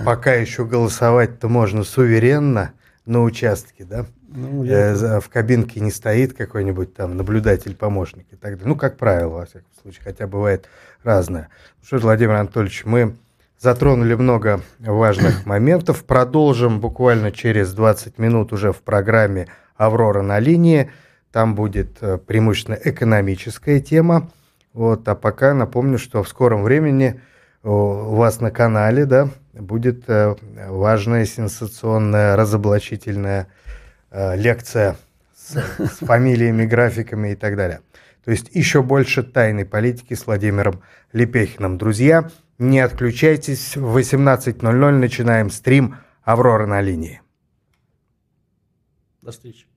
пока 0.03 0.33
еще 0.33 0.65
голосовать-то 0.65 1.49
можно 1.49 1.83
суверенно 1.83 2.73
на 3.05 3.21
участке, 3.21 3.85
да? 3.85 4.07
Ну, 4.27 4.63
я... 4.63 4.93
э, 4.93 5.19
в 5.19 5.29
кабинке 5.29 5.81
не 5.81 5.91
стоит 5.91 6.33
какой-нибудь 6.33 6.95
там 6.95 7.15
наблюдатель-помощник 7.15 8.25
и 8.31 8.35
так 8.35 8.53
далее. 8.53 8.67
Ну, 8.69 8.75
как 8.75 8.97
правило, 8.97 9.35
во 9.35 9.45
всяком 9.45 9.69
случае, 9.83 10.01
хотя 10.03 10.25
бывает 10.25 10.67
разное. 11.03 11.49
Ну 11.81 11.85
что 11.85 11.99
ж, 11.99 12.01
Владимир 12.01 12.33
Анатольевич, 12.37 12.85
мы 12.85 13.15
затронули 13.61 14.15
много 14.15 14.61
важных 14.79 15.45
моментов. 15.45 16.03
Продолжим 16.03 16.79
буквально 16.79 17.31
через 17.31 17.73
20 17.73 18.17
минут 18.17 18.51
уже 18.53 18.73
в 18.73 18.81
программе 18.81 19.47
«Аврора 19.75 20.23
на 20.23 20.39
линии». 20.39 20.91
Там 21.31 21.55
будет 21.55 21.97
э, 22.01 22.17
преимущественно 22.17 22.77
экономическая 22.83 23.79
тема. 23.79 24.29
Вот, 24.73 25.07
а 25.07 25.15
пока 25.15 25.53
напомню, 25.53 25.97
что 25.97 26.23
в 26.23 26.27
скором 26.27 26.63
времени 26.63 27.21
у 27.63 28.15
вас 28.15 28.41
на 28.41 28.49
канале 28.49 29.05
да, 29.05 29.29
будет 29.53 30.05
э, 30.07 30.35
важная, 30.67 31.25
сенсационная, 31.25 32.35
разоблачительная 32.35 33.47
э, 34.09 34.35
лекция 34.37 34.97
с, 35.35 35.55
с 35.77 36.05
фамилиями, 36.05 36.65
графиками 36.65 37.33
и 37.33 37.35
так 37.35 37.55
далее. 37.55 37.81
То 38.25 38.31
есть 38.31 38.49
еще 38.53 38.81
больше 38.81 39.23
тайной 39.23 39.65
политики 39.65 40.15
с 40.15 40.25
Владимиром 40.25 40.81
Лепехиным. 41.13 41.77
Друзья, 41.77 42.29
не 42.61 42.79
отключайтесь. 42.79 43.75
В 43.75 43.97
18.00 43.97 44.91
начинаем 44.91 45.49
стрим 45.49 45.97
«Аврора 46.23 46.67
на 46.67 46.81
линии». 46.81 47.21
До 49.21 49.31
встречи. 49.31 49.70